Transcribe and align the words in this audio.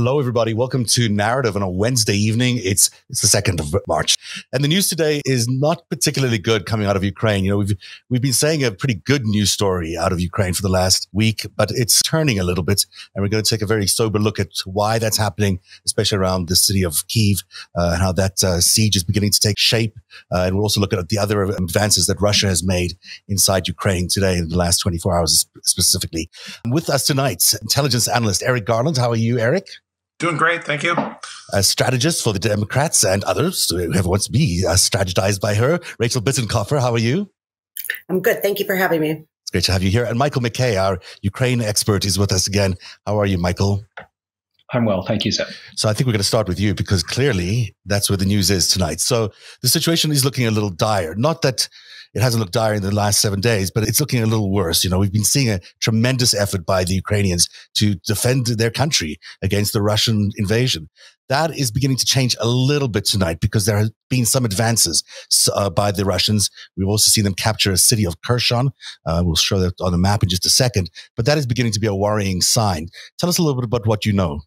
Hello, 0.00 0.20
everybody. 0.20 0.54
Welcome 0.54 0.84
to 0.84 1.08
Narativ 1.08 1.56
on 1.56 1.62
a 1.62 1.68
Wednesday 1.68 2.14
evening. 2.14 2.60
It's 2.62 2.88
it's 3.10 3.20
the 3.20 3.26
second 3.26 3.58
of 3.58 3.74
March, 3.88 4.16
and 4.52 4.62
the 4.62 4.68
news 4.68 4.88
today 4.88 5.20
is 5.24 5.48
not 5.48 5.82
particularly 5.90 6.38
good 6.38 6.66
coming 6.66 6.86
out 6.86 6.94
of 6.94 7.02
Ukraine. 7.02 7.42
You 7.42 7.50
know, 7.50 7.56
we've 7.56 7.72
we've 8.08 8.22
been 8.22 8.32
saying 8.32 8.62
a 8.62 8.70
pretty 8.70 8.94
good 8.94 9.26
news 9.26 9.50
story 9.50 9.96
out 9.96 10.12
of 10.12 10.20
Ukraine 10.20 10.54
for 10.54 10.62
the 10.62 10.68
last 10.68 11.08
week, 11.10 11.44
but 11.56 11.72
it's 11.72 12.00
turning 12.00 12.38
a 12.38 12.44
little 12.44 12.62
bit, 12.62 12.86
and 13.12 13.24
we're 13.24 13.28
going 13.28 13.42
to 13.42 13.50
take 13.50 13.60
a 13.60 13.66
very 13.66 13.88
sober 13.88 14.20
look 14.20 14.38
at 14.38 14.52
why 14.66 15.00
that's 15.00 15.18
happening, 15.18 15.58
especially 15.84 16.18
around 16.18 16.46
the 16.46 16.54
city 16.54 16.84
of 16.84 17.04
Kiev 17.08 17.42
uh, 17.76 17.90
and 17.94 18.00
how 18.00 18.12
that 18.12 18.44
uh, 18.44 18.60
siege 18.60 18.94
is 18.94 19.02
beginning 19.02 19.32
to 19.32 19.40
take 19.40 19.58
shape. 19.58 19.98
Uh, 20.30 20.42
and 20.42 20.54
we'll 20.54 20.64
also 20.64 20.80
look 20.80 20.92
at 20.92 21.08
the 21.08 21.18
other 21.18 21.42
advances 21.42 22.06
that 22.06 22.20
Russia 22.20 22.46
has 22.46 22.62
made 22.62 22.96
inside 23.26 23.66
Ukraine 23.66 24.06
today 24.06 24.38
in 24.38 24.48
the 24.48 24.56
last 24.56 24.78
24 24.78 25.18
hours 25.18 25.46
specifically. 25.64 26.30
With 26.68 26.88
us 26.88 27.04
tonight, 27.04 27.42
intelligence 27.60 28.06
analyst 28.06 28.44
Eric 28.44 28.64
Garland. 28.64 28.96
How 28.96 29.10
are 29.10 29.16
you, 29.16 29.40
Eric? 29.40 29.66
Doing 30.18 30.36
great, 30.36 30.64
thank 30.64 30.82
you. 30.82 30.96
A 31.52 31.62
strategist 31.62 32.24
for 32.24 32.32
the 32.32 32.40
Democrats 32.40 33.04
and 33.04 33.22
others, 33.24 33.70
whoever 33.70 34.08
wants 34.08 34.26
to 34.26 34.32
be 34.32 34.64
uh, 34.66 34.72
strategized 34.72 35.40
by 35.40 35.54
her. 35.54 35.78
Rachel 36.00 36.20
Bitecofer, 36.20 36.80
how 36.80 36.92
are 36.92 36.98
you? 36.98 37.30
I'm 38.08 38.20
good. 38.20 38.42
Thank 38.42 38.58
you 38.58 38.66
for 38.66 38.74
having 38.74 39.00
me. 39.00 39.24
It's 39.42 39.50
great 39.52 39.64
to 39.64 39.72
have 39.72 39.82
you 39.82 39.90
here. 39.90 40.04
And 40.04 40.18
Michael 40.18 40.42
Mackay, 40.42 40.76
our 40.76 40.98
Ukraine 41.22 41.60
expert, 41.60 42.04
is 42.04 42.18
with 42.18 42.32
us 42.32 42.48
again. 42.48 42.74
How 43.06 43.18
are 43.18 43.26
you, 43.26 43.38
Michael? 43.38 43.84
I'm 44.72 44.84
well, 44.84 45.02
thank 45.02 45.24
you, 45.24 45.30
Seb. 45.30 45.46
So 45.76 45.88
I 45.88 45.94
think 45.94 46.06
we're 46.06 46.12
going 46.12 46.18
to 46.20 46.24
start 46.24 46.48
with 46.48 46.60
you 46.60 46.74
because 46.74 47.02
clearly 47.02 47.74
that's 47.86 48.10
where 48.10 48.16
the 48.16 48.26
news 48.26 48.50
is 48.50 48.68
tonight. 48.68 49.00
So 49.00 49.30
the 49.62 49.68
situation 49.68 50.10
is 50.10 50.24
looking 50.24 50.46
a 50.46 50.50
little 50.50 50.68
dire. 50.68 51.14
Not 51.14 51.42
that 51.42 51.68
it 52.14 52.22
hasn't 52.22 52.40
looked 52.40 52.52
dire 52.52 52.74
in 52.74 52.82
the 52.82 52.94
last 52.94 53.20
seven 53.20 53.40
days, 53.40 53.70
but 53.70 53.84
it's 53.84 54.00
looking 54.00 54.22
a 54.22 54.26
little 54.26 54.50
worse. 54.50 54.84
You 54.84 54.90
know, 54.90 54.98
we've 54.98 55.12
been 55.12 55.24
seeing 55.24 55.50
a 55.50 55.60
tremendous 55.80 56.34
effort 56.34 56.64
by 56.64 56.84
the 56.84 56.94
Ukrainians 56.94 57.48
to 57.74 57.94
defend 58.06 58.46
their 58.46 58.70
country 58.70 59.18
against 59.42 59.72
the 59.72 59.82
Russian 59.82 60.30
invasion. 60.36 60.88
That 61.28 61.56
is 61.56 61.70
beginning 61.70 61.98
to 61.98 62.06
change 62.06 62.34
a 62.40 62.48
little 62.48 62.88
bit 62.88 63.04
tonight 63.04 63.40
because 63.40 63.66
there 63.66 63.76
have 63.76 63.90
been 64.08 64.24
some 64.24 64.46
advances 64.46 65.04
uh, 65.54 65.68
by 65.68 65.92
the 65.92 66.06
Russians. 66.06 66.50
We've 66.76 66.88
also 66.88 67.10
seen 67.10 67.24
them 67.24 67.34
capture 67.34 67.70
a 67.70 67.76
city 67.76 68.06
of 68.06 68.20
Kherson. 68.22 68.70
Uh, 69.04 69.22
we'll 69.24 69.36
show 69.36 69.58
that 69.58 69.78
on 69.80 69.92
the 69.92 69.98
map 69.98 70.22
in 70.22 70.30
just 70.30 70.46
a 70.46 70.50
second, 70.50 70.90
but 71.16 71.26
that 71.26 71.36
is 71.36 71.46
beginning 71.46 71.72
to 71.72 71.80
be 71.80 71.86
a 71.86 71.94
worrying 71.94 72.40
sign. 72.40 72.88
Tell 73.18 73.28
us 73.28 73.38
a 73.38 73.42
little 73.42 73.60
bit 73.60 73.66
about 73.66 73.86
what 73.86 74.06
you 74.06 74.12
know. 74.14 74.40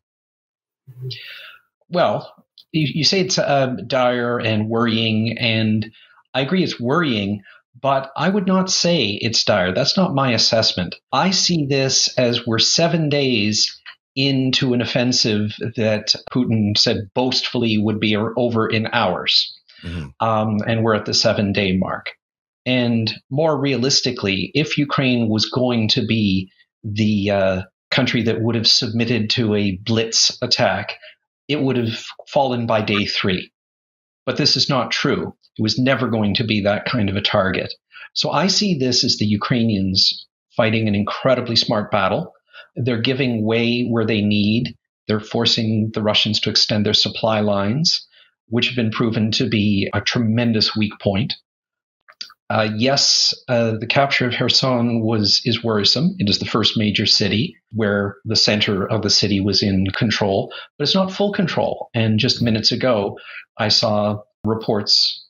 Well, 1.89 2.45
you, 2.71 2.87
you 2.93 3.03
say 3.03 3.21
it's 3.21 3.37
uh, 3.37 3.75
dire 3.85 4.39
and 4.39 4.67
worrying, 4.67 5.37
and 5.37 5.91
I 6.33 6.41
agree 6.41 6.63
it's 6.63 6.79
worrying, 6.79 7.43
but 7.79 8.11
I 8.15 8.29
would 8.29 8.47
not 8.47 8.69
say 8.69 9.19
it's 9.21 9.43
dire. 9.43 9.73
That's 9.73 9.97
not 9.97 10.15
my 10.15 10.31
assessment. 10.33 10.95
I 11.11 11.31
see 11.31 11.65
this 11.65 12.09
as 12.17 12.45
we're 12.45 12.59
seven 12.59 13.09
days 13.09 13.77
into 14.15 14.73
an 14.73 14.81
offensive 14.81 15.55
that 15.77 16.13
Putin 16.31 16.77
said 16.77 17.09
boastfully 17.13 17.77
would 17.77 17.99
be 17.99 18.15
over 18.15 18.67
in 18.67 18.87
hours. 18.91 19.57
Mm-hmm. 19.83 20.09
Um, 20.19 20.57
and 20.67 20.83
we're 20.83 20.95
at 20.95 21.05
the 21.05 21.13
seven 21.13 21.53
day 21.53 21.75
mark. 21.75 22.11
And 22.65 23.11
more 23.29 23.59
realistically, 23.59 24.51
if 24.53 24.77
Ukraine 24.77 25.29
was 25.29 25.49
going 25.49 25.87
to 25.89 26.05
be 26.05 26.51
the 26.83 27.31
uh, 27.31 27.61
country 27.89 28.21
that 28.23 28.41
would 28.41 28.55
have 28.55 28.67
submitted 28.67 29.29
to 29.31 29.55
a 29.55 29.77
blitz 29.77 30.37
attack, 30.41 30.97
it 31.47 31.61
would 31.61 31.77
have 31.77 32.03
fallen 32.27 32.67
by 32.67 32.81
day 32.81 33.05
three. 33.05 33.51
But 34.31 34.37
this 34.37 34.55
is 34.55 34.69
not 34.69 34.91
true. 34.91 35.35
It 35.57 35.61
was 35.61 35.77
never 35.77 36.07
going 36.07 36.35
to 36.35 36.45
be 36.45 36.61
that 36.61 36.85
kind 36.85 37.09
of 37.09 37.17
a 37.17 37.21
target. 37.21 37.73
So 38.13 38.31
I 38.31 38.47
see 38.47 38.77
this 38.77 39.03
as 39.03 39.17
the 39.17 39.25
Ukrainians 39.25 40.25
fighting 40.55 40.87
an 40.87 40.95
incredibly 40.95 41.57
smart 41.57 41.91
battle. 41.91 42.31
They're 42.77 43.01
giving 43.01 43.45
way 43.45 43.83
where 43.83 44.05
they 44.05 44.21
need. 44.21 44.77
They're 45.09 45.19
forcing 45.19 45.91
the 45.93 46.01
Russians 46.01 46.39
to 46.39 46.49
extend 46.49 46.85
their 46.85 46.93
supply 46.93 47.41
lines, 47.41 48.07
which 48.47 48.67
have 48.67 48.75
been 48.77 48.91
proven 48.91 49.31
to 49.31 49.49
be 49.49 49.89
a 49.93 49.99
tremendous 49.99 50.77
weak 50.77 50.93
point. 51.01 51.33
Uh, 52.51 52.67
yes, 52.75 53.33
uh, 53.47 53.77
the 53.79 53.87
capture 53.87 54.27
of 54.27 54.33
Kherson 54.33 54.99
was 54.99 55.41
is 55.45 55.63
worrisome. 55.63 56.17
It 56.19 56.29
is 56.29 56.39
the 56.39 56.45
first 56.45 56.77
major 56.77 57.05
city 57.05 57.55
where 57.71 58.17
the 58.25 58.35
center 58.35 58.85
of 58.85 59.03
the 59.03 59.09
city 59.09 59.39
was 59.39 59.63
in 59.63 59.85
control, 59.95 60.51
but 60.77 60.83
it's 60.83 60.93
not 60.93 61.13
full 61.13 61.31
control. 61.31 61.89
And 61.93 62.19
just 62.19 62.41
minutes 62.41 62.73
ago, 62.73 63.17
I 63.57 63.69
saw 63.69 64.19
reports, 64.43 65.25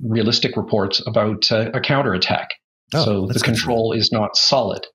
realistic 0.00 0.56
reports 0.56 1.02
about 1.04 1.50
uh, 1.50 1.72
a 1.74 1.80
counterattack. 1.80 2.50
Oh, 2.94 3.04
so 3.04 3.26
the 3.26 3.40
control 3.40 3.90
is 3.90 4.12
not 4.12 4.36
solid. 4.36 4.86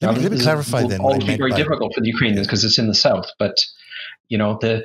Let 0.00 0.14
me, 0.14 0.22
let 0.22 0.30
me 0.30 0.38
clarify 0.38 0.86
then. 0.86 1.00
All 1.00 1.18
be 1.18 1.36
very 1.36 1.50
difficult 1.50 1.92
for 1.92 2.02
the 2.02 2.08
Ukrainians 2.08 2.46
because 2.46 2.62
it's 2.62 2.78
in 2.78 2.86
the 2.86 2.94
south, 2.94 3.26
but 3.36 3.56
you 4.28 4.38
know 4.38 4.58
the 4.60 4.84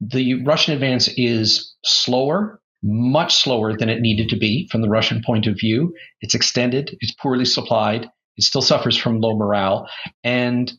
the 0.00 0.44
Russian 0.44 0.74
advance 0.74 1.08
is 1.16 1.74
slower 1.84 2.60
much 2.84 3.42
slower 3.42 3.76
than 3.76 3.88
it 3.88 4.00
needed 4.00 4.28
to 4.28 4.36
be 4.36 4.68
from 4.70 4.82
the 4.82 4.88
Russian 4.88 5.22
point 5.24 5.46
of 5.46 5.56
view. 5.58 5.94
It's 6.20 6.34
extended, 6.34 6.96
it's 7.00 7.14
poorly 7.14 7.46
supplied, 7.46 8.10
it 8.36 8.44
still 8.44 8.62
suffers 8.62 8.96
from 8.96 9.20
low 9.20 9.36
morale. 9.36 9.88
And 10.22 10.72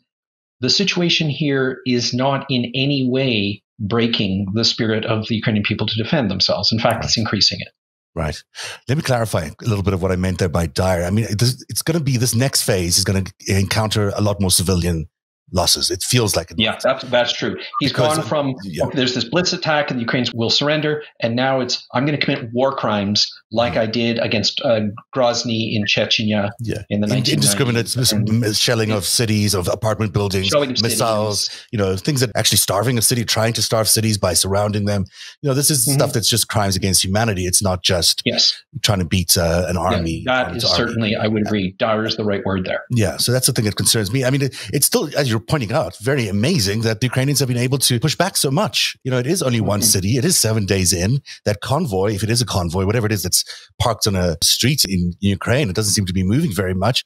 the 0.62 0.70
situation 0.70 1.30
here 1.30 1.80
is 1.86 2.14
not 2.14 2.46
in 2.50 2.72
any 2.76 3.10
way 3.10 3.64
breaking 3.80 4.48
the 4.54 4.64
spirit 4.64 5.04
of 5.06 5.28
the 5.28 5.36
Ukrainian 5.36 5.64
people 5.64 5.88
to 5.88 6.02
defend 6.02 6.32
themselves. 6.32 6.72
In 6.72 6.80
fact, 6.80 6.98
right. 6.98 7.06
it's 7.06 7.18
increasing 7.18 7.60
it. 7.60 7.70
Right. 8.14 8.42
Let 8.88 8.98
me 8.98 9.02
clarify 9.02 9.48
a 9.48 9.68
little 9.68 9.84
bit 9.84 9.94
of 9.94 10.02
what 10.02 10.12
I 10.12 10.16
meant 10.16 10.40
there 10.40 10.48
by 10.48 10.68
dire. 10.68 11.04
I 11.04 11.10
mean, 11.10 11.26
it's 11.30 11.82
going 11.82 11.98
to 11.98 12.04
be 12.04 12.16
this 12.16 12.34
next 12.34 12.64
phase 12.64 12.98
is 12.98 13.04
going 13.04 13.26
to 13.26 13.34
encounter 13.48 14.14
a 14.16 14.22
lot 14.22 14.40
more 14.40 14.52
civilian 14.52 15.10
losses. 15.52 15.92
It 15.92 16.04
feels 16.04 16.36
like 16.36 16.52
it. 16.52 16.60
Yeah, 16.60 16.78
that's, 16.82 17.04
that's 17.06 17.34
true. 17.34 17.58
He's 17.80 17.92
because, 17.92 18.18
gone 18.18 18.26
from 18.26 18.56
yeah. 18.64 18.86
there's 18.94 19.14
this 19.16 19.26
blitz 19.26 19.54
attack 19.54 19.90
and 19.90 20.00
the 20.00 20.02
Ukrainians 20.02 20.34
will 20.34 20.50
surrender, 20.50 21.04
and 21.20 21.36
now 21.36 21.60
it's 21.60 21.86
I'm 21.94 22.06
going 22.06 22.18
to 22.20 22.24
commit 22.24 22.52
war 22.54 22.76
crimes 22.76 23.32
like. 23.52 23.76
I 23.76 23.86
did 23.86 24.20
against 24.20 24.62
uh, 24.62 24.82
Grozny 25.14 25.76
in 25.76 25.84
Chechnya 25.86 26.52
yeah. 26.62 26.84
in 26.90 27.02
the 27.02 27.08
1990s. 27.08 27.34
Indiscriminate 27.34 28.56
shelling 28.56 28.92
of 28.92 29.06
cities, 29.06 29.54
of 29.54 29.68
apartment 29.68 30.14
buildings, 30.14 30.54
missiles, 30.82 31.46
cities. 31.46 31.68
you 31.72 31.78
know, 31.78 31.98
things 31.98 32.22
that 32.22 32.32
actually 32.36 32.58
starving 32.58 32.98
a 32.98 33.02
city, 33.02 33.26
trying 33.26 33.54
to 33.54 33.62
starve 33.62 33.90
cities 33.90 34.18
by 34.18 34.34
surrounding 34.34 34.86
them. 34.86 35.06
You 35.42 35.50
know, 35.50 35.54
this 35.54 35.70
is 35.70 35.86
mm-hmm. 35.86 35.98
stuff 35.98 36.14
that's 36.14 36.30
just 36.30 36.48
crimes 36.48 36.76
against 36.76 37.04
humanity. 37.04 37.46
It's 37.46 37.62
not 37.62 37.84
just 37.84 38.22
yes. 38.26 38.54
trying 38.82 39.00
to 39.00 39.06
beat 39.06 39.38
uh, 39.38 39.66
an 39.68 39.78
army. 39.78 40.24
Yeah, 40.26 40.46
that 40.46 40.56
is 40.56 40.64
certainly, 40.64 41.16
I 41.16 41.28
would 41.28 41.42
agree, 41.42 41.76
dire 41.78 42.06
is 42.06 42.16
the 42.16 42.26
right 42.26 42.44
word 42.46 42.66
there. 42.66 42.84
Yeah, 42.92 43.18
so 43.18 43.32
that's 43.32 43.48
the 43.48 43.54
thing 43.54 43.66
that 43.66 43.76
concerns 43.76 44.12
me. 44.12 44.24
I 44.24 44.30
mean, 44.30 44.42
it, 44.42 44.56
it's 44.74 44.86
still, 44.86 45.10
as 45.18 45.30
you're 45.30 45.40
pointing 45.40 45.74
out, 45.74 45.98
very 45.98 46.28
amazing 46.28 46.82
that 46.82 47.02
the 47.02 47.08
Ukrainians 47.08 47.40
have 47.40 47.48
been 47.48 47.58
able 47.58 47.78
to 47.80 48.00
push 48.00 48.16
back 48.16 48.38
so 48.38 48.52
much. 48.52 48.96
You 49.04 49.12
know, 49.12 49.18
it 49.18 49.28
is 49.28 49.42
only 49.42 49.62
one 49.62 49.82
mm-hmm. 49.82 49.86
city. 49.86 50.18
It 50.18 50.26
is 50.26 50.38
seven 50.38 50.66
days 50.66 50.94
in. 50.94 51.22
That 51.46 51.62
convoy, 51.62 52.14
if 52.14 52.24
it 52.24 52.30
is 52.30 52.42
a 52.42 52.46
convoy, 52.46 52.86
whatever 52.86 53.06
it 53.06 53.12
is 53.12 53.24
that's 53.24 53.35
parked 53.80 54.08
on 54.08 54.16
a 54.16 54.38
street 54.44 54.84
in 54.88 55.14
Ukraine, 55.20 55.70
it 55.70 55.76
doesn't 55.76 55.94
seem 55.94 56.06
to 56.06 56.14
be 56.14 56.24
moving 56.24 56.54
very 56.54 56.74
much. 56.74 57.04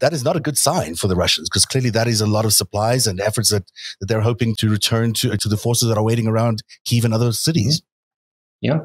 That 0.00 0.12
is 0.12 0.24
not 0.24 0.36
a 0.36 0.40
good 0.40 0.56
sign 0.56 0.94
for 0.94 1.08
the 1.08 1.16
Russians 1.16 1.48
because 1.48 1.66
clearly 1.66 1.90
that 1.90 2.08
is 2.08 2.20
a 2.20 2.26
lot 2.26 2.44
of 2.44 2.52
supplies 2.52 3.06
and 3.06 3.20
efforts 3.20 3.50
that, 3.50 3.64
that 4.00 4.06
they're 4.06 4.20
hoping 4.20 4.54
to 4.56 4.70
return 4.70 5.12
to, 5.14 5.36
to 5.36 5.48
the 5.48 5.56
forces 5.56 5.88
that 5.88 5.98
are 5.98 6.04
waiting 6.04 6.26
around 6.26 6.62
Kiev 6.84 7.04
and 7.04 7.14
other 7.14 7.32
cities. 7.32 7.80
Mm-hmm. 7.80 8.66
Yeah. 8.66 8.78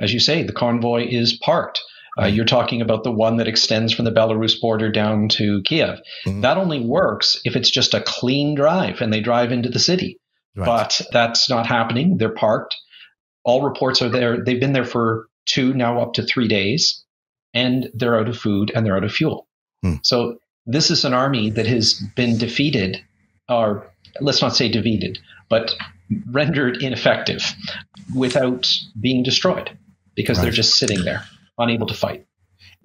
As 0.00 0.12
you 0.12 0.20
say, 0.20 0.42
the 0.44 0.52
convoy 0.52 1.06
is 1.08 1.38
parked. 1.42 1.80
Uh, 2.20 2.26
you're 2.26 2.44
talking 2.44 2.80
about 2.80 3.04
the 3.04 3.12
one 3.12 3.36
that 3.36 3.46
extends 3.46 3.92
from 3.92 4.04
the 4.04 4.12
Belarus 4.12 4.60
border 4.60 4.90
down 4.90 5.28
to 5.28 5.62
Kiev. 5.62 6.00
Mm-hmm. 6.26 6.40
That 6.40 6.56
only 6.56 6.80
works 6.80 7.40
if 7.44 7.54
it's 7.54 7.70
just 7.70 7.94
a 7.94 8.00
clean 8.00 8.54
drive 8.56 9.00
and 9.00 9.12
they 9.12 9.20
drive 9.20 9.52
into 9.52 9.68
the 9.68 9.78
city. 9.78 10.18
Right. 10.56 10.66
But 10.66 11.00
that's 11.12 11.48
not 11.48 11.66
happening. 11.66 12.16
They're 12.18 12.34
parked. 12.34 12.74
All 13.44 13.62
reports 13.62 14.02
are 14.02 14.08
there. 14.08 14.42
They've 14.44 14.60
been 14.60 14.72
there 14.72 14.84
for 14.84 15.27
two, 15.48 15.74
now 15.74 16.00
up 16.00 16.14
to 16.14 16.22
three 16.22 16.46
days, 16.46 17.04
and 17.54 17.90
they're 17.94 18.18
out 18.18 18.28
of 18.28 18.38
food 18.38 18.70
and 18.74 18.86
they're 18.86 18.96
out 18.96 19.04
of 19.04 19.12
fuel. 19.12 19.48
Hmm. 19.82 19.94
So 20.02 20.38
this 20.66 20.90
is 20.90 21.04
an 21.04 21.14
army 21.14 21.50
that 21.50 21.66
has 21.66 21.94
been 22.14 22.38
defeated, 22.38 23.02
or 23.48 23.90
let's 24.20 24.42
not 24.42 24.54
say 24.54 24.68
defeated, 24.68 25.18
but 25.48 25.74
rendered 26.30 26.82
ineffective 26.82 27.54
without 28.14 28.70
being 29.00 29.22
destroyed 29.22 29.76
because 30.14 30.38
right. 30.38 30.44
they're 30.44 30.52
just 30.52 30.78
sitting 30.78 31.04
there 31.04 31.24
unable 31.58 31.86
to 31.86 31.94
fight. 31.94 32.26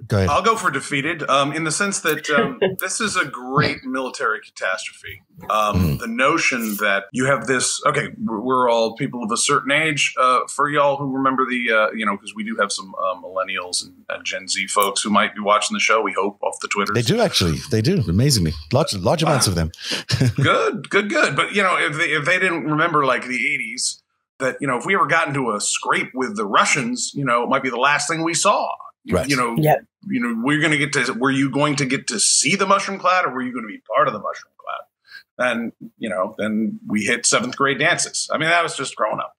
Go 0.05 0.17
ahead. 0.17 0.29
I'll 0.29 0.41
go 0.41 0.55
for 0.55 0.69
defeated 0.69 1.23
um, 1.29 1.53
in 1.53 1.63
the 1.63 1.71
sense 1.71 2.01
that 2.01 2.29
um, 2.29 2.59
this 2.79 2.99
is 2.99 3.15
a 3.15 3.25
great 3.25 3.83
military 3.83 4.41
catastrophe. 4.41 5.21
Um, 5.49 5.97
mm. 5.97 5.99
The 5.99 6.07
notion 6.07 6.75
that 6.77 7.05
you 7.11 7.25
have 7.25 7.47
this, 7.47 7.81
okay, 7.85 8.09
we're 8.21 8.69
all 8.69 8.95
people 8.95 9.23
of 9.23 9.31
a 9.31 9.37
certain 9.37 9.71
age. 9.71 10.13
Uh, 10.19 10.41
for 10.47 10.69
y'all 10.69 10.97
who 10.97 11.15
remember 11.15 11.45
the, 11.45 11.71
uh, 11.71 11.91
you 11.91 12.05
know, 12.05 12.15
because 12.15 12.35
we 12.35 12.43
do 12.43 12.57
have 12.59 12.71
some 12.71 12.93
uh, 12.95 13.15
millennials 13.21 13.83
and, 13.83 13.93
and, 14.09 14.25
Gen 14.25 14.47
Z 14.47 14.67
folks 14.67 15.01
who 15.01 15.09
might 15.09 15.35
be 15.35 15.41
watching 15.41 15.73
the 15.73 15.79
show, 15.79 16.01
we 16.01 16.13
hope, 16.13 16.41
off 16.41 16.55
the 16.61 16.67
Twitter. 16.67 16.93
They 16.93 17.01
do 17.01 17.19
actually. 17.19 17.59
They 17.69 17.81
do, 17.81 18.03
amazingly. 18.07 18.53
Large, 18.71 18.95
large 18.95 19.23
amounts 19.23 19.47
of 19.47 19.55
them. 19.55 19.71
good, 20.35 20.89
good, 20.89 21.09
good. 21.09 21.35
But, 21.35 21.53
you 21.53 21.61
know, 21.61 21.77
if 21.77 21.97
they, 21.97 22.05
if 22.05 22.25
they 22.25 22.39
didn't 22.39 22.65
remember 22.65 23.05
like 23.05 23.27
the 23.27 23.37
80s, 23.37 24.01
that 24.39 24.57
you 24.59 24.67
know 24.67 24.77
if 24.77 24.85
we 24.85 24.95
ever 24.95 25.05
got 25.05 25.27
into 25.27 25.51
a 25.51 25.61
scrape 25.61 26.09
with 26.13 26.35
the 26.35 26.45
Russians, 26.45 27.11
you 27.13 27.23
know, 27.23 27.43
it 27.43 27.49
might 27.49 27.63
be 27.63 27.69
the 27.69 27.77
last 27.77 28.09
thing 28.09 28.23
we 28.23 28.33
saw. 28.33 28.69
Right. 29.09 29.27
You 29.27 29.35
know, 29.35 29.55
yeah. 29.57 29.75
you 30.07 30.21
know, 30.21 30.41
we're 30.43 30.59
going 30.59 30.71
to 30.71 30.77
get 30.77 30.93
to. 30.93 31.13
Were 31.13 31.31
you 31.31 31.49
going 31.51 31.75
to 31.77 31.85
get 31.85 32.07
to 32.07 32.19
see 32.19 32.55
the 32.55 32.65
mushroom 32.65 32.99
cloud, 32.99 33.25
or 33.25 33.33
were 33.33 33.41
you 33.41 33.51
going 33.51 33.65
to 33.65 33.67
be 33.67 33.81
part 33.93 34.07
of 34.07 34.13
the 34.13 34.19
mushroom 34.19 34.53
cloud? 34.57 35.49
And, 35.51 35.71
you 35.97 36.09
know, 36.09 36.35
then 36.37 36.79
we 36.87 37.03
hit 37.03 37.25
seventh 37.25 37.57
grade 37.57 37.79
dances. 37.79 38.29
I 38.31 38.37
mean, 38.37 38.49
that 38.49 38.63
was 38.63 38.77
just 38.77 38.95
growing 38.95 39.19
up. 39.19 39.35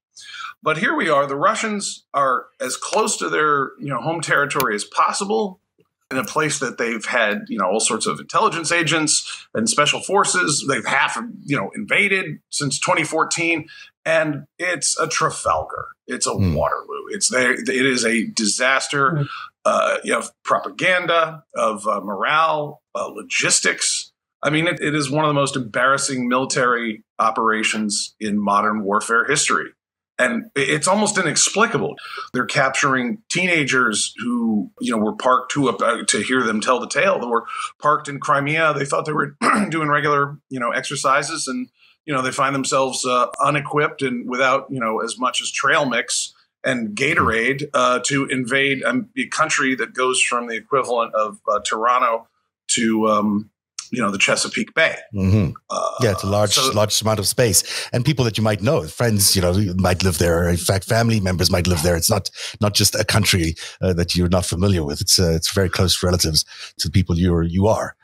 But 0.63 0.79
here 0.79 0.95
we 0.95 1.09
are. 1.09 1.27
The 1.27 1.37
Russians 1.37 2.05
are 2.15 2.47
as 2.61 2.77
close 2.77 3.17
to 3.19 3.29
their, 3.29 3.73
you 3.79 3.89
know, 3.89 4.01
home 4.01 4.21
territory 4.21 4.75
as 4.75 4.85
possible 4.85 5.61
in 6.11 6.17
a 6.19 6.25
place 6.25 6.59
that 6.61 6.79
they've 6.79 7.05
had, 7.05 7.45
you 7.49 7.59
know, 7.59 7.67
all 7.67 7.81
sorts 7.81 8.07
of 8.07 8.21
intelligence 8.21 8.73
agents 8.73 9.47
and 9.55 9.69
special 9.69 10.01
forces. 10.01 10.65
They've 10.69 10.85
half, 10.85 11.19
you 11.45 11.57
know, 11.57 11.71
invaded 11.75 12.41
since 12.51 12.79
2014, 12.79 13.67
and 14.07 14.47
it's 14.59 14.99
a 14.99 15.07
Trafalgar. 15.07 15.89
It's 16.07 16.27
a 16.27 16.31
mm. 16.31 16.55
Waterloo. 16.55 17.09
It's 17.11 17.29
there. 17.29 17.53
It 17.53 17.69
is 17.69 18.05
a 18.05 18.27
disaster. 18.27 19.27
Uh, 19.65 19.99
you 20.05 20.13
have 20.13 20.31
propaganda 20.45 21.45
of 21.55 21.87
uh, 21.87 22.01
morale, 22.01 22.83
uh, 22.95 23.07
logistics. 23.07 24.13
I 24.43 24.51
mean, 24.51 24.67
it, 24.67 24.81
it 24.81 24.95
is 24.95 25.11
one 25.11 25.25
of 25.25 25.29
the 25.29 25.35
most 25.35 25.57
embarrassing 25.57 26.29
military 26.29 27.03
operations 27.19 28.15
in 28.21 28.39
modern 28.39 28.85
warfare 28.85 29.25
history 29.25 29.71
and 30.19 30.51
it's 30.55 30.87
almost 30.87 31.19
inexplicable. 31.19 31.97
They're 32.33 32.47
capturing 32.47 33.23
teenagers 33.31 34.15
who, 34.19 34.71
you 34.81 34.93
know, 34.93 35.03
were 35.03 35.17
parked 35.17 35.53
to 35.53 35.71
uh, 35.71 36.05
to 36.05 36.21
hear 36.21 36.43
them 36.43 36.61
tell 36.61 36.81
the 36.81 36.89
tale. 36.89 37.19
They 37.19 37.27
were 37.27 37.47
parked 37.81 38.09
in 38.09 38.21
Crimea. 38.21 38.75
They 38.75 38.85
thought 38.85 39.07
they 39.07 39.13
were 39.13 39.37
doing 39.71 39.89
regular, 39.89 40.39
you 40.51 40.61
know, 40.61 40.71
exercises, 40.71 41.49
and 41.49 41.69
you 42.05 42.13
know, 42.13 42.23
they 42.23 42.31
find 42.31 42.55
themselves 42.55 43.05
uh, 43.05 43.29
unequipped 43.43 44.03
and 44.03 44.29
without, 44.29 44.67
you 44.71 44.79
know, 44.79 45.01
as 45.01 45.19
much 45.19 45.41
as 45.41 45.51
trail 45.51 45.87
mix 45.87 46.34
and 46.65 46.97
Gatorade 46.97 47.69
uh, 47.75 48.01
to 48.05 48.27
invade 48.27 48.83
a 48.83 49.27
country 49.29 49.75
that 49.77 49.95
goes 49.95 50.21
from 50.21 50.49
the 50.49 50.55
equivalent 50.55 51.15
of 51.15 51.41
uh, 51.49 51.61
Toronto 51.61 52.29
to 52.69 53.09
um, 53.09 53.51
you 53.91 54.03
know 54.03 54.11
the 54.11 54.19
Chesapeake 54.19 54.75
Bay. 54.75 54.97
Mm-hmm. 55.15 55.53
Uh, 55.71 55.91
yeah, 56.01 56.13
it's 56.13 56.23
a 56.23 56.27
large, 56.27 56.55
so, 56.55 56.73
large 56.73 57.01
amount 57.01 57.19
of 57.19 57.27
space, 57.27 57.89
and 57.93 58.05
people 58.05 58.25
that 58.25 58.37
you 58.37 58.45
might 58.45 58.63
know, 58.63 58.83
friends, 58.87 59.37
you 59.37 59.43
know, 59.43 59.55
might 59.77 60.03
live 60.03 60.19
there. 60.19 60.49
In 60.49 60.57
fact, 60.57 60.85
family 60.85 61.21
members 61.21 61.51
might 61.51 61.67
live 61.67 61.83
there. 61.83 61.97
It's 61.97 62.11
not 62.11 62.31
not 62.61 62.75
just 62.75 62.95
a 62.95 63.05
country 63.05 63.55
uh, 63.81 63.93
that 63.95 64.15
you're 64.15 64.29
not 64.29 64.45
familiar 64.45 64.85
with. 64.85 65.01
It's 65.01 65.19
uh, 65.19 65.33
it's 65.33 65.53
very 65.53 65.69
close 65.69 66.03
relatives 66.03 66.45
to 66.79 66.89
the 66.89 66.93
people 66.93 67.17
you 67.17 67.35
are. 67.35 67.43
You 67.43 67.67
are. 67.69 67.97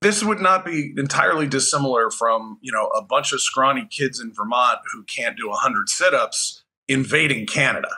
This 0.00 0.24
would 0.24 0.40
not 0.40 0.64
be 0.64 0.92
entirely 0.96 1.46
dissimilar 1.46 2.10
from 2.10 2.58
you 2.60 2.72
know 2.72 2.88
a 2.88 3.02
bunch 3.02 3.32
of 3.32 3.40
scrawny 3.40 3.86
kids 3.90 4.20
in 4.20 4.32
Vermont 4.34 4.80
who 4.92 5.04
can't 5.04 5.36
do 5.36 5.50
hundred 5.52 5.88
sit-ups 5.88 6.61
invading 6.92 7.46
Canada. 7.46 7.88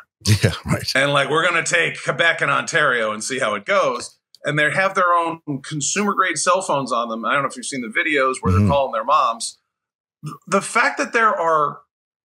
Yeah, 0.42 0.52
right. 0.64 0.90
And 0.94 1.12
like 1.12 1.28
we're 1.28 1.46
going 1.46 1.62
to 1.62 1.70
take 1.70 2.02
Quebec 2.02 2.40
and 2.40 2.50
Ontario 2.50 3.12
and 3.12 3.22
see 3.22 3.38
how 3.38 3.54
it 3.54 3.66
goes 3.66 4.18
and 4.44 4.58
they 4.58 4.70
have 4.70 4.94
their 4.94 5.12
own 5.12 5.40
consumer 5.62 6.12
grade 6.12 6.38
cell 6.38 6.60
phones 6.60 6.92
on 6.92 7.08
them. 7.08 7.24
I 7.24 7.32
don't 7.32 7.42
know 7.42 7.48
if 7.48 7.56
you've 7.56 7.66
seen 7.66 7.80
the 7.80 7.88
videos 7.88 8.36
where 8.40 8.52
mm-hmm. 8.52 8.66
they're 8.66 8.68
calling 8.68 8.92
their 8.92 9.04
moms. 9.04 9.58
The 10.46 10.62
fact 10.62 10.98
that 10.98 11.12
there 11.12 11.34
are 11.34 11.80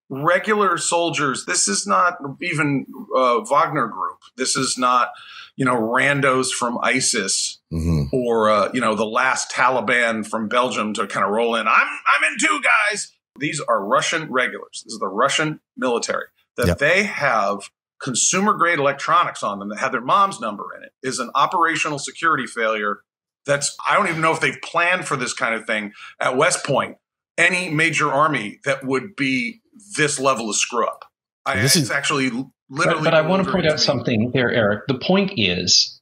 regular 0.10 0.78
soldiers, 0.78 1.46
this 1.46 1.68
is 1.68 1.88
not 1.88 2.18
even 2.42 2.86
uh, 3.16 3.42
Wagner 3.50 3.88
Group. 3.88 4.20
This 4.38 4.56
is 4.56 4.78
not, 4.78 5.10
you 5.56 5.66
know, 5.66 5.76
randos 5.76 6.50
from 6.50 6.78
ISIS 6.82 7.60
mm-hmm. 7.72 8.14
or 8.14 8.50
uh, 8.50 8.70
you 8.74 8.82
know 8.82 8.96
the 8.96 9.06
last 9.06 9.52
Taliban 9.52 10.26
from 10.26 10.48
Belgium 10.48 10.94
to 10.96 11.08
kind 11.08 11.26
of 11.26 11.32
roll 11.32 11.56
in. 11.56 11.68
I'm 11.68 11.88
I'm 12.08 12.32
in 12.32 12.38
two 12.40 12.62
guys. 12.62 13.12
These 13.38 13.62
are 13.68 13.86
Russian 13.86 14.32
regulars. 14.32 14.84
This 14.86 14.94
is 14.94 15.00
the 15.00 15.08
Russian 15.08 15.60
military 15.78 16.26
that 16.58 16.68
yep. 16.68 16.78
they 16.80 17.04
have 17.04 17.70
consumer 18.02 18.54
grade 18.54 18.80
electronics 18.80 19.44
on 19.44 19.60
them 19.60 19.70
that 19.70 19.80
had 19.80 19.92
their 19.92 20.02
mom's 20.02 20.40
number 20.40 20.64
in 20.78 20.84
it 20.84 20.92
is 21.04 21.20
an 21.20 21.30
operational 21.36 22.00
security 22.00 22.48
failure. 22.48 23.00
That's, 23.46 23.76
I 23.88 23.96
don't 23.96 24.08
even 24.08 24.22
know 24.22 24.32
if 24.32 24.40
they've 24.40 24.62
planned 24.64 25.08
for 25.08 25.16
this 25.16 25.34
kind 25.34 25.56
of 25.56 25.66
thing 25.66 25.94
at 26.20 26.38
West 26.38 26.66
Point. 26.66 26.98
Any 27.38 27.70
major 27.70 28.12
army 28.12 28.60
that 28.66 28.86
would 28.86 29.16
be 29.16 29.62
this 29.96 30.20
level 30.20 30.50
of 30.50 30.56
screw 30.56 30.86
up. 30.86 31.06
I, 31.46 31.62
this 31.62 31.76
is 31.78 31.90
actually 31.90 32.30
literally. 32.70 33.00
But, 33.00 33.04
but 33.06 33.14
I 33.14 33.22
want 33.22 33.46
to 33.46 33.52
point 33.52 33.66
out 33.66 33.80
something 33.80 34.32
there, 34.34 34.52
Eric. 34.52 34.88
The 34.88 35.00
point 35.00 35.32
is 35.38 36.02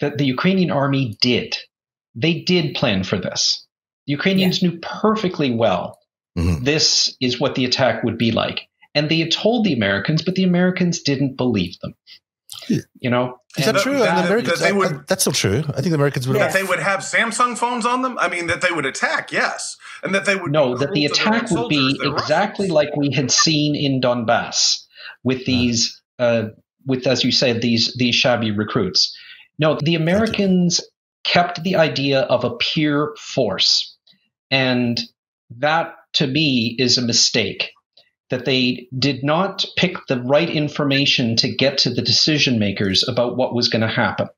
that 0.00 0.16
the 0.16 0.24
Ukrainian 0.24 0.70
army 0.70 1.18
did. 1.20 1.56
They 2.14 2.40
did 2.40 2.74
plan 2.74 3.04
for 3.04 3.18
this. 3.18 3.66
The 4.06 4.12
Ukrainians 4.12 4.62
yeah. 4.62 4.70
knew 4.70 4.78
perfectly 4.80 5.54
well 5.54 5.98
mm-hmm. 6.36 6.64
this 6.64 7.16
is 7.20 7.40
what 7.40 7.54
the 7.54 7.64
attack 7.64 8.04
would 8.04 8.18
be 8.18 8.32
like 8.32 8.68
and 8.94 9.08
they 9.08 9.18
had 9.18 9.30
told 9.30 9.64
the 9.64 9.72
Americans, 9.72 10.22
but 10.22 10.34
the 10.34 10.44
Americans 10.44 11.00
didn't 11.00 11.36
believe 11.36 11.78
them. 11.80 11.94
You 12.68 13.10
know, 13.10 13.38
is 13.56 13.64
that 13.64 13.76
true? 13.78 13.98
That, 13.98 14.26
Americans, 14.26 14.60
that 14.60 14.74
would, 14.74 15.06
that's 15.06 15.22
still 15.22 15.32
true. 15.32 15.64
I 15.68 15.80
think 15.80 15.88
the 15.88 15.94
Americans 15.94 16.28
would. 16.28 16.36
That 16.36 16.52
they 16.52 16.62
would 16.62 16.78
have 16.78 17.00
Samsung 17.00 17.56
phones 17.56 17.86
on 17.86 18.02
them. 18.02 18.16
I 18.18 18.28
mean, 18.28 18.46
that 18.46 18.60
they 18.60 18.70
would 18.70 18.86
attack. 18.86 19.32
Yes, 19.32 19.76
and 20.02 20.14
that 20.14 20.24
they 20.24 20.36
would. 20.36 20.52
No, 20.52 20.76
that 20.76 20.92
the 20.92 21.06
attack 21.06 21.50
would 21.50 21.68
be 21.68 21.98
exactly 22.02 22.70
Russians. 22.70 22.72
like 22.72 22.96
we 22.96 23.12
had 23.12 23.30
seen 23.30 23.74
in 23.74 24.00
Donbass 24.00 24.84
with 25.24 25.46
these, 25.46 26.00
uh, 26.18 26.48
with 26.86 27.06
as 27.06 27.24
you 27.24 27.32
said, 27.32 27.60
these 27.60 27.94
these 27.96 28.14
shabby 28.14 28.50
recruits. 28.50 29.16
No, 29.58 29.78
the 29.80 29.94
Americans 29.94 30.80
kept 31.24 31.62
the 31.62 31.76
idea 31.76 32.20
of 32.20 32.44
a 32.44 32.56
peer 32.56 33.14
force, 33.18 33.96
and 34.50 35.00
that 35.58 35.94
to 36.14 36.26
me 36.26 36.76
is 36.78 36.98
a 36.98 37.02
mistake 37.02 37.72
that 38.30 38.44
they 38.44 38.88
did 38.98 39.22
not 39.22 39.64
pick 39.76 39.96
the 40.08 40.20
right 40.22 40.48
information 40.48 41.36
to 41.36 41.54
get 41.54 41.78
to 41.78 41.90
the 41.90 42.02
decision 42.02 42.58
makers 42.58 43.06
about 43.06 43.36
what 43.36 43.54
was 43.54 43.68
going 43.68 43.82
to 43.82 43.88
happen. 43.88 44.28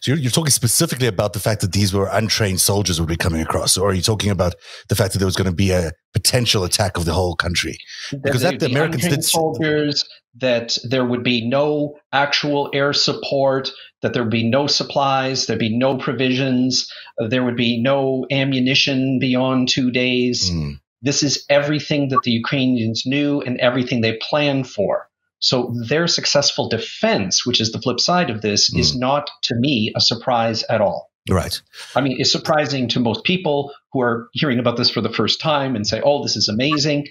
So 0.00 0.12
you're, 0.12 0.18
you're, 0.18 0.30
talking 0.30 0.50
specifically 0.50 1.06
about 1.06 1.32
the 1.32 1.38
fact 1.38 1.60
that 1.60 1.72
these 1.72 1.92
were 1.92 2.08
untrained 2.10 2.60
soldiers 2.60 3.00
would 3.00 3.08
be 3.08 3.16
coming 3.16 3.40
across, 3.40 3.76
or 3.76 3.90
are 3.90 3.94
you 3.94 4.02
talking 4.02 4.30
about 4.30 4.54
the 4.88 4.94
fact 4.94 5.12
that 5.12 5.18
there 5.18 5.26
was 5.26 5.36
going 5.36 5.50
to 5.50 5.54
be 5.54 5.70
a 5.70 5.92
potential 6.12 6.64
attack 6.64 6.96
of 6.96 7.04
the 7.04 7.12
whole 7.12 7.34
country? 7.34 7.78
Because 8.22 8.42
that, 8.42 8.58
the 8.58 8.66
Americans 8.66 9.06
did 9.06 9.24
soldiers 9.24 10.04
that 10.38 10.76
there 10.84 11.04
would 11.04 11.22
be 11.22 11.46
no 11.46 11.96
actual 12.12 12.70
air 12.74 12.92
support, 12.92 13.70
that 14.02 14.12
there 14.12 14.22
would 14.22 14.30
be 14.30 14.48
no 14.48 14.66
supplies, 14.66 15.46
there'd 15.46 15.58
be 15.58 15.76
no 15.76 15.96
provisions, 15.96 16.92
there 17.28 17.44
would 17.44 17.56
be 17.56 17.80
no 17.80 18.26
ammunition 18.30 19.18
beyond 19.18 19.68
two 19.68 19.90
days. 19.90 20.50
Mm. 20.50 20.80
This 21.06 21.22
is 21.22 21.44
everything 21.48 22.08
that 22.08 22.22
the 22.24 22.32
Ukrainians 22.32 23.04
knew 23.06 23.40
and 23.40 23.60
everything 23.60 24.00
they 24.00 24.18
planned 24.20 24.68
for. 24.68 25.08
So 25.38 25.72
their 25.88 26.08
successful 26.08 26.68
defense, 26.68 27.46
which 27.46 27.60
is 27.60 27.70
the 27.70 27.80
flip 27.80 28.00
side 28.00 28.28
of 28.28 28.42
this, 28.42 28.74
mm. 28.74 28.80
is 28.80 28.96
not 28.96 29.30
to 29.44 29.54
me 29.54 29.92
a 29.94 30.00
surprise 30.00 30.64
at 30.64 30.80
all. 30.80 31.10
Right. 31.30 31.60
I 31.94 32.00
mean, 32.00 32.16
it's 32.18 32.32
surprising 32.32 32.88
to 32.88 32.98
most 32.98 33.22
people 33.22 33.72
who 33.92 34.00
are 34.00 34.28
hearing 34.32 34.58
about 34.58 34.76
this 34.76 34.90
for 34.90 35.00
the 35.00 35.12
first 35.12 35.40
time 35.40 35.76
and 35.76 35.86
say, 35.86 36.02
oh, 36.04 36.24
this 36.24 36.36
is 36.36 36.48
amazing. 36.48 37.06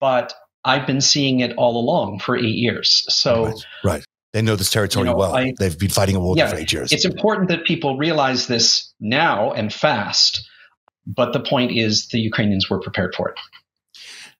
But 0.00 0.34
I've 0.64 0.86
been 0.86 1.00
seeing 1.00 1.38
it 1.38 1.54
all 1.56 1.78
along 1.80 2.18
for 2.18 2.36
eight 2.36 2.56
years. 2.56 3.04
So, 3.08 3.44
right. 3.44 3.66
right. 3.84 4.04
They 4.32 4.42
know 4.42 4.56
this 4.56 4.70
territory 4.70 5.06
you 5.06 5.12
know, 5.12 5.18
well. 5.18 5.36
I, 5.36 5.52
They've 5.56 5.78
been 5.78 5.88
fighting 5.88 6.16
a 6.16 6.20
war 6.20 6.34
yeah, 6.36 6.48
for 6.48 6.56
eight 6.56 6.72
years. 6.72 6.92
It's 6.92 7.04
important 7.04 7.48
that 7.48 7.64
people 7.64 7.96
realize 7.96 8.48
this 8.48 8.92
now 8.98 9.52
and 9.52 9.72
fast 9.72 10.47
but 11.08 11.32
the 11.32 11.40
point 11.40 11.72
is, 11.72 12.08
the 12.08 12.20
Ukrainians 12.20 12.68
were 12.68 12.80
prepared 12.80 13.14
for 13.14 13.28
it. 13.30 13.36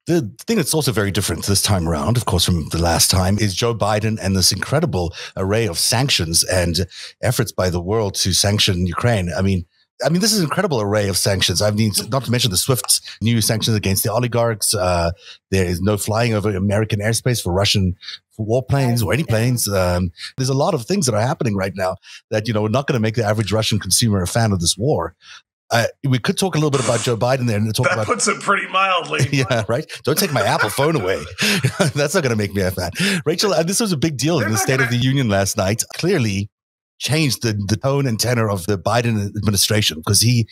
The 0.06 0.30
thing 0.46 0.56
that's 0.56 0.72
also 0.72 0.90
very 0.90 1.10
different 1.10 1.44
this 1.44 1.60
time 1.60 1.86
around, 1.86 2.16
of 2.16 2.24
course, 2.24 2.44
from 2.44 2.68
the 2.70 2.80
last 2.80 3.10
time, 3.10 3.38
is 3.38 3.54
Joe 3.54 3.74
Biden 3.74 4.18
and 4.20 4.34
this 4.34 4.52
incredible 4.52 5.12
array 5.36 5.66
of 5.66 5.78
sanctions 5.78 6.44
and 6.44 6.86
efforts 7.22 7.52
by 7.52 7.68
the 7.68 7.80
world 7.80 8.14
to 8.16 8.32
sanction 8.32 8.86
Ukraine. 8.86 9.30
I 9.36 9.42
mean, 9.42 9.66
I 10.04 10.08
mean, 10.10 10.22
this 10.22 10.32
is 10.32 10.38
an 10.38 10.44
incredible 10.44 10.80
array 10.80 11.08
of 11.08 11.18
sanctions. 11.18 11.60
I 11.60 11.72
mean, 11.72 11.92
not 12.08 12.24
to 12.24 12.30
mention 12.30 12.52
the 12.52 12.56
SWIFT 12.56 13.00
new 13.20 13.40
sanctions 13.40 13.76
against 13.76 14.04
the 14.04 14.12
oligarchs. 14.12 14.74
Uh, 14.74 15.10
there 15.50 15.66
is 15.66 15.80
no 15.80 15.96
flying 15.96 16.32
over 16.34 16.54
American 16.54 17.00
airspace 17.00 17.42
for 17.42 17.52
Russian 17.52 17.96
warplanes 18.38 19.04
or 19.04 19.12
any 19.12 19.24
planes. 19.24 19.68
Um, 19.68 20.12
there's 20.36 20.48
a 20.48 20.54
lot 20.54 20.72
of 20.72 20.86
things 20.86 21.06
that 21.06 21.14
are 21.14 21.20
happening 21.20 21.56
right 21.56 21.72
now 21.74 21.96
that, 22.30 22.46
you 22.46 22.54
know, 22.54 22.64
are 22.64 22.70
not 22.70 22.86
going 22.86 22.94
to 22.94 23.02
make 23.02 23.16
the 23.16 23.24
average 23.24 23.52
Russian 23.52 23.80
consumer 23.80 24.22
a 24.22 24.26
fan 24.26 24.52
of 24.52 24.60
this 24.60 24.78
war. 24.78 25.16
Uh, 25.70 25.86
we 26.04 26.18
could 26.18 26.38
talk 26.38 26.54
a 26.54 26.58
little 26.58 26.70
bit 26.70 26.82
about 26.82 27.00
Joe 27.00 27.16
Biden 27.16 27.46
there 27.46 27.58
and 27.58 27.74
talk 27.74 27.86
that 27.86 27.94
about 27.94 28.06
puts 28.06 28.26
it 28.26 28.40
pretty 28.40 28.66
mildly. 28.68 29.26
yeah, 29.32 29.64
right. 29.68 29.84
Don't 30.04 30.16
take 30.16 30.32
my 30.32 30.42
Apple 30.42 30.70
phone 30.70 30.96
away. 30.96 31.22
That's 31.94 32.14
not 32.14 32.22
going 32.22 32.30
to 32.30 32.36
make 32.36 32.54
me 32.54 32.62
a 32.62 32.70
fan. 32.70 32.90
Rachel, 33.26 33.52
uh, 33.52 33.62
this 33.62 33.80
was 33.80 33.92
a 33.92 33.96
big 33.96 34.16
deal 34.16 34.38
They're 34.38 34.46
in 34.46 34.52
the 34.52 34.58
State 34.58 34.78
gonna... 34.78 34.84
of 34.84 34.90
the 34.90 34.96
Union 34.96 35.28
last 35.28 35.56
night. 35.56 35.82
Clearly, 35.96 36.48
changed 36.98 37.42
the 37.42 37.52
the 37.68 37.76
tone 37.76 38.06
and 38.06 38.18
tenor 38.18 38.50
of 38.50 38.66
the 38.66 38.78
Biden 38.78 39.36
administration 39.36 39.98
because 39.98 40.20
he, 40.20 40.48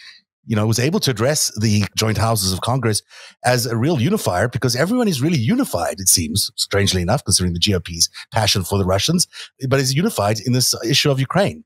you 0.47 0.55
know, 0.55 0.67
was 0.67 0.79
able 0.79 1.01
to 1.01 1.11
address 1.11 1.51
the 1.59 1.85
joint 1.97 2.19
houses 2.19 2.53
of 2.53 2.61
Congress 2.61 3.03
as 3.45 3.65
a 3.65 3.77
real 3.77 4.01
unifier 4.01 4.49
because 4.49 4.77
everyone 4.77 5.09
is 5.09 5.23
really 5.23 5.39
unified. 5.39 5.99
It 5.99 6.09
seems 6.09 6.51
strangely 6.57 7.01
enough, 7.01 7.25
considering 7.25 7.55
the 7.55 7.73
GOP's 7.73 8.11
passion 8.33 8.65
for 8.65 8.79
the 8.79 8.85
Russians, 8.85 9.27
but 9.69 9.81
is 9.81 9.95
unified 9.95 10.41
in 10.41 10.53
this 10.53 10.75
issue 10.85 11.11
of 11.11 11.19
Ukraine. 11.19 11.65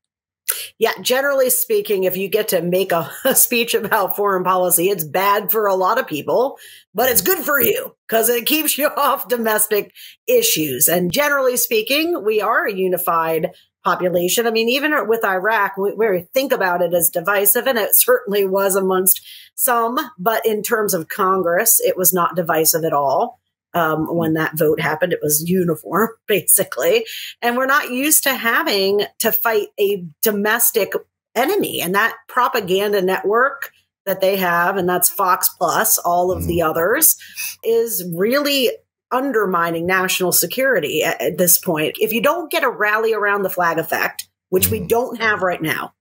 Yeah, 0.79 0.93
generally 1.01 1.51
speaking, 1.51 2.05
if 2.05 2.17
you 2.17 2.29
get 2.29 2.49
to 2.49 2.63
make 2.63 2.93
a, 2.93 3.11
a, 3.25 3.35
speech 3.35 3.75
about 3.75 4.17
foreign 4.17 4.45
policy, 4.45 4.89
it's 4.89 5.05
bad 5.05 5.51
for 5.51 5.67
a 5.67 5.75
lot 5.75 5.99
of 5.99 6.07
people, 6.07 6.59
but 6.95 7.11
it's 7.11 7.23
good 7.23 7.39
for 7.39 7.61
you 7.61 7.95
because 8.09 8.29
it 8.29 8.47
keeps 8.47 8.79
you 8.79 8.87
off 8.97 9.29
domestic 9.29 9.93
issues. 10.27 10.89
And 10.89 11.13
generally 11.13 11.57
speaking, 11.57 12.25
we 12.25 12.41
are 12.41 12.67
a 12.67 12.75
unified 12.75 13.51
population. 13.85 14.47
I 14.47 14.51
mean, 14.51 14.69
even 14.69 14.93
with 15.09 15.25
Iraq, 15.25 15.77
we, 15.77 15.95
we 15.95 16.27
think 16.35 16.53
about 16.53 16.83
it 16.83 16.93
as 16.93 17.11
divisive, 17.11 17.67
and 17.67 17.79
it 17.79 17.95
certainly 17.95 18.47
was 18.47 18.77
amongst 18.77 19.27
some, 19.55 19.99
but 20.19 20.45
in 20.45 20.63
terms 20.63 20.95
of 20.95 21.09
Congress, 21.09 21.81
it 21.81 21.97
was 21.97 22.13
not 22.13 22.37
divisive 22.37 22.85
at 22.85 22.93
all. 22.93 23.40
Um, 23.73 24.07
hmm. 24.07 24.17
when 24.17 24.35
that 24.35 24.59
vote 24.59 24.81
happened, 24.81 25.13
it 25.13 25.21
was 25.23 25.49
uniform, 25.49 26.11
basically. 26.27 27.05
And 27.41 27.57
we're 27.57 27.67
not 27.67 27.91
used 27.91 28.25
to 28.25 28.35
having 28.35 29.03
to 29.21 29.33
fight 29.33 29.69
a 29.79 30.05
domestic 30.23 30.93
enemy. 31.35 31.81
And 31.81 31.95
that 31.95 32.17
propaganda 32.29 33.01
network 33.03 33.71
that 34.07 34.21
they 34.21 34.37
have, 34.37 34.77
and 34.77 34.89
that's 34.89 35.09
Fox 35.09 35.49
Plus, 35.51 35.99
all 35.99 36.33
of 36.33 36.47
the 36.47 36.61
hmm. 36.61 36.67
others, 36.67 37.17
is 37.65 38.05
really 38.15 38.71
undermining 39.13 39.87
national 39.87 40.33
security 40.33 41.03
at, 41.03 41.21
at, 41.21 41.39
this 41.39 41.59
point. 41.59 41.97
If 42.01 42.13
you 42.13 42.23
don't 42.23 42.51
get 42.51 42.65
a 42.65 42.71
rally 42.71 43.13
around 43.13 43.43
the 43.43 43.51
flag 43.51 43.79
effect, 43.79 44.29
which 44.49 44.69
we 44.69 44.81
hmm. 44.81 44.87
don't 44.87 45.21
have 45.21 45.43
right 45.43 45.63
now, 45.63 45.95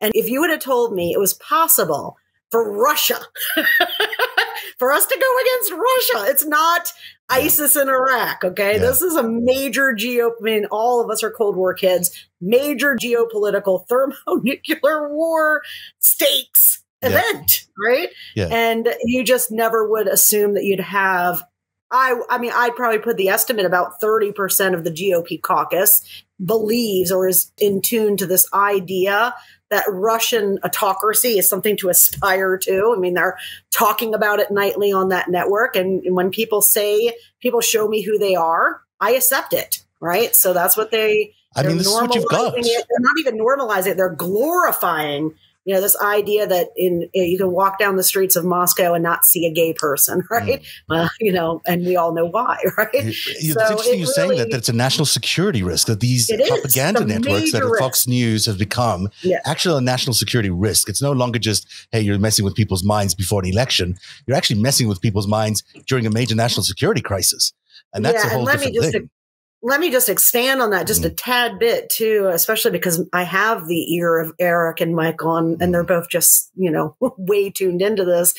and 0.00 0.12
if 0.14 0.28
you 0.28 0.40
would 0.40 0.50
have 0.50 0.60
told 0.60 0.94
me 0.94 1.12
it 1.12 1.18
was 1.18 1.34
possible 1.34 2.16
for 2.50 2.70
Russia, 2.70 3.18
for 4.78 4.92
us 4.92 5.06
to 5.06 5.18
go 5.20 5.40
against 5.40 5.72
Russia, 5.72 6.30
it's 6.30 6.46
not 6.46 6.92
ISIS 7.28 7.76
in 7.76 7.88
Iraq. 7.88 8.44
Okay. 8.44 8.74
Yeah. 8.74 8.78
This 8.78 9.02
is 9.02 9.16
a 9.16 9.22
major 9.22 9.92
geo, 9.94 10.30
I 10.30 10.42
mean, 10.42 10.66
all 10.70 11.02
of 11.02 11.10
us 11.10 11.22
are 11.22 11.30
Cold 11.30 11.56
War 11.56 11.74
kids, 11.74 12.10
major 12.40 12.96
geopolitical 12.96 13.86
thermonuclear 14.26 15.12
war 15.12 15.62
stakes 15.98 16.82
event, 17.02 17.66
yeah. 17.66 17.88
right? 17.88 18.08
Yeah. 18.34 18.48
And 18.50 18.88
you 19.04 19.24
just 19.24 19.50
never 19.50 19.88
would 19.88 20.08
assume 20.08 20.54
that 20.54 20.64
you'd 20.64 20.80
have 20.80 21.44
I 21.90 22.20
I 22.28 22.38
mean 22.38 22.52
I'd 22.54 22.76
probably 22.76 22.98
put 22.98 23.16
the 23.16 23.28
estimate 23.28 23.64
about 23.64 24.00
30% 24.00 24.74
of 24.74 24.84
the 24.84 24.90
GOP 24.90 25.40
caucus 25.40 26.02
believes 26.44 27.10
or 27.10 27.26
is 27.26 27.50
in 27.58 27.80
tune 27.80 28.16
to 28.18 28.26
this 28.26 28.46
idea 28.52 29.34
that 29.70 29.84
Russian 29.88 30.58
autocracy 30.64 31.38
is 31.38 31.48
something 31.48 31.76
to 31.78 31.88
aspire 31.88 32.56
to. 32.58 32.94
I 32.96 32.98
mean, 32.98 33.14
they're 33.14 33.38
talking 33.70 34.14
about 34.14 34.40
it 34.40 34.50
nightly 34.50 34.92
on 34.92 35.08
that 35.10 35.28
network. 35.28 35.76
And 35.76 36.02
when 36.14 36.30
people 36.30 36.62
say, 36.62 37.14
people 37.40 37.60
show 37.60 37.86
me 37.88 38.02
who 38.02 38.18
they 38.18 38.34
are, 38.34 38.80
I 39.00 39.12
accept 39.12 39.52
it. 39.52 39.84
Right. 40.00 40.34
So 40.34 40.52
that's 40.52 40.76
what 40.76 40.90
they, 40.90 41.34
I 41.56 41.64
mean, 41.64 41.78
this 41.78 41.88
is 41.88 41.92
what 41.92 42.14
you've 42.14 42.28
got. 42.28 42.56
It. 42.56 42.64
They're 42.64 43.00
not 43.00 43.18
even 43.18 43.36
normalizing 43.36 43.88
it. 43.88 43.96
They're 43.96 44.14
glorifying 44.14 45.34
you 45.68 45.74
know 45.74 45.82
this 45.82 46.00
idea 46.00 46.46
that 46.46 46.68
in 46.78 47.10
you 47.12 47.36
can 47.36 47.52
walk 47.52 47.78
down 47.78 47.96
the 47.96 48.02
streets 48.02 48.36
of 48.36 48.44
Moscow 48.46 48.94
and 48.94 49.02
not 49.02 49.26
see 49.26 49.44
a 49.44 49.52
gay 49.52 49.74
person, 49.74 50.22
right? 50.30 50.64
Mm. 50.90 51.10
you 51.20 51.30
know, 51.30 51.60
and 51.66 51.84
we 51.84 51.94
all 51.94 52.14
know 52.14 52.24
why, 52.24 52.56
right? 52.78 52.88
It's 52.94 53.52
so 53.52 53.60
interesting 53.60 53.66
it 53.66 53.98
you're 53.98 54.06
really, 54.06 54.06
saying 54.06 54.38
that, 54.38 54.50
that 54.50 54.56
it's 54.56 54.70
a 54.70 54.72
national 54.72 55.04
security 55.04 55.62
risk 55.62 55.86
that 55.88 56.00
these 56.00 56.32
propaganda 56.48 57.04
networks 57.04 57.52
that. 57.52 57.76
Fox 57.78 58.08
News 58.08 58.46
has 58.46 58.56
become 58.56 59.10
yeah. 59.20 59.40
actually 59.44 59.76
a 59.76 59.82
national 59.82 60.14
security 60.14 60.48
risk. 60.48 60.88
It's 60.88 61.02
no 61.02 61.12
longer 61.12 61.38
just 61.38 61.68
hey, 61.92 62.00
you're 62.00 62.18
messing 62.18 62.46
with 62.46 62.54
people's 62.54 62.82
minds 62.82 63.14
before 63.14 63.42
an 63.42 63.50
election. 63.50 63.94
You're 64.26 64.38
actually 64.38 64.62
messing 64.62 64.88
with 64.88 65.02
people's 65.02 65.28
minds 65.28 65.62
during 65.86 66.06
a 66.06 66.10
major 66.10 66.34
national 66.34 66.64
security 66.64 67.02
crisis, 67.02 67.52
and 67.92 68.06
that's 68.06 68.24
yeah, 68.24 68.30
a 68.30 68.32
whole 68.32 68.46
different 68.46 68.74
thing 68.74 69.10
let 69.62 69.80
me 69.80 69.90
just 69.90 70.08
expand 70.08 70.62
on 70.62 70.70
that 70.70 70.86
just 70.86 71.04
a 71.04 71.10
mm. 71.10 71.14
tad 71.16 71.58
bit 71.58 71.90
too, 71.90 72.28
especially 72.32 72.70
because 72.70 73.04
I 73.12 73.24
have 73.24 73.66
the 73.66 73.94
ear 73.94 74.18
of 74.18 74.32
Eric 74.38 74.80
and 74.80 74.94
Michael, 74.94 75.36
and, 75.36 75.60
and 75.60 75.74
they're 75.74 75.84
mm. 75.84 75.88
both 75.88 76.08
just, 76.08 76.50
you 76.54 76.70
know, 76.70 76.96
way 77.00 77.50
tuned 77.50 77.82
into 77.82 78.04
this. 78.04 78.34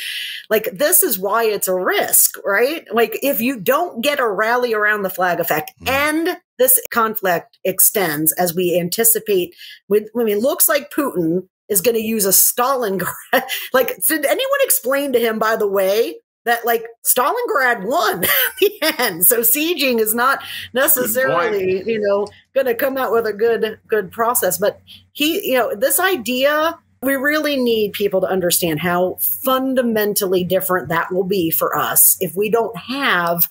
Like, 0.49 0.69
this 0.71 1.03
is 1.03 1.19
why 1.19 1.43
it's 1.43 1.67
a 1.67 1.75
risk, 1.75 2.35
right? 2.45 2.85
Like, 2.93 3.19
if 3.21 3.41
you 3.41 3.59
don't 3.59 4.01
get 4.01 4.19
a 4.19 4.27
rally 4.27 4.73
around 4.73 5.03
the 5.03 5.09
flag 5.09 5.39
effect 5.39 5.71
mm. 5.81 5.89
and 5.89 6.38
this 6.57 6.79
conflict 6.89 7.57
extends 7.65 8.31
as 8.33 8.55
we 8.55 8.79
anticipate, 8.79 9.55
with, 9.89 10.07
I 10.17 10.23
mean, 10.23 10.39
looks 10.39 10.69
like 10.69 10.91
Putin 10.91 11.47
is 11.67 11.81
going 11.81 11.95
to 11.95 12.01
use 12.01 12.25
a 12.25 12.29
Stalingrad. 12.29 13.13
like, 13.73 13.97
did 14.07 14.25
anyone 14.25 14.59
explain 14.61 15.13
to 15.13 15.19
him, 15.19 15.38
by 15.38 15.55
the 15.55 15.67
way, 15.67 16.15
that 16.49 16.65
like 16.65 16.85
Stalingrad 17.05 17.85
won 17.85 18.23
at 18.23 18.29
the 18.59 18.71
end. 18.99 19.25
So 19.25 19.41
sieging 19.41 19.99
is 19.99 20.13
not 20.13 20.43
necessarily, 20.73 21.83
you 21.85 21.99
know, 21.99 22.27
going 22.53 22.67
to 22.67 22.75
come 22.75 22.97
out 22.97 23.11
with 23.11 23.25
a 23.25 23.33
good 23.33 23.79
good 23.87 24.11
process. 24.11 24.57
But 24.57 24.81
he, 25.13 25.51
you 25.51 25.57
know, 25.57 25.75
this 25.75 25.99
idea 25.99 26.77
we 27.01 27.15
really 27.15 27.55
need 27.55 27.93
people 27.93 28.19
to 28.19 28.27
understand 28.27 28.79
how 28.79 29.15
fundamentally 29.45 30.43
different 30.43 30.89
that 30.89 31.13
will 31.13 31.23
be 31.23 31.49
for 31.49 31.77
us 31.77 32.17
if 32.19 32.35
we 32.35 32.49
don't 32.49 32.75
have 32.75 33.47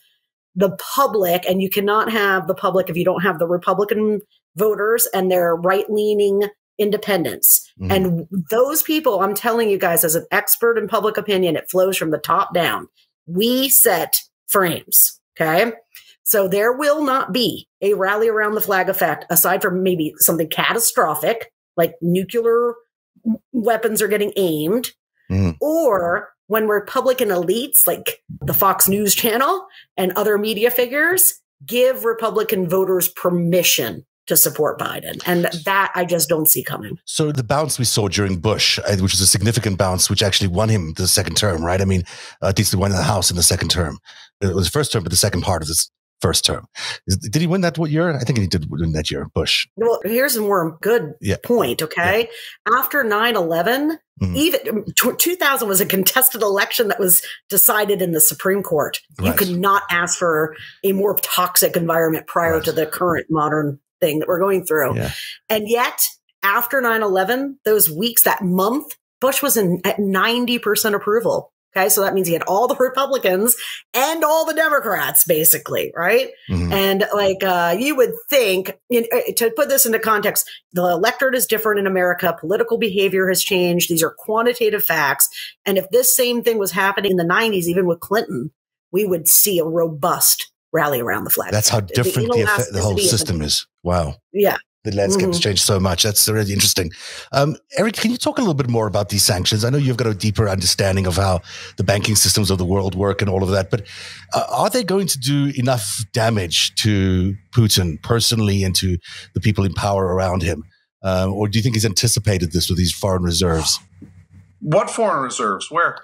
the 0.54 0.76
public, 0.94 1.48
and 1.48 1.62
you 1.62 1.70
cannot 1.70 2.10
have 2.10 2.46
the 2.48 2.54
public 2.54 2.90
if 2.90 2.96
you 2.96 3.04
don't 3.04 3.22
have 3.22 3.38
the 3.38 3.46
Republican 3.46 4.20
voters 4.56 5.06
and 5.14 5.30
their 5.30 5.54
right 5.54 5.88
leaning 5.88 6.48
independence. 6.78 7.70
Mm-hmm. 7.80 7.92
And 7.92 8.28
those 8.50 8.82
people, 8.82 9.20
I'm 9.20 9.34
telling 9.34 9.68
you 9.68 9.78
guys, 9.78 10.04
as 10.04 10.14
an 10.14 10.26
expert 10.30 10.78
in 10.78 10.88
public 10.88 11.16
opinion, 11.16 11.56
it 11.56 11.70
flows 11.70 11.96
from 11.96 12.10
the 12.10 12.18
top 12.18 12.54
down. 12.54 12.88
We 13.26 13.68
set 13.68 14.20
frames. 14.46 15.20
Okay. 15.38 15.72
So 16.24 16.46
there 16.46 16.72
will 16.72 17.04
not 17.04 17.32
be 17.32 17.68
a 17.80 17.94
rally 17.94 18.28
around 18.28 18.54
the 18.54 18.60
flag 18.60 18.88
effect 18.88 19.24
aside 19.30 19.62
from 19.62 19.82
maybe 19.82 20.12
something 20.18 20.48
catastrophic 20.48 21.52
like 21.76 21.94
nuclear 22.02 22.74
weapons 23.52 24.02
are 24.02 24.08
getting 24.08 24.32
aimed 24.36 24.92
mm-hmm. 25.30 25.52
or 25.60 26.30
when 26.48 26.66
Republican 26.66 27.28
elites 27.28 27.86
like 27.86 28.22
the 28.42 28.52
Fox 28.52 28.88
News 28.88 29.14
channel 29.14 29.66
and 29.96 30.12
other 30.12 30.36
media 30.36 30.70
figures 30.70 31.40
give 31.64 32.04
Republican 32.04 32.68
voters 32.68 33.08
permission 33.08 34.04
to 34.28 34.36
support 34.36 34.78
Biden. 34.78 35.20
And 35.26 35.46
that 35.64 35.90
I 35.94 36.04
just 36.04 36.28
don't 36.28 36.46
see 36.46 36.62
coming. 36.62 36.98
So 37.04 37.32
the 37.32 37.42
bounce 37.42 37.78
we 37.78 37.84
saw 37.84 38.08
during 38.08 38.38
Bush, 38.38 38.78
uh, 38.78 38.96
which 38.96 39.12
was 39.12 39.20
a 39.20 39.26
significant 39.26 39.78
bounce, 39.78 40.08
which 40.08 40.22
actually 40.22 40.48
won 40.48 40.68
him 40.68 40.92
the 40.94 41.08
second 41.08 41.36
term, 41.36 41.64
right? 41.64 41.80
I 41.80 41.84
mean, 41.84 42.04
uh, 42.42 42.48
at 42.48 42.58
least 42.58 42.72
he 42.72 42.76
won 42.76 42.92
the 42.92 43.02
House 43.02 43.30
in 43.30 43.36
the 43.36 43.42
second 43.42 43.70
term. 43.70 43.98
It 44.40 44.54
was 44.54 44.66
the 44.66 44.70
first 44.70 44.92
term, 44.92 45.02
but 45.02 45.10
the 45.10 45.16
second 45.16 45.42
part 45.42 45.62
of 45.62 45.68
this 45.68 45.90
first 46.20 46.44
term. 46.44 46.66
Did 47.06 47.40
he 47.40 47.46
win 47.46 47.60
that 47.62 47.78
what 47.78 47.90
year? 47.90 48.14
I 48.14 48.20
think 48.20 48.38
he 48.38 48.46
did 48.46 48.66
win 48.70 48.92
that 48.92 49.10
year, 49.10 49.28
Bush. 49.34 49.66
Well, 49.76 50.00
here's 50.04 50.36
a 50.36 50.40
more 50.40 50.76
good 50.80 51.14
yeah. 51.20 51.36
point, 51.44 51.82
okay? 51.82 52.28
Yeah. 52.66 52.78
After 52.78 53.04
9 53.04 53.36
11, 53.36 53.98
mm-hmm. 54.20 54.36
even 54.36 54.84
2000 54.94 55.68
was 55.68 55.80
a 55.80 55.86
contested 55.86 56.42
election 56.42 56.88
that 56.88 56.98
was 56.98 57.22
decided 57.48 58.02
in 58.02 58.12
the 58.12 58.20
Supreme 58.20 58.62
Court. 58.62 59.00
Right. 59.18 59.28
You 59.28 59.32
could 59.34 59.58
not 59.58 59.82
ask 59.90 60.18
for 60.18 60.56
a 60.84 60.92
more 60.92 61.16
toxic 61.22 61.76
environment 61.76 62.26
prior 62.26 62.54
right. 62.54 62.64
to 62.64 62.72
the 62.72 62.86
current 62.86 63.26
modern 63.30 63.78
thing 64.00 64.20
that 64.20 64.28
we're 64.28 64.40
going 64.40 64.64
through. 64.64 64.96
Yeah. 64.96 65.10
And 65.48 65.68
yet, 65.68 66.00
after 66.42 66.80
9 66.80 67.02
11, 67.02 67.58
those 67.64 67.90
weeks, 67.90 68.22
that 68.22 68.42
month, 68.42 68.94
Bush 69.20 69.42
was 69.42 69.56
in 69.56 69.80
at 69.84 69.96
90% 69.96 70.94
approval. 70.94 71.52
Okay. 71.76 71.88
So 71.90 72.00
that 72.00 72.14
means 72.14 72.26
he 72.26 72.32
had 72.32 72.42
all 72.42 72.66
the 72.66 72.76
Republicans 72.76 73.54
and 73.92 74.24
all 74.24 74.46
the 74.46 74.54
Democrats, 74.54 75.24
basically. 75.24 75.92
Right. 75.94 76.30
Mm-hmm. 76.50 76.72
And 76.72 77.04
like, 77.14 77.42
uh, 77.42 77.76
you 77.78 77.94
would 77.94 78.12
think, 78.30 78.78
you 78.88 79.02
know, 79.02 79.20
to 79.36 79.50
put 79.50 79.68
this 79.68 79.84
into 79.84 79.98
context, 79.98 80.50
the 80.72 80.82
electorate 80.82 81.34
is 81.34 81.46
different 81.46 81.78
in 81.80 81.86
America. 81.86 82.36
Political 82.40 82.78
behavior 82.78 83.28
has 83.28 83.42
changed. 83.42 83.90
These 83.90 84.02
are 84.02 84.14
quantitative 84.18 84.82
facts. 84.82 85.28
And 85.66 85.76
if 85.76 85.88
this 85.90 86.16
same 86.16 86.42
thing 86.42 86.58
was 86.58 86.72
happening 86.72 87.12
in 87.12 87.16
the 87.16 87.24
90s, 87.24 87.64
even 87.64 87.86
with 87.86 88.00
Clinton, 88.00 88.50
we 88.90 89.04
would 89.04 89.28
see 89.28 89.58
a 89.58 89.64
robust 89.64 90.50
rally 90.72 91.00
around 91.00 91.24
the 91.24 91.30
flag. 91.30 91.50
That's 91.52 91.68
how 91.68 91.80
different 91.80 92.28
the, 92.28 92.44
the, 92.44 92.78
the 92.78 92.82
whole 92.82 92.98
system 92.98 93.42
is. 93.42 93.66
Wow. 93.82 94.16
Yeah. 94.32 94.56
The 94.84 94.94
landscape 94.94 95.24
mm-hmm. 95.24 95.32
has 95.32 95.40
changed 95.40 95.62
so 95.62 95.80
much. 95.80 96.02
That's 96.04 96.28
really 96.28 96.52
interesting. 96.52 96.92
Um, 97.32 97.56
Eric, 97.76 97.94
can 97.94 98.10
you 98.10 98.16
talk 98.16 98.38
a 98.38 98.40
little 98.40 98.54
bit 98.54 98.70
more 98.70 98.86
about 98.86 99.08
these 99.08 99.24
sanctions? 99.24 99.64
I 99.64 99.70
know 99.70 99.76
you've 99.76 99.96
got 99.96 100.06
a 100.06 100.14
deeper 100.14 100.48
understanding 100.48 101.06
of 101.06 101.16
how 101.16 101.40
the 101.76 101.84
banking 101.84 102.14
systems 102.14 102.50
of 102.50 102.58
the 102.58 102.64
world 102.64 102.94
work 102.94 103.20
and 103.20 103.28
all 103.28 103.42
of 103.42 103.50
that, 103.50 103.70
but 103.70 103.86
uh, 104.34 104.44
are 104.50 104.70
they 104.70 104.84
going 104.84 105.08
to 105.08 105.18
do 105.18 105.52
enough 105.56 105.98
damage 106.12 106.74
to 106.76 107.34
Putin 107.52 108.00
personally 108.02 108.62
and 108.62 108.74
to 108.76 108.96
the 109.34 109.40
people 109.40 109.64
in 109.64 109.74
power 109.74 110.06
around 110.06 110.42
him? 110.42 110.64
Um, 111.02 111.32
or 111.32 111.48
do 111.48 111.58
you 111.58 111.62
think 111.62 111.74
he's 111.74 111.84
anticipated 111.84 112.52
this 112.52 112.68
with 112.68 112.78
these 112.78 112.92
foreign 112.92 113.24
reserves? 113.24 113.78
What 114.60 114.90
foreign 114.90 115.22
reserves? 115.22 115.70
Where? 115.70 115.98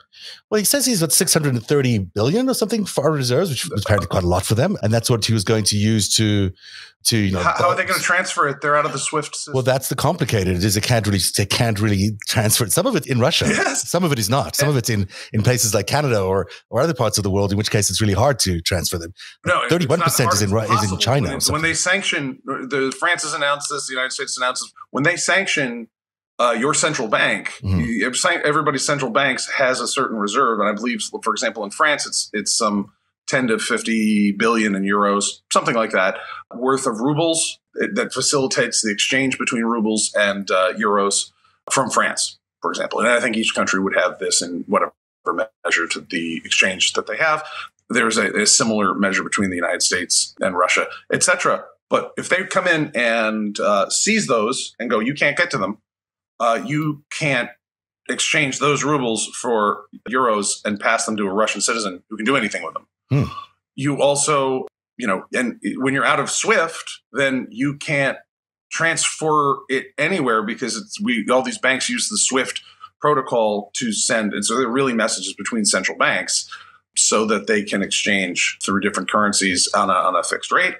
Well, 0.49 0.59
he 0.59 0.65
says 0.65 0.87
he's 0.87 1.01
got 1.01 1.11
630 1.13 1.99
billion 1.99 2.49
or 2.49 2.55
something 2.55 2.85
foreign 2.85 3.15
reserves, 3.15 3.51
which 3.51 3.65
is 3.65 3.83
apparently 3.85 4.07
quite 4.07 4.23
a 4.23 4.29
lot 4.29 4.45
for 4.47 4.55
them. 4.55 4.77
And 4.83 4.93
that's 4.93 5.11
what 5.11 5.25
he 5.25 5.33
was 5.33 5.43
going 5.43 5.65
to 5.65 5.77
use 5.77 6.15
to, 6.17 6.53
to 7.07 7.19
you 7.19 7.33
know. 7.33 7.41
How, 7.41 7.55
how 7.57 7.69
are 7.71 7.77
they 7.77 7.85
going 7.85 7.99
to 7.99 8.05
transfer 8.05 8.47
it? 8.47 8.61
They're 8.61 8.77
out 8.77 8.87
of 8.87 8.93
the 8.93 8.99
SWIFT 8.99 9.35
system. 9.35 9.55
Well, 9.55 9.65
that's 9.65 9.89
the 9.89 9.97
complicated. 9.97 10.57
It 10.57 10.65
is. 10.65 10.75
They 10.75 10.81
can't 10.81 11.05
really. 11.05 11.19
They 11.37 11.47
can't 11.47 11.81
really 11.81 12.17
transfer 12.29 12.65
it. 12.65 12.71
Some 12.71 12.87
of 12.87 12.95
it 12.95 13.07
in 13.09 13.19
Russia. 13.19 13.47
Yes. 13.49 13.89
Some 13.89 14.05
of 14.05 14.13
it 14.13 14.21
is 14.21 14.31
not. 14.31 14.55
Some 14.55 14.69
of 14.69 14.77
it's 14.77 14.89
in 14.89 15.09
in 15.33 15.43
places 15.43 15.75
like 15.75 15.89
Canada 15.89 16.21
or 16.21 16.49
or 16.71 16.81
other 16.81 16.95
parts 16.95 17.19
of 17.19 17.25
the 17.25 17.31
world. 17.31 17.51
In 17.51 17.59
which 17.59 17.73
case, 17.73 17.91
it's 17.91 18.01
really 18.01 18.15
hard 18.15 18.39
to 18.41 18.61
transfer 18.61 18.99
them. 18.99 19.13
No, 19.45 19.63
thirty 19.69 19.87
one 19.87 20.01
percent 20.01 20.33
is 20.33 20.43
in 20.43 20.57
is 20.57 20.93
in 20.93 20.99
China. 20.99 21.31
When, 21.31 21.41
when 21.51 21.63
they 21.63 21.75
sanction, 21.75 22.39
the 22.45 22.95
France 22.99 23.25
has 23.25 23.35
announced 23.35 23.69
this. 23.71 23.89
The 23.89 23.95
United 23.95 24.13
States 24.13 24.37
announced 24.37 24.63
this. 24.63 24.73
When 24.91 25.03
they 25.03 25.17
sanction 25.17 25.89
uh, 26.39 26.57
your 26.59 26.75
central 26.75 27.09
bank, 27.09 27.53
mm-hmm. 27.63 28.41
everybody's 28.45 28.85
central 28.85 29.11
banks 29.11 29.49
has 29.51 29.81
a 29.81 29.87
certain 29.87 30.17
reserve, 30.17 30.59
and 30.61 30.69
I 30.69 30.73
believe, 30.73 31.03
for 31.23 31.33
example, 31.33 31.65
in 31.65 31.71
France, 31.71 32.07
it's 32.07 32.31
it's 32.33 32.53
some 32.53 32.93
ten 33.29 33.47
to 33.49 33.59
fifty 33.59 34.33
billion 34.33 34.75
in 34.75 34.83
euros, 34.83 35.27
something 35.53 35.75
like 35.75 35.93
that, 35.93 36.19
worth 36.55 36.87
of 36.87 37.01
rubles. 37.01 37.61
that 37.75 38.13
facilitates 38.13 38.83
the 38.83 38.91
exchange 38.91 39.39
between 39.39 39.65
rubles 39.65 40.13
and 40.17 40.51
uh, 40.51 40.73
euros 40.75 41.31
from 41.71 41.91
France, 41.91 42.39
for 42.61 42.71
example. 42.71 43.01
And 43.01 43.09
I 43.09 43.21
think 43.21 43.37
each 43.37 43.55
country 43.55 43.81
would 43.81 43.97
have 43.97 44.19
this 44.19 44.43
in 44.43 44.65
whatever 44.67 44.93
measure 45.65 45.87
to 45.89 46.01
the 46.01 46.43
exchange 46.45 46.93
that 46.95 47.07
they 47.07 47.17
have. 47.17 47.45
There's 47.89 48.17
a, 48.17 48.43
a 48.43 48.47
similar 48.47 48.95
measure 48.95 49.23
between 49.23 49.51
the 49.51 49.57
United 49.57 49.83
States 49.83 50.35
and 50.41 50.57
Russia, 50.57 50.87
etc. 51.13 51.65
But 51.91 52.13
if 52.17 52.29
they 52.29 52.45
come 52.45 52.67
in 52.67 52.91
and 52.95 53.59
uh, 53.61 53.89
seize 53.91 54.27
those 54.27 54.75
and 54.79 54.91
go, 54.91 55.01
you 55.01 55.15
can't 55.15 55.37
get 55.37 55.51
to 55.53 55.59
them, 55.59 55.79
uh, 56.41 56.61
you 56.65 57.05
can't 57.11 57.51
exchange 58.09 58.59
those 58.59 58.85
rubles 58.85 59.27
for 59.41 59.85
euros 60.09 60.61
and 60.65 60.79
pass 60.79 61.07
them 61.07 61.17
to 61.17 61.25
a 61.25 61.33
Russian 61.33 61.61
citizen 61.61 62.03
who 62.11 62.17
can 62.17 62.27
do 62.27 62.37
anything 62.37 62.63
with 62.63 62.75
them. 62.75 62.87
Hmm. 63.11 63.33
You 63.77 64.03
also, 64.03 64.67
you 64.97 65.07
know, 65.07 65.25
and 65.35 65.61
when 65.77 65.95
you're 65.95 66.05
out 66.05 66.21
of 66.21 66.31
SWIFT, 66.31 67.01
then 67.13 67.49
you 67.51 67.77
can't 67.77 68.19
transfer 68.71 69.59
it 69.69 69.87
anywhere 69.99 70.43
because 70.43 70.77
it's 70.77 71.01
we 71.01 71.27
all 71.31 71.43
these 71.43 71.59
banks 71.59 71.89
use 71.89 72.09
the 72.09 72.19
SWIFT 72.19 72.61
protocol 73.01 73.71
to 73.75 73.93
send, 73.93 74.33
and 74.33 74.45
so 74.45 74.57
they're 74.57 74.69
really 74.69 74.95
messages 74.95 75.35
between 75.35 75.65
central 75.65 75.97
banks 75.97 76.51
so 76.97 77.27
that 77.27 77.47
they 77.47 77.63
can 77.63 77.83
exchange 77.83 78.59
through 78.63 78.81
different 78.81 79.11
currencies 79.11 79.69
on 79.75 79.91
a, 79.91 79.93
on 79.93 80.15
a 80.15 80.23
fixed 80.23 80.53
rate. 80.53 80.77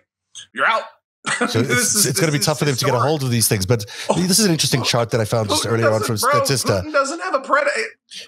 You're 0.53 0.67
out. 0.67 0.83
So 1.49 1.61
it's, 1.61 1.95
is, 1.95 2.07
it's 2.07 2.21
going 2.21 2.31
to 2.31 2.39
be 2.39 2.43
tough 2.43 2.59
for 2.59 2.65
them 2.65 2.77
to 2.77 2.85
get 2.85 2.95
a 2.95 3.01
hold 3.01 3.23
of 3.23 3.31
these 3.31 3.49
things. 3.49 3.65
But 3.65 3.87
oh, 4.11 4.21
this 4.21 4.39
is 4.39 4.45
an 4.45 4.53
interesting 4.53 4.81
oh, 4.81 4.85
chart 4.85 5.11
that 5.11 5.21
I 5.21 5.25
found 5.25 5.49
just 5.49 5.65
Putin 5.65 5.73
earlier 5.73 5.91
on 5.91 6.03
from 6.03 6.17
bro, 6.17 6.31
Statista. 6.31 6.83
Putin 6.83 6.93
doesn't 6.93 7.21
have 7.21 7.35
a 7.35 7.41
credit. 7.41 7.73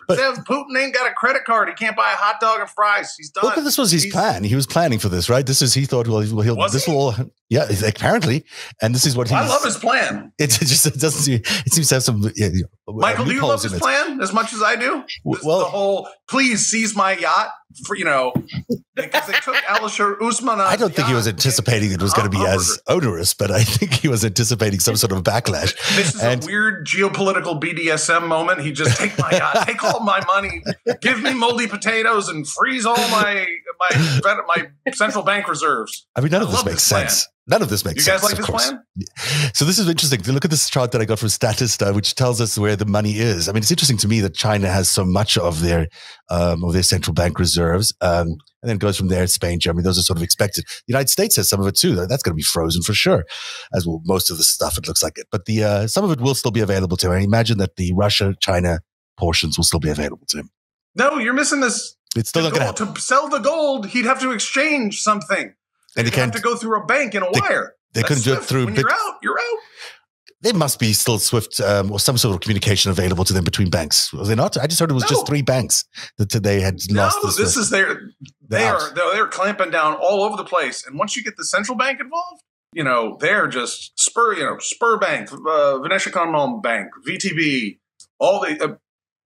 But 0.08 0.18
Putin 0.46 0.82
ain't 0.82 0.94
got 0.94 1.08
a 1.08 1.12
credit 1.12 1.44
card. 1.44 1.68
He 1.68 1.74
can't 1.74 1.96
buy 1.96 2.10
a 2.12 2.16
hot 2.16 2.40
dog 2.40 2.60
and 2.60 2.70
fries. 2.70 3.14
He's 3.16 3.30
done. 3.30 3.44
Look, 3.44 3.54
this 3.56 3.78
was 3.78 3.90
his 3.90 4.06
plan. 4.06 4.44
He 4.44 4.54
was 4.54 4.66
planning 4.66 4.98
for 4.98 5.08
this, 5.08 5.28
right? 5.28 5.46
This 5.46 5.62
is 5.62 5.74
he 5.74 5.84
thought. 5.84 6.08
Well, 6.08 6.20
he'll, 6.20 6.40
he'll 6.40 6.68
this 6.68 6.86
he? 6.86 6.92
will. 6.92 7.14
Yeah, 7.48 7.68
apparently, 7.86 8.44
and 8.82 8.94
this 8.94 9.06
is 9.06 9.16
what 9.16 9.28
he. 9.28 9.34
I 9.34 9.46
love 9.46 9.62
his 9.62 9.76
plan. 9.76 10.32
It, 10.38 10.50
just 10.50 10.86
it 10.86 10.94
doesn't 10.94 11.22
seem. 11.22 11.40
It 11.66 11.72
seems 11.72 11.88
to 11.90 11.96
have 11.96 12.02
some. 12.02 12.28
Yeah, 12.34 12.48
Michael, 12.88 13.26
do 13.26 13.34
you 13.34 13.46
love 13.46 13.62
his 13.62 13.74
plan 13.74 14.20
as 14.20 14.32
much 14.32 14.52
as 14.52 14.62
I 14.62 14.74
do? 14.74 15.04
This 15.24 15.44
well, 15.44 15.60
the 15.60 15.66
whole 15.66 16.08
please 16.28 16.66
seize 16.66 16.96
my 16.96 17.16
yacht 17.16 17.50
for 17.84 17.96
you 17.96 18.04
know 18.04 18.32
because 18.94 19.26
they 19.26 19.34
took 19.34 19.56
Alisher 19.66 20.20
Usman. 20.22 20.60
I 20.60 20.76
don't 20.76 20.94
think 20.94 21.08
he 21.08 21.14
was 21.14 21.28
anticipating 21.28 21.92
it 21.92 22.00
was 22.00 22.12
going 22.14 22.30
to 22.30 22.36
be 22.36 22.42
uh, 22.42 22.54
as 22.54 22.80
onerous, 22.88 23.34
but 23.34 23.50
I 23.50 23.62
think 23.62 23.92
he 23.94 24.08
was 24.08 24.24
anticipating 24.24 24.80
some 24.80 24.96
sort 24.96 25.12
of 25.12 25.22
backlash. 25.22 25.74
This 25.96 26.14
is 26.14 26.22
and, 26.22 26.42
a 26.42 26.46
weird 26.46 26.86
geopolitical 26.86 27.60
BDSM 27.60 28.26
moment. 28.26 28.60
He 28.60 28.72
just 28.72 28.98
take 28.98 29.18
my 29.18 29.30
yacht, 29.30 29.66
take 29.66 29.82
all 29.84 30.00
my 30.00 30.20
money, 30.26 30.62
give 31.00 31.22
me 31.22 31.34
moldy 31.34 31.66
potatoes, 31.66 32.28
and 32.28 32.48
freeze 32.48 32.86
all 32.86 32.96
my 32.96 33.46
my 34.24 34.36
my 34.46 34.92
central 34.92 35.24
bank 35.24 35.48
reserves. 35.48 36.06
I 36.14 36.20
mean, 36.20 36.32
none 36.32 36.42
of 36.42 36.50
this 36.50 36.64
makes 36.64 36.82
sense. 36.82 37.28
None 37.48 37.62
of 37.62 37.68
this 37.68 37.84
makes 37.84 38.04
sense. 38.04 38.22
You 38.22 38.28
guys 38.28 38.36
sense, 38.36 38.48
like 38.48 38.60
this 38.60 38.68
plan? 38.68 38.82
So 39.54 39.64
this 39.64 39.78
is 39.78 39.88
interesting. 39.88 40.20
Look 40.22 40.44
at 40.44 40.50
this 40.50 40.68
chart 40.68 40.90
that 40.92 41.00
I 41.00 41.04
got 41.04 41.20
from 41.20 41.28
Statista, 41.28 41.94
which 41.94 42.16
tells 42.16 42.40
us 42.40 42.58
where 42.58 42.74
the 42.74 42.86
money 42.86 43.18
is. 43.18 43.48
I 43.48 43.52
mean, 43.52 43.62
it's 43.62 43.70
interesting 43.70 43.98
to 43.98 44.08
me 44.08 44.20
that 44.20 44.34
China 44.34 44.68
has 44.68 44.90
so 44.90 45.04
much 45.04 45.38
of 45.38 45.60
their 45.62 45.86
um, 46.28 46.64
of 46.64 46.72
their 46.72 46.82
central 46.82 47.14
bank 47.14 47.38
reserves, 47.38 47.94
um, 48.00 48.26
and 48.28 48.38
then 48.64 48.76
it 48.76 48.80
goes 48.80 48.96
from 48.96 49.08
there. 49.08 49.26
Spain, 49.28 49.60
Germany, 49.60 49.84
those 49.84 49.96
are 49.96 50.02
sort 50.02 50.16
of 50.16 50.24
expected. 50.24 50.64
The 50.64 50.92
United 50.92 51.08
States 51.08 51.36
has 51.36 51.48
some 51.48 51.60
of 51.60 51.68
it 51.68 51.76
too. 51.76 51.94
That's 51.94 52.22
going 52.22 52.32
to 52.32 52.34
be 52.34 52.42
frozen 52.42 52.82
for 52.82 52.94
sure, 52.94 53.24
as 53.72 53.86
well 53.86 54.02
most 54.04 54.28
of 54.28 54.38
the 54.38 54.44
stuff. 54.44 54.76
It 54.76 54.88
looks 54.88 55.02
like 55.02 55.16
it, 55.16 55.28
but 55.30 55.44
the 55.44 55.62
uh, 55.62 55.86
some 55.86 56.04
of 56.04 56.10
it 56.10 56.20
will 56.20 56.34
still 56.34 56.50
be 56.50 56.60
available 56.60 56.96
to 56.96 57.06
him. 57.06 57.12
I 57.12 57.20
imagine 57.20 57.58
that 57.58 57.76
the 57.76 57.92
Russia 57.94 58.34
China 58.40 58.80
portions 59.16 59.56
will 59.56 59.64
still 59.64 59.80
be 59.80 59.90
available 59.90 60.26
to 60.30 60.38
him. 60.38 60.50
No, 60.96 61.18
you're 61.18 61.32
missing 61.32 61.60
this. 61.60 61.96
It's 62.16 62.30
still 62.30 62.42
not 62.42 62.54
going 62.54 62.94
To 62.94 63.00
sell 63.00 63.28
the 63.28 63.38
gold, 63.38 63.86
he'd 63.88 64.06
have 64.06 64.20
to 64.20 64.32
exchange 64.32 65.00
something. 65.00 65.54
And 65.96 66.06
he 66.06 66.10
can't 66.10 66.32
have 66.32 66.42
to 66.42 66.46
go 66.46 66.56
through 66.56 66.80
a 66.82 66.84
bank 66.84 67.14
and 67.14 67.24
a 67.24 67.30
they, 67.32 67.40
wire. 67.40 67.74
They 67.92 68.02
That's 68.02 68.08
couldn't 68.08 68.24
do 68.24 68.34
it 68.34 68.44
through. 68.44 68.66
When 68.66 68.74
bit, 68.74 68.82
you're 68.82 68.92
out. 68.92 69.14
You're 69.22 69.38
out. 69.38 69.58
There 70.42 70.54
must 70.54 70.78
be 70.78 70.92
still 70.92 71.18
Swift 71.18 71.60
um, 71.60 71.90
or 71.90 71.98
some 71.98 72.18
sort 72.18 72.34
of 72.34 72.40
communication 72.40 72.90
available 72.90 73.24
to 73.24 73.32
them 73.32 73.44
between 73.44 73.70
banks. 73.70 74.12
Was 74.12 74.28
there 74.28 74.36
not? 74.36 74.56
I 74.58 74.66
just 74.66 74.78
heard 74.78 74.90
it 74.90 74.94
was 74.94 75.04
no. 75.04 75.08
just 75.08 75.26
three 75.26 75.42
banks 75.42 75.84
that 76.18 76.30
they 76.30 76.60
had 76.60 76.74
lost. 76.90 77.18
No, 77.22 77.30
this 77.30 77.56
is 77.56 77.70
their. 77.70 78.10
They 78.46 78.64
are 78.64 78.94
they're, 78.94 79.14
they're 79.14 79.26
clamping 79.26 79.70
down 79.70 79.94
all 79.94 80.22
over 80.22 80.36
the 80.36 80.44
place, 80.44 80.86
and 80.86 80.98
once 80.98 81.16
you 81.16 81.24
get 81.24 81.36
the 81.36 81.44
central 81.44 81.76
bank 81.76 82.00
involved, 82.00 82.42
you 82.74 82.84
know 82.84 83.16
they're 83.18 83.48
just 83.48 83.98
Spur, 83.98 84.34
you 84.34 84.44
know 84.44 84.56
Sberbank, 84.56 85.32
uh, 85.32 85.80
Vnesheconombank, 85.80 86.88
VTB, 87.08 87.78
all 88.18 88.40
the. 88.40 88.62
Uh, 88.62 88.74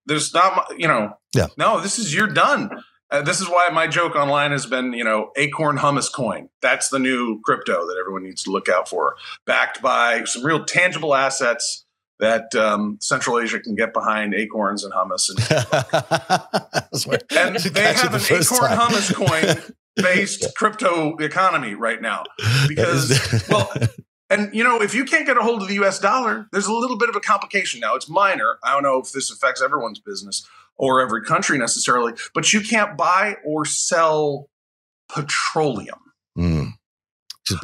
there's 0.06 0.32
not, 0.32 0.72
you 0.78 0.88
know. 0.88 1.12
Yeah. 1.34 1.46
No, 1.56 1.80
this 1.80 1.98
is 1.98 2.14
you're 2.14 2.26
done. 2.26 2.70
Uh, 3.10 3.22
this 3.22 3.40
is 3.40 3.48
why 3.48 3.68
my 3.72 3.86
joke 3.86 4.14
online 4.14 4.52
has 4.52 4.66
been, 4.66 4.92
you 4.92 5.02
know, 5.02 5.30
Acorn 5.36 5.78
Hummus 5.78 6.12
Coin. 6.12 6.48
That's 6.62 6.90
the 6.90 6.98
new 6.98 7.40
crypto 7.42 7.86
that 7.86 7.96
everyone 7.98 8.22
needs 8.22 8.44
to 8.44 8.50
look 8.50 8.68
out 8.68 8.88
for, 8.88 9.16
backed 9.46 9.82
by 9.82 10.24
some 10.24 10.44
real 10.44 10.64
tangible 10.64 11.14
assets 11.14 11.84
that 12.20 12.54
um, 12.54 12.98
Central 13.00 13.40
Asia 13.40 13.58
can 13.58 13.74
get 13.74 13.92
behind 13.92 14.34
acorns 14.34 14.84
and 14.84 14.92
hummus. 14.92 15.28
And, 15.30 15.38
and 17.36 17.56
they 17.74 17.92
have 17.94 18.14
an 18.14 18.20
acorn 18.20 18.60
time. 18.60 18.78
hummus 18.78 19.14
coin 19.14 19.74
based 19.96 20.54
crypto 20.54 21.16
economy 21.16 21.74
right 21.74 22.00
now 22.00 22.24
because, 22.68 23.44
well, 23.48 23.72
and 24.28 24.54
you 24.54 24.62
know, 24.62 24.80
if 24.80 24.94
you 24.94 25.04
can't 25.04 25.26
get 25.26 25.36
a 25.36 25.42
hold 25.42 25.62
of 25.62 25.68
the 25.68 25.74
U.S. 25.74 25.98
dollar, 25.98 26.46
there's 26.52 26.66
a 26.66 26.72
little 26.72 26.96
bit 26.96 27.08
of 27.08 27.16
a 27.16 27.20
complication 27.20 27.80
now. 27.80 27.96
It's 27.96 28.08
minor. 28.08 28.58
I 28.62 28.72
don't 28.72 28.84
know 28.84 29.00
if 29.00 29.10
this 29.12 29.30
affects 29.30 29.60
everyone's 29.60 29.98
business, 29.98 30.46
or 30.80 31.02
every 31.02 31.22
country 31.22 31.58
necessarily, 31.58 32.14
but 32.34 32.52
you 32.54 32.62
can't 32.62 32.96
buy 32.96 33.36
or 33.44 33.66
sell 33.66 34.48
petroleum. 35.10 35.98
Mm. 36.36 36.72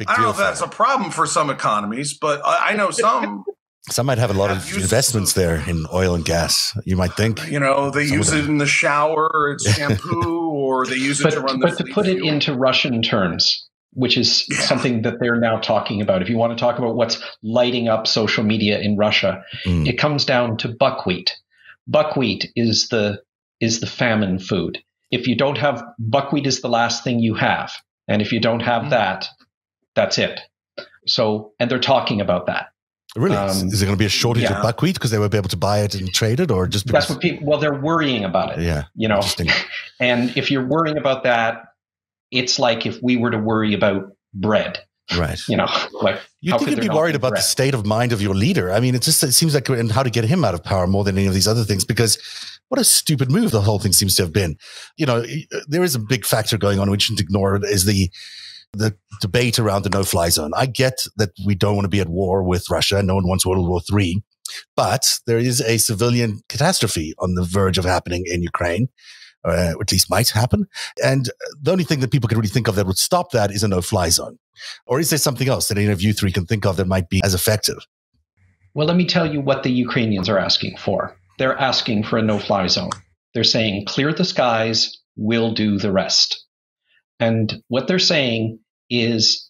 I 0.07 0.15
don't 0.15 0.21
know 0.21 0.29
if 0.29 0.37
that's 0.37 0.61
a 0.61 0.67
problem 0.67 1.11
for 1.11 1.25
some 1.25 1.49
economies, 1.49 2.13
but 2.13 2.41
I, 2.45 2.69
I 2.71 2.75
know 2.75 2.91
some. 2.91 3.43
Some 3.89 4.05
might 4.07 4.17
have 4.17 4.31
a 4.31 4.33
lot 4.33 4.51
of 4.51 4.75
investments 4.75 5.31
there 5.31 5.63
in 5.65 5.85
oil 5.93 6.13
and 6.13 6.25
gas. 6.25 6.77
You 6.83 6.97
might 6.97 7.13
think. 7.13 7.49
You 7.49 7.57
know, 7.57 7.89
they 7.89 8.07
some 8.07 8.17
use 8.17 8.33
it 8.33 8.43
in 8.43 8.57
the 8.57 8.65
shower, 8.65 9.31
or 9.33 9.51
it's 9.51 9.63
shampoo, 9.75 10.49
or 10.49 10.85
they 10.85 10.97
use 10.97 11.21
it 11.21 11.23
but, 11.23 11.33
to 11.35 11.39
run 11.39 11.61
the. 11.61 11.67
But 11.67 11.77
to 11.77 11.93
put 11.93 12.05
it 12.05 12.21
into 12.21 12.53
Russian 12.53 13.01
terms, 13.01 13.65
which 13.93 14.17
is 14.17 14.45
yeah. 14.51 14.59
something 14.59 15.03
that 15.03 15.21
they're 15.21 15.39
now 15.39 15.59
talking 15.59 16.01
about. 16.01 16.21
If 16.21 16.27
you 16.27 16.35
want 16.35 16.51
to 16.51 16.59
talk 16.59 16.77
about 16.77 16.97
what's 16.97 17.23
lighting 17.43 17.87
up 17.87 18.07
social 18.07 18.43
media 18.43 18.77
in 18.79 18.97
Russia, 18.97 19.41
mm. 19.63 19.87
it 19.87 19.97
comes 19.97 20.25
down 20.25 20.57
to 20.57 20.67
buckwheat 20.67 21.37
buckwheat 21.87 22.51
is 22.55 22.89
the 22.89 23.21
is 23.59 23.79
the 23.79 23.87
famine 23.87 24.39
food. 24.39 24.79
If 25.09 25.27
you 25.27 25.35
don't 25.35 25.57
have 25.57 25.83
buckwheat 25.99 26.45
is 26.45 26.61
the 26.61 26.69
last 26.69 27.03
thing 27.03 27.19
you 27.19 27.33
have. 27.35 27.71
And 28.07 28.21
if 28.21 28.31
you 28.31 28.39
don't 28.39 28.59
have 28.61 28.83
mm-hmm. 28.83 28.91
that, 28.91 29.27
that's 29.95 30.17
it. 30.17 30.39
So 31.05 31.53
and 31.59 31.71
they're 31.71 31.79
talking 31.79 32.21
about 32.21 32.47
that. 32.47 32.67
Really? 33.15 33.35
Um, 33.35 33.49
is 33.49 33.79
there 33.79 33.87
going 33.87 33.97
to 33.97 33.99
be 33.99 34.05
a 34.05 34.09
shortage 34.09 34.43
yeah. 34.43 34.57
of 34.57 34.63
buckwheat 34.63 34.95
because 34.95 35.11
they 35.11 35.17
won't 35.17 35.31
be 35.31 35.37
able 35.37 35.49
to 35.49 35.57
buy 35.57 35.79
it 35.79 35.95
and 35.95 36.13
trade 36.13 36.39
it, 36.39 36.51
or 36.51 36.67
just 36.67 36.85
because? 36.85 37.07
That's 37.07 37.09
what 37.09 37.21
people. 37.21 37.47
Well, 37.47 37.59
they're 37.59 37.79
worrying 37.79 38.23
about 38.23 38.57
it. 38.57 38.63
Yeah, 38.63 38.83
you 38.95 39.07
know. 39.07 39.21
and 39.99 40.35
if 40.37 40.51
you're 40.51 40.65
worrying 40.65 40.97
about 40.97 41.23
that, 41.23 41.63
it's 42.31 42.59
like 42.59 42.85
if 42.85 43.01
we 43.01 43.17
were 43.17 43.31
to 43.31 43.39
worry 43.39 43.73
about 43.73 44.11
bread. 44.33 44.79
Right. 45.15 45.39
You 45.47 45.57
know, 45.57 45.67
like 46.01 46.19
you 46.41 46.57
think 46.57 46.71
you'd 46.71 46.81
be 46.81 46.89
worried 46.89 47.15
about 47.15 47.35
the 47.35 47.41
state 47.41 47.73
of 47.73 47.85
mind 47.85 48.11
of 48.11 48.21
your 48.21 48.35
leader. 48.35 48.71
I 48.71 48.79
mean, 48.79 48.95
it 48.95 49.01
just 49.01 49.23
it 49.23 49.33
seems 49.33 49.53
like 49.53 49.69
and 49.69 49.91
how 49.91 50.03
to 50.03 50.09
get 50.09 50.25
him 50.25 50.43
out 50.43 50.53
of 50.53 50.63
power 50.63 50.87
more 50.87 51.03
than 51.03 51.17
any 51.17 51.27
of 51.27 51.33
these 51.33 51.47
other 51.47 51.63
things 51.63 51.85
because 51.85 52.17
what 52.69 52.79
a 52.79 52.83
stupid 52.83 53.31
move 53.31 53.51
the 53.51 53.61
whole 53.61 53.79
thing 53.79 53.93
seems 53.93 54.15
to 54.15 54.23
have 54.23 54.33
been. 54.33 54.57
You 54.97 55.05
know, 55.05 55.19
uh, 55.19 55.59
there 55.67 55.83
is 55.83 55.95
a 55.95 55.99
big 55.99 56.25
factor 56.25 56.57
going 56.57 56.79
on 56.79 56.91
which 56.91 57.03
shouldn't 57.03 57.21
ignore 57.21 57.55
it 57.55 57.63
is 57.63 57.85
the 57.85 58.09
the 58.73 58.95
debate 59.21 59.57
around 59.57 59.83
the 59.83 59.89
no-fly 59.89 60.27
zone. 60.27 60.51
I 60.55 60.65
get 60.65 60.99
that 61.15 61.29
we 61.45 61.55
don't 61.55 61.75
want 61.75 61.85
to 61.85 61.89
be 61.89 62.01
at 62.01 62.09
war 62.09 62.43
with 62.43 62.69
Russia. 62.69 63.01
No 63.01 63.15
one 63.15 63.27
wants 63.27 63.45
World 63.45 63.67
War 63.67 63.79
Three, 63.79 64.21
but 64.75 65.05
there 65.25 65.39
is 65.39 65.61
a 65.61 65.77
civilian 65.77 66.41
catastrophe 66.49 67.13
on 67.19 67.35
the 67.35 67.45
verge 67.45 67.77
of 67.77 67.85
happening 67.85 68.23
in 68.25 68.43
Ukraine 68.43 68.89
uh, 69.47 69.73
at 69.79 69.91
least 69.91 70.09
might 70.09 70.29
happen. 70.29 70.67
And 71.03 71.29
the 71.61 71.71
only 71.71 71.83
thing 71.83 71.99
that 72.01 72.11
people 72.11 72.27
can 72.27 72.37
really 72.37 72.49
think 72.49 72.67
of 72.67 72.75
that 72.75 72.85
would 72.85 72.97
stop 72.97 73.31
that 73.31 73.51
is 73.51 73.63
a 73.63 73.67
no 73.67 73.81
fly 73.81 74.09
zone. 74.09 74.37
Or 74.85 74.99
is 74.99 75.09
there 75.09 75.19
something 75.19 75.47
else 75.47 75.67
that 75.67 75.77
any 75.77 75.87
of 75.87 76.01
you 76.01 76.13
three 76.13 76.31
can 76.31 76.45
think 76.45 76.65
of 76.65 76.77
that 76.77 76.87
might 76.87 77.09
be 77.09 77.21
as 77.23 77.33
effective? 77.33 77.77
Well, 78.73 78.87
let 78.87 78.97
me 78.97 79.05
tell 79.05 79.31
you 79.31 79.41
what 79.41 79.63
the 79.63 79.71
Ukrainians 79.71 80.29
are 80.29 80.37
asking 80.37 80.77
for. 80.77 81.15
They're 81.37 81.57
asking 81.57 82.03
for 82.03 82.17
a 82.17 82.21
no 82.21 82.39
fly 82.39 82.67
zone. 82.67 82.91
They're 83.33 83.43
saying, 83.43 83.85
clear 83.85 84.13
the 84.13 84.25
skies, 84.25 84.97
we'll 85.15 85.53
do 85.53 85.77
the 85.77 85.91
rest. 85.91 86.45
And 87.19 87.61
what 87.67 87.87
they're 87.87 87.99
saying 87.99 88.59
is, 88.89 89.49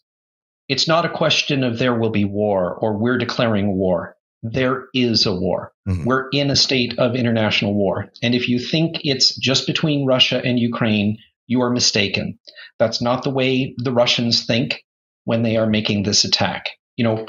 it's 0.68 0.88
not 0.88 1.06
a 1.06 1.10
question 1.10 1.64
of 1.64 1.80
there 1.80 1.98
will 1.98 2.10
be 2.10 2.26
war 2.26 2.76
or 2.76 2.98
we're 2.98 3.18
declaring 3.18 3.78
war 3.78 4.17
there 4.44 4.88
is 4.94 5.26
a 5.26 5.34
war. 5.34 5.74
Mm-hmm. 5.88 6.06
We're 6.06 6.30
in 6.30 6.50
a 6.50 6.56
state 6.56 6.98
of 7.00 7.16
international 7.16 7.74
war. 7.74 8.12
And 8.22 8.36
if 8.36 8.48
you 8.48 8.60
think 8.60 9.00
it's 9.04 9.36
just 9.36 9.68
between 9.68 10.06
Russia 10.06 10.42
and 10.44 10.60
Ukraine, 10.60 11.18
you 11.48 11.62
are 11.62 11.70
mistaken. 11.70 12.38
That's 12.80 13.02
not 13.02 13.24
the 13.24 13.30
way 13.30 13.74
the 13.78 13.92
Russians 13.92 14.46
think 14.46 14.84
when 15.24 15.44
they 15.44 15.58
are 15.58 15.68
making 15.68 16.04
this 16.04 16.24
attack. 16.24 16.70
You 16.98 17.04
know, 17.04 17.26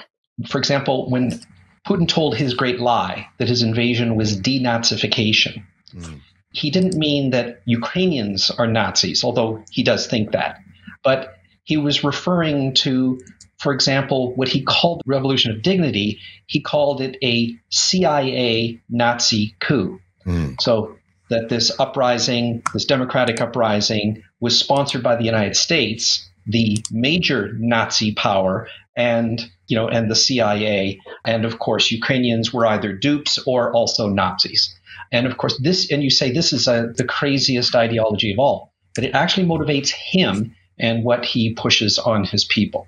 for 0.49 0.59
example, 0.59 1.11
when 1.11 1.40
Putin 1.87 2.09
told 2.09 2.37
his 2.37 2.55
great 2.55 2.81
lie 2.81 3.29
that 3.38 3.49
his 3.49 3.62
invasion 3.62 4.16
was 4.16 4.40
denazification, 4.40 5.64
mm-hmm. 5.94 6.16
he 6.53 6.71
didn't 6.71 6.97
mean 6.97 7.31
that 7.31 7.62
Ukrainians 7.64 8.51
are 8.51 8.66
Nazis, 8.66 9.25
although 9.25 9.64
he 9.71 9.83
does 9.83 10.07
think 10.07 10.33
that. 10.33 10.59
But 11.03 11.38
he 11.68 11.76
was 11.76 12.02
referring 12.02 12.72
to, 12.72 13.20
for 13.59 13.74
example, 13.74 14.35
what 14.37 14.48
he 14.48 14.62
called 14.62 15.02
the 15.04 15.11
Revolution 15.11 15.52
of 15.52 15.61
Dignity. 15.61 16.18
He 16.46 16.62
called 16.62 17.02
it 17.02 17.18
a 17.22 17.54
CIA 17.68 18.81
Nazi 18.88 19.54
coup. 19.61 20.00
Mm. 20.26 20.59
So 20.62 20.96
that 21.28 21.50
this 21.50 21.70
uprising, 21.78 22.62
this 22.72 22.87
democratic 22.87 23.42
uprising, 23.42 24.22
was 24.40 24.59
sponsored 24.59 25.02
by 25.02 25.16
the 25.16 25.24
United 25.24 25.57
States, 25.57 26.26
the 26.46 26.78
major 26.90 27.52
Nazi 27.59 28.14
power, 28.14 28.66
and 28.96 29.38
you 29.66 29.76
know, 29.76 29.88
and 29.88 30.11
the 30.11 30.16
CIA, 30.16 30.98
and 31.26 31.44
of 31.44 31.59
course, 31.59 31.90
Ukrainians 31.90 32.50
were 32.50 32.66
either 32.66 32.94
dupes 32.94 33.38
or 33.46 33.74
also 33.74 34.09
Nazis. 34.09 34.74
And 35.12 35.26
of 35.26 35.37
course, 35.37 35.61
this, 35.62 35.92
and 35.92 36.02
you 36.02 36.09
say 36.09 36.33
this 36.33 36.54
is 36.54 36.66
a, 36.66 36.94
the 36.96 37.04
craziest 37.04 37.74
ideology 37.74 38.33
of 38.33 38.38
all, 38.38 38.72
but 38.94 39.04
it 39.04 39.14
actually 39.14 39.46
motivates 39.46 39.90
him 39.90 40.54
and 40.79 41.05
what 41.05 41.25
he 41.25 41.55
pushes 41.55 41.99
on 41.99 42.25
his 42.25 42.45
people. 42.45 42.87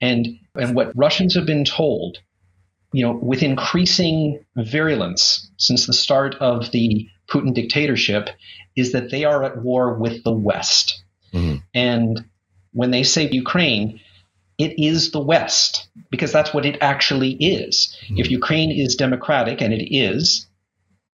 And, 0.00 0.38
and 0.54 0.74
what 0.74 0.92
Russians 0.96 1.34
have 1.34 1.46
been 1.46 1.64
told, 1.64 2.18
you 2.92 3.04
know, 3.04 3.18
with 3.22 3.42
increasing 3.42 4.44
virulence 4.56 5.50
since 5.56 5.86
the 5.86 5.92
start 5.92 6.34
of 6.36 6.70
the 6.72 7.08
Putin 7.30 7.54
dictatorship, 7.54 8.30
is 8.76 8.92
that 8.92 9.10
they 9.10 9.24
are 9.24 9.44
at 9.44 9.62
war 9.62 9.94
with 9.94 10.24
the 10.24 10.32
West. 10.32 11.02
Mm-hmm. 11.32 11.56
And 11.74 12.24
when 12.72 12.90
they 12.90 13.02
say 13.02 13.28
Ukraine, 13.30 14.00
it 14.58 14.78
is 14.78 15.10
the 15.10 15.20
West 15.20 15.88
because 16.10 16.32
that's 16.32 16.52
what 16.52 16.66
it 16.66 16.78
actually 16.80 17.32
is. 17.32 17.96
Mm-hmm. 18.04 18.18
If 18.18 18.30
Ukraine 18.30 18.70
is 18.70 18.96
democratic, 18.96 19.60
and 19.60 19.72
it 19.72 19.94
is, 19.94 20.46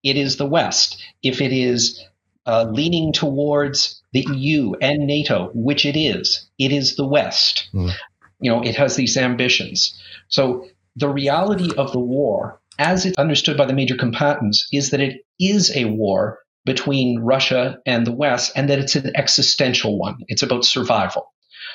it 0.03 0.17
is 0.17 0.37
the 0.37 0.47
West. 0.47 1.03
If 1.23 1.41
it 1.41 1.53
is 1.53 2.05
uh, 2.47 2.65
leaning 2.65 3.13
towards 3.13 3.98
the 4.13 4.27
EU 4.35 4.73
and 4.81 5.07
NATO, 5.07 5.51
which 5.55 5.85
it 5.85 5.99
is, 5.99 6.49
it 6.59 6.73
is 6.73 6.97
the 6.97 7.07
West. 7.07 7.69
Mm. 7.75 7.93
You 8.41 8.51
know, 8.51 8.63
it 8.63 8.77
has 8.77 8.97
these 8.97 9.17
ambitions. 9.17 9.99
So 10.29 10.67
the 10.97 11.09
reality 11.09 11.71
of 11.77 11.93
the 11.93 12.01
war, 12.01 12.61
as 12.79 13.05
it's 13.05 13.19
understood 13.19 13.57
by 13.57 13.67
the 13.67 13.73
major 13.73 13.97
combatants, 13.97 14.67
is 14.73 14.91
that 14.91 15.01
it 15.01 15.23
is 15.39 15.75
a 15.77 15.87
war 15.87 16.39
between 16.65 17.21
Russia 17.21 17.79
and 17.87 18.07
the 18.07 18.13
West, 18.13 18.53
and 18.55 18.69
that 18.69 18.79
it's 18.79 18.95
an 18.95 19.11
existential 19.15 19.99
one. 19.99 20.19
It's 20.29 20.43
about 20.43 20.65
survival. 20.65 21.33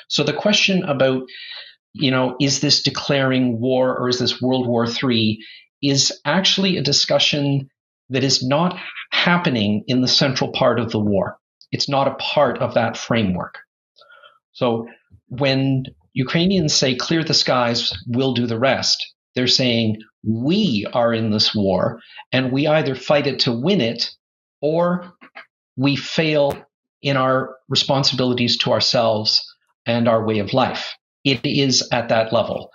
So 0.08 0.22
the 0.22 0.32
question 0.32 0.84
about, 0.84 1.22
you 1.92 2.10
know, 2.10 2.36
is 2.40 2.60
this 2.60 2.82
declaring 2.82 3.60
war 3.60 3.96
or 3.98 4.08
is 4.08 4.18
this 4.18 4.40
World 4.40 4.68
War 4.68 4.86
III 4.86 5.38
is 5.82 6.12
actually 6.24 6.76
a 6.76 6.82
discussion 6.82 7.70
that 8.10 8.24
is 8.24 8.46
not 8.46 8.78
happening 9.10 9.84
in 9.88 10.00
the 10.00 10.08
central 10.08 10.52
part 10.52 10.78
of 10.78 10.90
the 10.90 11.00
war. 11.00 11.38
It's 11.72 11.88
not 11.88 12.08
a 12.08 12.14
part 12.14 12.58
of 12.58 12.74
that 12.74 12.96
framework. 12.96 13.58
So 14.52 14.86
when 15.28 15.84
Ukrainians 16.12 16.74
say 16.74 16.94
clear 16.94 17.24
the 17.24 17.34
skies, 17.34 17.92
we'll 18.06 18.34
do 18.34 18.46
the 18.46 18.58
rest, 18.58 19.14
they're 19.34 19.46
saying 19.46 19.98
we 20.22 20.86
are 20.92 21.12
in 21.12 21.30
this 21.30 21.54
war 21.54 22.00
and 22.32 22.52
we 22.52 22.66
either 22.66 22.94
fight 22.94 23.26
it 23.26 23.40
to 23.40 23.52
win 23.52 23.80
it 23.80 24.10
or 24.60 25.12
we 25.76 25.96
fail 25.96 26.56
in 27.02 27.16
our 27.16 27.56
responsibilities 27.68 28.56
to 28.58 28.72
ourselves 28.72 29.44
and 29.86 30.08
our 30.08 30.24
way 30.24 30.38
of 30.38 30.54
life. 30.54 30.94
It 31.24 31.44
is 31.44 31.86
at 31.92 32.08
that 32.08 32.32
level. 32.32 32.70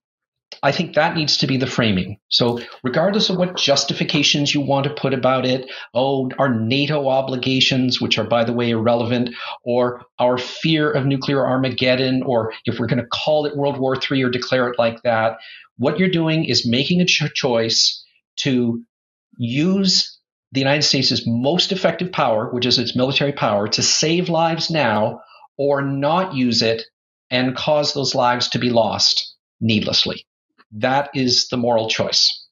I 0.62 0.72
think 0.72 0.96
that 0.96 1.16
needs 1.16 1.38
to 1.38 1.48
be 1.48 1.58
the 1.58 1.68
framing. 1.68 2.20
So, 2.30 2.60
regardless 2.84 3.30
of 3.30 3.38
what 3.38 3.58
justifications 3.58 4.54
you 4.54 4.62
want 4.62 4.86
to 4.86 4.94
put 4.94 5.14
about 5.14 5.46
it, 5.46 5.70
oh, 5.94 6.30
our 6.38 6.54
NATO 6.54 7.08
obligations, 7.08 8.02
which 8.02 8.18
are, 8.18 8.26
by 8.26 8.44
the 8.44 8.54
way, 8.54 8.72
irrelevant, 8.72 9.30
or 9.64 10.04
our 10.18 10.38
fear 10.38 10.92
of 10.92 11.06
nuclear 11.06 11.46
Armageddon, 11.46 12.24
or 12.24 12.54
if 12.66 12.80
we're 12.80 12.88
going 12.88 13.02
to 13.02 13.08
call 13.08 13.46
it 13.46 13.56
World 13.56 13.78
War 13.78 13.96
III 13.96 14.24
or 14.24 14.30
declare 14.30 14.68
it 14.68 14.78
like 14.78 15.02
that, 15.04 15.38
what 15.78 15.98
you're 15.98 16.10
doing 16.10 16.46
is 16.46 16.68
making 16.68 17.00
a 17.00 17.06
ch- 17.06 17.34
choice 17.34 18.04
to 18.38 18.84
use 19.38 20.20
the 20.52 20.60
United 20.60 20.84
States' 20.84 21.24
most 21.26 21.72
effective 21.72 22.12
power, 22.12 22.50
which 22.52 22.66
is 22.66 22.80
its 22.80 22.96
military 22.96 23.32
power, 23.32 23.68
to 23.68 23.84
save 23.84 24.30
lives 24.30 24.70
now, 24.70 25.22
or 25.58 25.82
not 25.82 26.34
use 26.34 26.62
it 26.62 26.84
and 27.30 27.56
cause 27.56 27.94
those 27.94 28.16
lives 28.16 28.50
to 28.50 28.60
be 28.60 28.70
lost 28.70 29.36
needlessly. 29.62 30.26
That 30.72 31.10
is 31.14 31.48
the 31.50 31.58
moral 31.58 31.90
choice. 31.90 32.48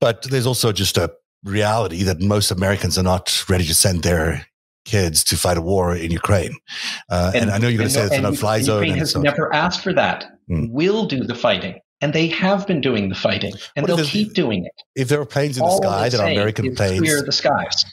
But 0.00 0.22
there's 0.22 0.46
also 0.46 0.72
just 0.72 0.96
a 0.96 1.12
reality 1.44 2.02
that 2.02 2.20
most 2.20 2.50
Americans 2.50 2.98
are 2.98 3.02
not 3.02 3.44
ready 3.48 3.64
to 3.64 3.74
send 3.74 4.02
their 4.02 4.46
kids 4.84 5.24
to 5.24 5.36
fight 5.36 5.56
a 5.56 5.62
war 5.62 5.94
in 5.96 6.10
Ukraine. 6.10 6.56
Uh, 7.10 7.32
and, 7.34 7.44
and, 7.44 7.50
I 7.50 7.58
know 7.58 7.68
you're 7.68 7.78
going 7.78 7.88
to 7.88 7.94
say 7.94 8.02
it's 8.02 8.14
in 8.14 8.24
a 8.24 8.30
no-fly 8.30 8.60
zone. 8.60 8.82
Ukraine 8.84 8.98
has 8.98 9.16
never 9.16 9.52
asked 9.54 9.82
for 9.82 9.92
that. 9.94 10.38
Mm. 10.50 10.70
We'll 10.70 11.06
do 11.06 11.24
the 11.24 11.34
fighting. 11.34 11.80
And 12.00 12.12
they 12.12 12.26
have 12.26 12.66
been 12.66 12.82
doing 12.82 13.08
the 13.08 13.14
fighting, 13.14 13.54
and 13.76 13.88
what 13.88 13.96
they'll 13.96 14.04
keep 14.04 14.34
doing 14.34 14.66
it. 14.66 14.72
If 14.94 15.08
there 15.08 15.18
are 15.20 15.24
planes 15.24 15.56
in 15.56 15.64
the 15.64 15.76
sky 15.76 16.10
that 16.10 16.20
are 16.20 16.28
American 16.28 16.74
planes, 16.74 17.00
clear 17.00 17.22
the 17.22 17.32
skies. 17.32 17.84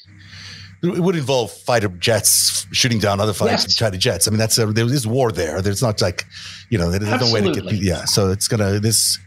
It 0.83 0.99
would 0.99 1.15
involve 1.15 1.51
fighter 1.51 1.89
jets 1.89 2.65
shooting 2.71 2.97
down 2.97 3.19
other 3.19 3.33
fighter, 3.33 3.51
yes. 3.51 3.77
fighter 3.77 3.97
jets. 3.97 4.27
I 4.27 4.31
mean, 4.31 4.39
that's 4.39 4.57
a, 4.57 4.65
there 4.65 4.85
is 4.85 5.05
war 5.05 5.31
there. 5.31 5.61
There's 5.61 5.81
not 5.81 6.01
like, 6.01 6.25
you 6.69 6.77
know, 6.77 6.89
there's 6.89 7.03
Absolutely. 7.03 7.41
no 7.41 7.47
way 7.47 7.53
to 7.53 7.75
get. 7.75 7.83
Yeah, 7.83 8.05
so 8.05 8.29
it's 8.31 8.47
gonna 8.47 8.79
this. 8.79 9.19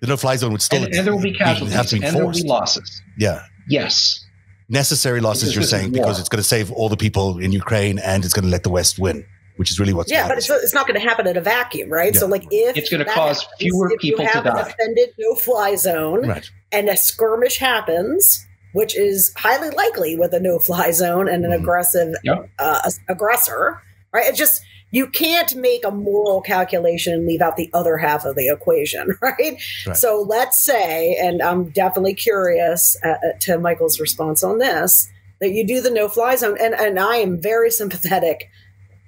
The 0.00 0.06
no-fly 0.06 0.36
zone 0.36 0.52
would 0.52 0.62
still 0.62 0.82
and, 0.82 0.94
and 0.94 1.06
there 1.06 1.14
will 1.14 1.20
be 1.20 1.34
casualties 1.34 1.74
have 1.74 1.86
to 1.88 1.98
be 1.98 2.06
and 2.06 2.16
there 2.16 2.24
will 2.24 2.32
be 2.32 2.42
losses. 2.42 3.02
Yeah. 3.18 3.44
Yes. 3.68 4.24
Necessary 4.70 5.20
losses, 5.20 5.50
because 5.50 5.56
you're 5.56 5.62
saying, 5.64 5.92
because 5.92 6.18
it's 6.18 6.30
going 6.30 6.38
to 6.38 6.48
save 6.48 6.72
all 6.72 6.88
the 6.88 6.96
people 6.96 7.38
in 7.38 7.52
Ukraine 7.52 7.98
and 7.98 8.24
it's 8.24 8.32
going 8.32 8.46
to 8.46 8.50
let 8.50 8.62
the 8.62 8.70
West 8.70 8.98
win 8.98 9.26
which 9.60 9.70
is 9.70 9.78
really 9.78 9.92
what's 9.92 10.10
yeah, 10.10 10.26
but 10.26 10.38
it's, 10.38 10.48
it's 10.48 10.72
not 10.72 10.86
going 10.86 10.98
to 10.98 11.06
happen 11.06 11.26
in 11.26 11.36
a 11.36 11.40
vacuum, 11.42 11.90
right? 11.90 12.14
Yeah. 12.14 12.20
So, 12.20 12.26
like, 12.26 12.46
if 12.50 12.78
it's 12.78 12.88
going 12.88 13.04
to 13.04 13.12
cause 13.12 13.42
happens, 13.42 13.58
fewer 13.58 13.90
people 14.00 14.24
to 14.26 14.32
die, 14.32 14.40
an 14.40 14.56
offended 14.56 15.10
no-fly 15.18 15.74
zone, 15.74 16.26
right. 16.26 16.50
and 16.72 16.88
a 16.88 16.96
skirmish 16.96 17.58
happens, 17.58 18.46
which 18.72 18.96
is 18.96 19.32
highly 19.36 19.70
likely 19.70 20.16
with 20.16 20.32
a 20.32 20.40
no-fly 20.40 20.90
zone 20.90 21.28
and 21.28 21.44
an 21.44 21.50
mm 21.50 21.60
aggressive 21.60 22.14
yep. 22.24 22.48
uh, 22.58 22.90
aggressor, 23.08 23.82
right? 24.12 24.26
It 24.26 24.34
just 24.34 24.62
you 24.90 25.06
can't 25.06 25.54
make 25.56 25.84
a 25.84 25.90
moral 25.90 26.40
calculation 26.40 27.14
and 27.14 27.26
leave 27.26 27.40
out 27.40 27.56
the 27.56 27.70
other 27.72 27.96
half 27.96 28.24
of 28.24 28.34
the 28.34 28.48
equation, 28.48 29.16
right? 29.22 29.56
right. 29.86 29.96
So 29.96 30.24
let's 30.28 30.58
say, 30.58 31.16
and 31.20 31.42
I'm 31.42 31.70
definitely 31.70 32.14
curious 32.14 32.96
uh, 33.04 33.08
uh, 33.10 33.38
to 33.40 33.58
Michael's 33.58 34.00
response 34.00 34.42
on 34.42 34.58
this, 34.58 35.08
that 35.40 35.52
you 35.52 35.66
do 35.66 35.80
the 35.80 35.90
no-fly 35.90 36.36
zone, 36.36 36.56
and 36.60 36.74
and 36.74 36.98
I 36.98 37.16
am 37.16 37.40
very 37.40 37.70
sympathetic, 37.70 38.50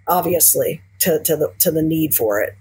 obviously, 0.08 0.80
to 1.00 1.20
to 1.24 1.36
the 1.36 1.52
to 1.60 1.70
the 1.70 1.82
need 1.82 2.14
for 2.14 2.40
it. 2.40 2.54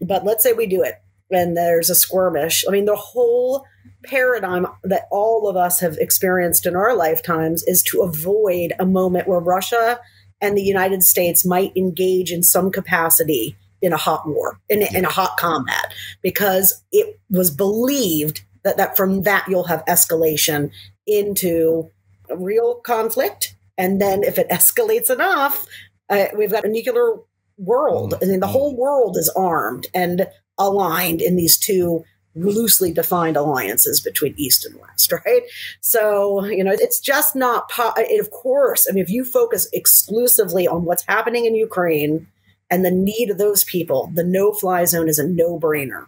But 0.00 0.24
let's 0.24 0.42
say 0.42 0.52
we 0.52 0.66
do 0.66 0.82
it, 0.82 0.94
and 1.30 1.56
there's 1.56 1.90
a 1.90 1.94
skirmish. 1.94 2.64
I 2.66 2.70
mean, 2.70 2.86
the 2.86 2.96
whole 2.96 3.64
paradigm 4.04 4.66
that 4.84 5.08
all 5.10 5.48
of 5.48 5.56
us 5.56 5.80
have 5.80 5.96
experienced 5.98 6.66
in 6.66 6.76
our 6.76 6.94
lifetimes 6.94 7.62
is 7.64 7.82
to 7.84 8.02
avoid 8.02 8.72
a 8.78 8.86
moment 8.86 9.28
where 9.28 9.40
Russia 9.40 10.00
and 10.40 10.56
the 10.56 10.62
United 10.62 11.02
States 11.02 11.44
might 11.44 11.76
engage 11.76 12.30
in 12.30 12.42
some 12.42 12.70
capacity 12.70 13.56
in 13.80 13.92
a 13.92 13.96
hot 13.96 14.26
war, 14.26 14.60
in, 14.68 14.82
in 14.82 15.04
a 15.04 15.10
hot 15.10 15.36
combat, 15.38 15.92
because 16.22 16.82
it 16.92 17.20
was 17.30 17.50
believed 17.50 18.42
that, 18.64 18.76
that 18.76 18.96
from 18.96 19.22
that 19.22 19.46
you'll 19.48 19.64
have 19.64 19.84
escalation 19.86 20.70
into 21.06 21.90
a 22.28 22.36
real 22.36 22.76
conflict. 22.76 23.54
And 23.76 24.00
then 24.00 24.22
if 24.22 24.38
it 24.38 24.48
escalates 24.50 25.10
enough, 25.10 25.66
uh, 26.08 26.26
we've 26.36 26.50
got 26.50 26.64
a 26.64 26.68
nuclear 26.68 27.16
world. 27.56 28.12
Mm-hmm. 28.14 28.24
I 28.24 28.26
mean, 28.28 28.40
the 28.40 28.46
whole 28.46 28.76
world 28.76 29.16
is 29.16 29.32
armed 29.36 29.86
and 29.94 30.26
aligned 30.58 31.20
in 31.20 31.36
these 31.36 31.56
two 31.56 32.04
loosely 32.40 32.92
defined 32.92 33.36
alliances 33.36 34.00
between 34.00 34.34
East 34.36 34.64
and 34.64 34.78
West, 34.80 35.12
right? 35.24 35.42
So, 35.80 36.44
you 36.44 36.64
know, 36.64 36.72
it's 36.72 37.00
just 37.00 37.36
not, 37.36 37.70
po- 37.70 37.94
it, 37.96 38.20
of 38.20 38.30
course, 38.30 38.86
I 38.88 38.94
mean, 38.94 39.02
if 39.02 39.10
you 39.10 39.24
focus 39.24 39.68
exclusively 39.72 40.66
on 40.66 40.84
what's 40.84 41.04
happening 41.06 41.44
in 41.44 41.54
Ukraine 41.54 42.26
and 42.70 42.84
the 42.84 42.90
need 42.90 43.30
of 43.30 43.38
those 43.38 43.64
people, 43.64 44.10
the 44.14 44.24
no 44.24 44.52
fly 44.52 44.84
zone 44.84 45.08
is 45.08 45.18
a 45.18 45.26
no 45.26 45.58
brainer. 45.58 46.06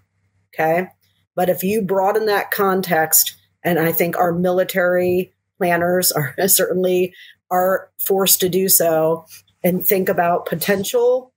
Okay. 0.52 0.88
But 1.34 1.48
if 1.48 1.62
you 1.62 1.82
broaden 1.82 2.26
that 2.26 2.50
context, 2.50 3.36
and 3.62 3.78
I 3.78 3.92
think 3.92 4.16
our 4.16 4.32
military 4.32 5.32
planners 5.58 6.12
are 6.12 6.34
certainly 6.46 7.14
are 7.50 7.90
forced 7.98 8.40
to 8.40 8.48
do 8.48 8.68
so 8.68 9.26
and 9.62 9.86
think 9.86 10.08
about 10.08 10.46
potential 10.46 11.32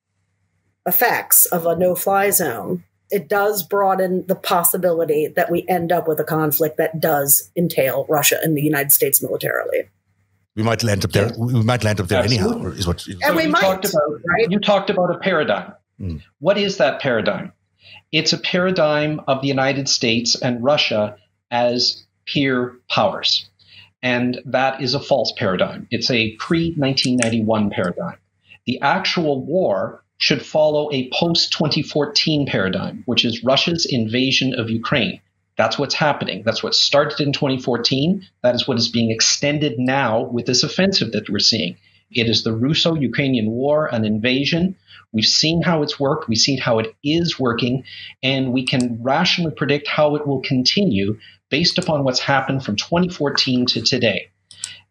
effects 0.86 1.46
of 1.46 1.66
a 1.66 1.76
no 1.76 1.96
fly 1.96 2.30
zone 2.30 2.84
it 3.14 3.30
does 3.30 3.62
broaden 3.62 4.26
the 4.26 4.36
possibility 4.36 5.28
that 5.28 5.52
we 5.52 5.64
end 5.70 5.92
up 5.92 6.08
with 6.08 6.20
a 6.20 6.24
conflict 6.24 6.78
that 6.78 7.00
does 7.00 7.52
entail 7.56 8.08
Russia 8.10 8.38
and 8.42 8.58
the 8.58 8.62
United 8.62 8.92
States 8.92 9.22
militarily. 9.22 9.84
We 10.56 10.64
might 10.64 10.84
land 10.84 11.06
up 11.06 11.12
there. 11.12 11.32
We 11.38 11.64
might 11.64 11.84
land 11.84 12.02
up 12.02 12.08
there 12.08 12.24
Absolutely. 12.24 12.56
anyhow. 12.56 12.68
Is 12.72 12.88
what? 12.88 13.06
And 13.08 13.22
so 13.22 13.36
we 13.36 13.48
might. 13.48 13.62
Talked 13.62 13.86
about, 13.86 14.22
right? 14.28 14.50
You 14.50 14.60
talked 14.60 14.90
about 14.90 15.16
a 15.16 15.20
paradigm. 15.20 15.74
Mm. 16.02 16.22
What 16.40 16.58
is 16.58 16.78
that 16.78 17.02
paradigm? 17.02 17.54
It's 18.12 18.34
a 18.34 18.38
paradigm 18.40 19.22
of 19.28 19.42
the 19.42 19.48
United 19.48 19.88
States 19.88 20.36
and 20.36 20.64
Russia 20.64 21.18
as 21.52 22.04
peer 22.26 22.76
powers. 22.90 23.48
And 24.02 24.42
that 24.46 24.82
is 24.82 24.96
a 24.96 25.00
false 25.00 25.34
paradigm. 25.38 25.88
It's 25.92 26.10
a 26.10 26.36
pre 26.38 26.74
1991 26.76 27.70
paradigm. 27.70 28.18
The 28.66 28.82
actual 28.82 29.46
war 29.46 30.03
should 30.24 30.42
follow 30.42 30.90
a 30.94 31.10
post 31.12 31.52
2014 31.52 32.46
paradigm, 32.46 33.04
which 33.06 33.26
is 33.26 33.44
Russia's 33.44 33.86
invasion 33.86 34.58
of 34.58 34.70
Ukraine. 34.70 35.20
That's 35.58 35.78
what's 35.78 35.96
happening. 35.96 36.44
That's 36.46 36.64
what 36.64 36.76
started 36.76 37.20
in 37.20 37.34
2014. 37.34 38.26
That 38.42 38.56
is 38.56 38.66
what 38.66 38.78
is 38.78 38.88
being 38.88 39.12
extended 39.12 39.74
now 39.78 40.24
with 40.24 40.46
this 40.46 40.64
offensive 40.64 41.12
that 41.12 41.30
we're 41.30 41.40
seeing. 41.40 41.76
It 42.10 42.30
is 42.30 42.44
the 42.44 42.54
Russo 42.54 42.96
Ukrainian 42.96 43.52
war, 43.52 43.88
an 43.88 44.06
invasion. 44.06 44.78
We've 45.12 45.26
seen 45.26 45.62
how 45.62 45.84
it's 45.84 46.00
worked, 46.00 46.30
we've 46.30 46.38
seen 46.38 46.58
how 46.58 46.80
it 46.80 46.96
is 47.04 47.38
working, 47.38 47.84
and 48.24 48.54
we 48.54 48.66
can 48.66 49.04
rationally 49.04 49.54
predict 49.54 49.90
how 49.90 50.16
it 50.16 50.26
will 50.26 50.42
continue 50.42 51.20
based 51.50 51.78
upon 51.78 52.06
what's 52.06 52.22
happened 52.22 52.64
from 52.64 52.78
2014 52.78 53.66
to 53.66 53.82
today. 53.82 54.30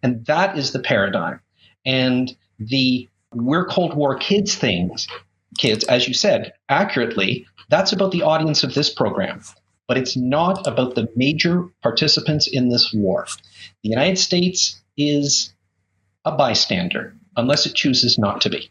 And 0.02 0.26
that 0.26 0.58
is 0.58 0.72
the 0.72 0.80
paradigm. 0.80 1.40
And 1.86 2.36
the 2.58 3.08
we're 3.34 3.66
Cold 3.66 3.94
War 3.94 4.16
kids 4.16 4.54
things, 4.54 5.06
kids, 5.58 5.84
as 5.84 6.08
you 6.08 6.14
said 6.14 6.52
accurately, 6.68 7.46
that's 7.68 7.92
about 7.92 8.12
the 8.12 8.22
audience 8.22 8.64
of 8.64 8.74
this 8.74 8.92
program. 8.92 9.42
But 9.88 9.98
it's 9.98 10.16
not 10.16 10.66
about 10.66 10.94
the 10.94 11.08
major 11.16 11.68
participants 11.82 12.46
in 12.46 12.68
this 12.68 12.92
war. 12.92 13.26
The 13.82 13.90
United 13.90 14.18
States 14.18 14.80
is 14.96 15.52
a 16.24 16.32
bystander 16.32 17.14
unless 17.36 17.66
it 17.66 17.74
chooses 17.74 18.18
not 18.18 18.42
to 18.42 18.50
be. 18.50 18.70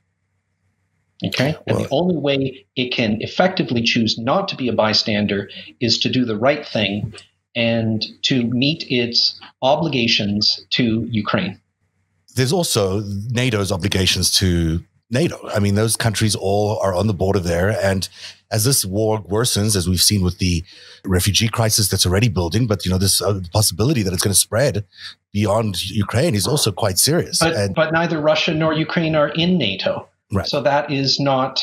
Okay? 1.23 1.55
And 1.67 1.77
the 1.77 1.87
only 1.91 2.17
way 2.17 2.65
it 2.75 2.93
can 2.93 3.21
effectively 3.21 3.83
choose 3.83 4.17
not 4.17 4.47
to 4.49 4.55
be 4.55 4.69
a 4.69 4.73
bystander 4.73 5.49
is 5.79 5.99
to 5.99 6.09
do 6.09 6.25
the 6.25 6.37
right 6.37 6.65
thing 6.65 7.13
and 7.55 8.03
to 8.23 8.43
meet 8.45 8.85
its 8.89 9.39
obligations 9.61 10.65
to 10.71 11.05
Ukraine 11.11 11.59
there's 12.35 12.53
also 12.53 13.01
NATO's 13.29 13.71
obligations 13.71 14.31
to 14.37 14.83
NATO. 15.09 15.37
I 15.49 15.59
mean, 15.59 15.75
those 15.75 15.95
countries 15.95 16.35
all 16.35 16.79
are 16.79 16.93
on 16.93 17.07
the 17.07 17.13
border 17.13 17.39
there. 17.39 17.69
And 17.69 18.07
as 18.51 18.63
this 18.63 18.85
war 18.85 19.21
worsens, 19.23 19.75
as 19.75 19.87
we've 19.87 20.01
seen 20.01 20.23
with 20.23 20.37
the 20.39 20.63
refugee 21.05 21.49
crisis 21.49 21.89
that's 21.89 22.05
already 22.05 22.29
building, 22.29 22.67
but 22.67 22.85
you 22.85 22.91
know, 22.91 22.97
this 22.97 23.21
uh, 23.21 23.41
possibility 23.51 24.03
that 24.03 24.13
it's 24.13 24.23
going 24.23 24.33
to 24.33 24.39
spread 24.39 24.85
beyond 25.33 25.89
Ukraine 25.89 26.35
is 26.35 26.47
also 26.47 26.71
quite 26.71 26.97
serious. 26.97 27.39
But, 27.39 27.55
and, 27.55 27.75
but 27.75 27.91
neither 27.91 28.19
Russia 28.19 28.53
nor 28.53 28.73
Ukraine 28.73 29.15
are 29.15 29.29
in 29.29 29.57
NATO. 29.57 30.07
Right. 30.31 30.47
So 30.47 30.61
that 30.61 30.91
is 30.91 31.19
not 31.19 31.61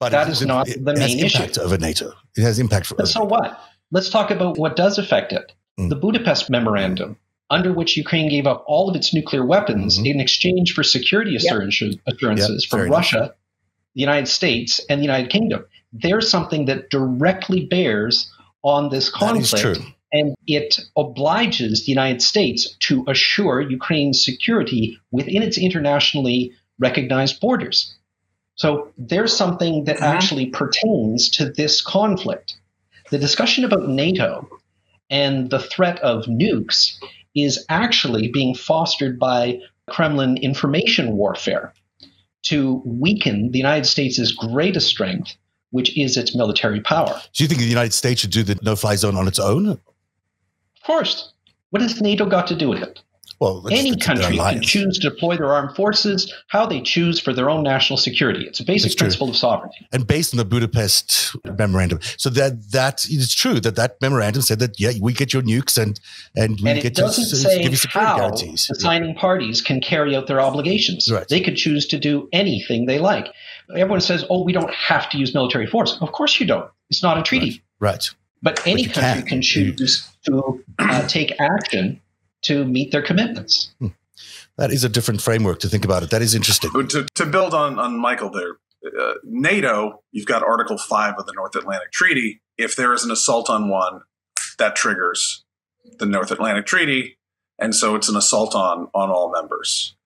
but 0.00 0.12
that 0.12 0.28
is 0.28 0.44
not 0.44 0.68
it, 0.68 0.84
the 0.84 0.92
it 0.92 0.98
main 0.98 1.18
impact 1.18 1.52
issue. 1.52 1.60
of 1.60 1.72
a 1.72 1.78
NATO. 1.78 2.12
It 2.36 2.42
has 2.42 2.58
impact 2.58 2.86
for. 2.86 3.04
so 3.04 3.24
what? 3.24 3.60
Let's 3.90 4.10
talk 4.10 4.30
about 4.30 4.58
what 4.58 4.76
does 4.76 4.98
affect 4.98 5.32
it. 5.32 5.52
Mm. 5.78 5.88
The 5.88 5.96
Budapest 5.96 6.50
Memorandum 6.50 7.16
under 7.50 7.72
which 7.72 7.96
Ukraine 7.96 8.28
gave 8.28 8.46
up 8.46 8.64
all 8.66 8.88
of 8.88 8.96
its 8.96 9.14
nuclear 9.14 9.44
weapons 9.44 9.96
mm-hmm. 9.96 10.06
in 10.06 10.20
exchange 10.20 10.72
for 10.74 10.82
security 10.82 11.36
assurances, 11.36 11.96
yep. 11.96 12.14
assurances 12.14 12.64
yep, 12.64 12.70
from 12.70 12.90
Russia, 12.90 13.18
nice. 13.18 13.30
the 13.94 14.00
United 14.00 14.28
States, 14.28 14.80
and 14.88 15.00
the 15.00 15.04
United 15.04 15.30
Kingdom. 15.30 15.64
There's 15.92 16.30
something 16.30 16.66
that 16.66 16.90
directly 16.90 17.66
bears 17.66 18.30
on 18.62 18.90
this 18.90 19.08
conflict. 19.08 19.80
And 20.10 20.34
it 20.46 20.80
obliges 20.96 21.84
the 21.84 21.92
United 21.92 22.22
States 22.22 22.74
to 22.80 23.04
assure 23.08 23.60
Ukraine's 23.60 24.24
security 24.24 24.98
within 25.10 25.42
its 25.42 25.58
internationally 25.58 26.54
recognized 26.78 27.40
borders. 27.40 27.94
So 28.54 28.90
there's 28.96 29.36
something 29.36 29.84
that 29.84 29.96
mm-hmm. 29.96 30.04
actually 30.04 30.46
pertains 30.46 31.28
to 31.30 31.50
this 31.50 31.82
conflict. 31.82 32.54
The 33.10 33.18
discussion 33.18 33.64
about 33.64 33.88
NATO 33.88 34.48
and 35.10 35.50
the 35.50 35.60
threat 35.60 36.00
of 36.00 36.24
nukes 36.24 36.96
is 37.42 37.64
actually 37.68 38.28
being 38.28 38.54
fostered 38.54 39.18
by 39.18 39.58
Kremlin 39.88 40.36
information 40.38 41.12
warfare 41.12 41.72
to 42.42 42.82
weaken 42.84 43.50
the 43.52 43.58
United 43.58 43.86
States' 43.86 44.32
greatest 44.32 44.88
strength, 44.88 45.36
which 45.70 45.96
is 45.98 46.16
its 46.16 46.36
military 46.36 46.80
power. 46.80 47.20
Do 47.32 47.44
you 47.44 47.48
think 47.48 47.60
the 47.60 47.66
United 47.66 47.92
States 47.92 48.20
should 48.20 48.30
do 48.30 48.42
the 48.42 48.58
no 48.62 48.76
fly 48.76 48.96
zone 48.96 49.16
on 49.16 49.28
its 49.28 49.38
own? 49.38 49.68
Of 49.68 49.80
course. 50.84 51.32
What 51.70 51.82
has 51.82 52.00
NATO 52.00 52.24
got 52.26 52.46
to 52.46 52.56
do 52.56 52.68
with 52.68 52.82
it? 52.82 53.00
Well, 53.40 53.64
any 53.70 53.96
country 53.96 54.36
can 54.36 54.62
choose 54.62 54.98
to 54.98 55.10
deploy 55.10 55.36
their 55.36 55.52
armed 55.52 55.76
forces 55.76 56.32
how 56.48 56.66
they 56.66 56.80
choose 56.80 57.20
for 57.20 57.32
their 57.32 57.48
own 57.48 57.62
national 57.62 57.96
security. 57.96 58.44
It's 58.44 58.58
a 58.58 58.64
basic 58.64 58.96
principle 58.96 59.28
of 59.28 59.36
sovereignty. 59.36 59.86
And 59.92 60.06
based 60.06 60.34
on 60.34 60.38
the 60.38 60.44
Budapest 60.44 61.36
memorandum, 61.56 62.00
so 62.16 62.30
that 62.30 62.72
that 62.72 63.04
is 63.06 63.32
true 63.34 63.60
that 63.60 63.76
that 63.76 64.00
memorandum 64.00 64.42
said 64.42 64.58
that 64.58 64.80
yeah, 64.80 64.92
we 65.00 65.12
get 65.12 65.32
your 65.32 65.42
nukes 65.42 65.80
and 65.80 66.00
and 66.34 66.58
we 66.60 66.70
and 66.70 66.82
get 66.82 66.96
to 66.96 67.02
give 67.02 67.70
you 67.70 67.76
security 67.76 68.16
guarantees. 68.16 68.66
The 68.68 68.74
signing 68.74 69.14
parties 69.14 69.62
can 69.62 69.80
carry 69.80 70.16
out 70.16 70.26
their 70.26 70.40
obligations. 70.40 71.10
Right. 71.10 71.28
They 71.28 71.40
could 71.40 71.56
choose 71.56 71.86
to 71.88 71.98
do 71.98 72.28
anything 72.32 72.86
they 72.86 72.98
like. 72.98 73.28
Everyone 73.70 74.00
says, 74.00 74.24
"Oh, 74.30 74.42
we 74.42 74.52
don't 74.52 74.72
have 74.74 75.08
to 75.10 75.18
use 75.18 75.32
military 75.32 75.66
force." 75.66 75.96
Of 76.00 76.12
course, 76.12 76.40
you 76.40 76.46
don't. 76.46 76.68
It's 76.90 77.02
not 77.02 77.18
a 77.18 77.22
treaty. 77.22 77.62
Right. 77.78 77.92
right. 77.92 78.10
But 78.40 78.66
any 78.66 78.86
but 78.86 78.94
country 78.94 79.22
can, 79.22 79.28
can 79.28 79.42
choose 79.42 80.08
to 80.24 80.64
uh, 80.78 81.06
take 81.08 81.32
action 81.40 82.00
to 82.42 82.64
meet 82.64 82.92
their 82.92 83.02
commitments. 83.02 83.72
Hmm. 83.78 83.88
That 84.56 84.70
is 84.72 84.82
a 84.84 84.88
different 84.88 85.22
framework 85.22 85.60
to 85.60 85.68
think 85.68 85.84
about 85.84 86.02
it. 86.02 86.10
That 86.10 86.22
is 86.22 86.34
interesting. 86.34 86.70
To, 86.88 87.06
to 87.14 87.26
build 87.26 87.54
on, 87.54 87.78
on 87.78 87.98
Michael 87.98 88.30
there, 88.30 88.56
uh, 88.98 89.14
NATO, 89.24 90.02
you've 90.10 90.26
got 90.26 90.42
Article 90.42 90.78
5 90.78 91.14
of 91.18 91.26
the 91.26 91.32
North 91.34 91.54
Atlantic 91.54 91.92
Treaty. 91.92 92.40
If 92.56 92.74
there 92.74 92.92
is 92.92 93.04
an 93.04 93.10
assault 93.10 93.48
on 93.48 93.68
one, 93.68 94.02
that 94.58 94.74
triggers 94.74 95.44
the 95.98 96.06
North 96.06 96.30
Atlantic 96.30 96.66
Treaty. 96.66 97.18
And 97.58 97.74
so 97.74 97.94
it's 97.94 98.08
an 98.08 98.16
assault 98.16 98.54
on, 98.54 98.88
on 98.94 99.10
all 99.10 99.32
members. 99.32 99.96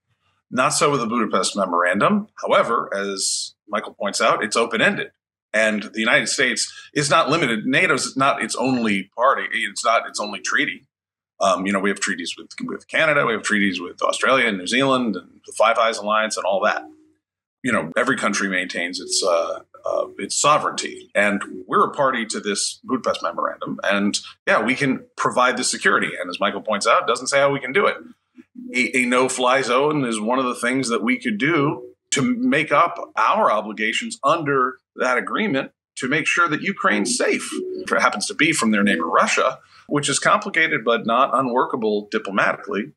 Not 0.50 0.70
so 0.70 0.90
with 0.90 1.00
the 1.00 1.06
Budapest 1.06 1.56
Memorandum. 1.56 2.28
However, 2.34 2.90
as 2.94 3.54
Michael 3.68 3.94
points 3.94 4.20
out, 4.20 4.44
it's 4.44 4.56
open 4.56 4.82
ended. 4.82 5.12
And 5.54 5.82
the 5.82 6.00
United 6.00 6.28
States 6.28 6.72
is 6.94 7.10
not 7.10 7.28
limited. 7.28 7.66
NATO's 7.66 8.16
not 8.16 8.42
its 8.42 8.54
only 8.56 9.10
party. 9.16 9.46
It's 9.52 9.84
not 9.84 10.06
its 10.06 10.20
only 10.20 10.40
treaty. 10.40 10.86
Um, 11.42 11.66
you 11.66 11.72
know, 11.72 11.80
we 11.80 11.90
have 11.90 12.00
treaties 12.00 12.36
with, 12.38 12.50
with 12.64 12.86
Canada, 12.86 13.26
we 13.26 13.32
have 13.32 13.42
treaties 13.42 13.80
with 13.80 14.00
Australia 14.00 14.46
and 14.46 14.58
New 14.58 14.66
Zealand 14.66 15.16
and 15.16 15.40
the 15.44 15.52
Five 15.52 15.76
Eyes 15.76 15.98
Alliance 15.98 16.36
and 16.36 16.46
all 16.46 16.60
that. 16.64 16.84
You 17.64 17.72
know, 17.72 17.92
every 17.96 18.16
country 18.16 18.48
maintains 18.48 19.00
its 19.00 19.22
uh, 19.24 19.60
uh, 19.84 20.06
its 20.18 20.36
sovereignty, 20.36 21.10
and 21.14 21.42
we're 21.66 21.84
a 21.84 21.92
party 21.92 22.24
to 22.26 22.40
this 22.40 22.80
Budapest 22.84 23.22
memorandum. 23.22 23.80
And 23.82 24.18
yeah, 24.46 24.62
we 24.62 24.74
can 24.74 25.04
provide 25.16 25.56
the 25.56 25.64
security. 25.64 26.10
And 26.20 26.30
as 26.30 26.38
Michael 26.40 26.62
points 26.62 26.86
out, 26.86 27.06
doesn't 27.06 27.26
say 27.28 27.38
how 27.38 27.50
we 27.50 27.60
can 27.60 27.72
do 27.72 27.86
it. 27.86 27.96
A, 28.74 28.98
a 28.98 29.06
no-fly 29.06 29.62
zone 29.62 30.04
is 30.04 30.20
one 30.20 30.38
of 30.38 30.44
the 30.44 30.54
things 30.54 30.88
that 30.88 31.02
we 31.02 31.18
could 31.18 31.38
do 31.38 31.82
to 32.12 32.22
make 32.22 32.70
up 32.72 32.98
our 33.16 33.50
obligations 33.50 34.18
under 34.22 34.76
that 34.96 35.18
agreement 35.18 35.72
to 35.96 36.08
make 36.08 36.26
sure 36.26 36.48
that 36.48 36.62
Ukraine's 36.62 37.16
safe. 37.16 37.48
If 37.52 37.92
it 37.92 38.00
happens 38.00 38.26
to 38.26 38.34
be 38.34 38.52
from 38.52 38.70
their 38.70 38.82
neighbor 38.82 39.06
Russia, 39.06 39.58
which 39.86 40.08
is 40.08 40.18
complicated 40.18 40.84
but 40.84 41.06
not 41.06 41.30
unworkable 41.32 42.08
diplomatically. 42.10 42.92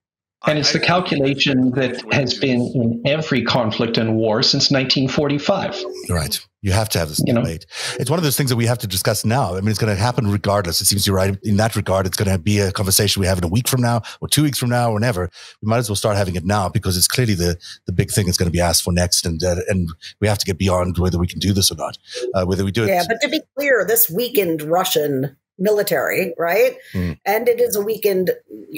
And 0.47 0.59
it's 0.59 0.73
the 0.73 0.79
calculation 0.79 1.71
that 1.71 2.13
has 2.13 2.37
been 2.37 2.61
in 2.75 3.01
every 3.05 3.43
conflict 3.43 3.97
and 3.97 4.15
war 4.15 4.43
since 4.43 4.69
1945. 4.69 5.83
Right. 6.09 6.39
You 6.61 6.71
have 6.71 6.89
to 6.89 6.99
have 6.99 7.09
this 7.09 7.21
you 7.25 7.33
debate. 7.33 7.65
Know? 7.67 7.95
It's 7.99 8.09
one 8.09 8.19
of 8.19 8.23
those 8.23 8.37
things 8.37 8.49
that 8.51 8.55
we 8.55 8.65
have 8.65 8.77
to 8.79 8.87
discuss 8.87 9.25
now. 9.25 9.55
I 9.55 9.61
mean, 9.61 9.69
it's 9.69 9.79
going 9.79 9.95
to 9.95 9.99
happen 9.99 10.31
regardless. 10.31 10.81
It 10.81 10.85
seems 10.85 11.07
you're 11.07 11.15
right. 11.15 11.35
In 11.43 11.57
that 11.57 11.75
regard, 11.75 12.05
it's 12.05 12.17
going 12.17 12.31
to 12.31 12.37
be 12.37 12.59
a 12.59 12.71
conversation 12.71 13.21
we 13.21 13.27
have 13.27 13.37
in 13.39 13.43
a 13.43 13.47
week 13.47 13.67
from 13.67 13.81
now 13.81 14.01
or 14.21 14.27
two 14.27 14.43
weeks 14.43 14.59
from 14.59 14.69
now 14.69 14.91
or 14.91 14.99
never. 14.99 15.29
We 15.61 15.67
might 15.67 15.77
as 15.77 15.89
well 15.89 15.95
start 15.95 16.17
having 16.17 16.35
it 16.35 16.45
now 16.45 16.69
because 16.69 16.95
it's 16.97 17.07
clearly 17.07 17.33
the, 17.33 17.57
the 17.87 17.93
big 17.93 18.11
thing 18.11 18.25
that's 18.25 18.37
going 18.37 18.47
to 18.47 18.53
be 18.53 18.61
asked 18.61 18.83
for 18.83 18.91
next. 18.91 19.25
And, 19.25 19.43
uh, 19.43 19.57
and 19.67 19.89
we 20.21 20.27
have 20.27 20.37
to 20.39 20.45
get 20.45 20.59
beyond 20.59 20.97
whether 20.97 21.17
we 21.17 21.27
can 21.27 21.39
do 21.39 21.53
this 21.53 21.71
or 21.71 21.75
not, 21.75 21.97
uh, 22.35 22.45
whether 22.45 22.65
we 22.65 22.71
do 22.71 22.83
it. 22.83 22.89
Yeah, 22.89 23.03
but 23.07 23.19
to 23.21 23.29
be 23.29 23.41
clear, 23.57 23.85
this 23.87 24.09
weakened 24.09 24.61
Russian 24.61 25.37
military, 25.57 26.33
right? 26.37 26.77
Mm. 26.93 27.19
And 27.25 27.47
it 27.47 27.61
is 27.61 27.75
a 27.75 27.81
weakened 27.81 28.31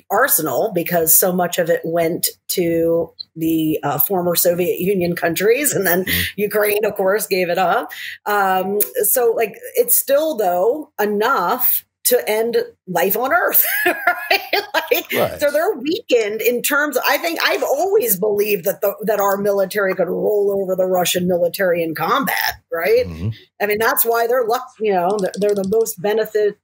arsenal 0.10 0.72
because 0.74 1.16
so 1.16 1.32
much 1.32 1.58
of 1.58 1.70
it 1.70 1.82
went 1.84 2.28
to 2.50 3.12
the 3.36 3.80
uh, 3.84 4.00
former 4.00 4.36
Soviet 4.36 4.80
Union 4.80 5.16
countries, 5.16 5.74
and 5.74 5.86
then 5.86 6.06
mm. 6.06 6.24
Ukraine, 6.36 6.86
of 6.86 6.96
course, 6.96 7.28
gave 7.28 7.50
it 7.50 7.58
up. 7.58 7.92
Um, 8.26 8.80
so, 9.04 9.34
like, 9.36 9.56
it's 9.76 9.98
still 9.98 10.36
though 10.36 10.92
enough 11.00 11.86
to 12.08 12.30
end 12.30 12.58
life 12.88 13.18
on 13.18 13.34
earth 13.34 13.66
right? 13.86 14.42
like, 14.74 15.12
right. 15.14 15.40
so 15.40 15.52
they're 15.52 15.76
weakened 15.76 16.42
in 16.42 16.62
terms 16.62 16.96
of, 16.96 17.04
i 17.06 17.18
think 17.18 17.40
i've 17.44 17.64
always 17.64 18.18
believed 18.18 18.64
that 18.66 18.82
the, 18.82 18.94
that 19.02 19.20
our 19.20 19.38
military 19.38 19.94
could 19.94 20.08
roll 20.08 20.58
over 20.62 20.76
the 20.76 20.86
russian 20.86 21.28
military 21.28 21.84
in 21.84 21.94
combat 21.94 22.62
right 22.72 23.06
mm-hmm. 23.06 23.30
i 23.62 23.66
mean 23.66 23.78
that's 23.78 24.06
why 24.06 24.26
they're 24.26 24.46
luck 24.46 24.68
you 24.80 24.94
know 24.94 25.18
they're 25.36 25.56
the 25.56 25.68
most 25.70 26.02
benefited 26.02 26.56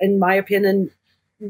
in 0.00 0.18
my 0.18 0.34
opinion 0.34 0.90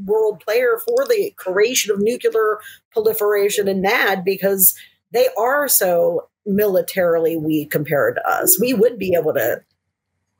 world 0.04 0.40
player 0.40 0.78
for 0.86 1.06
the 1.08 1.32
creation 1.36 1.90
of 1.90 1.98
nuclear 2.00 2.58
proliferation 2.92 3.68
and 3.68 3.82
nad 3.82 4.24
because 4.24 4.74
they 5.12 5.28
are 5.36 5.66
so 5.66 6.28
militarily 6.46 7.36
weak 7.36 7.70
compared 7.70 8.16
to 8.16 8.28
us 8.28 8.60
we 8.60 8.74
would 8.74 8.98
be 8.98 9.14
able 9.18 9.32
to 9.32 9.60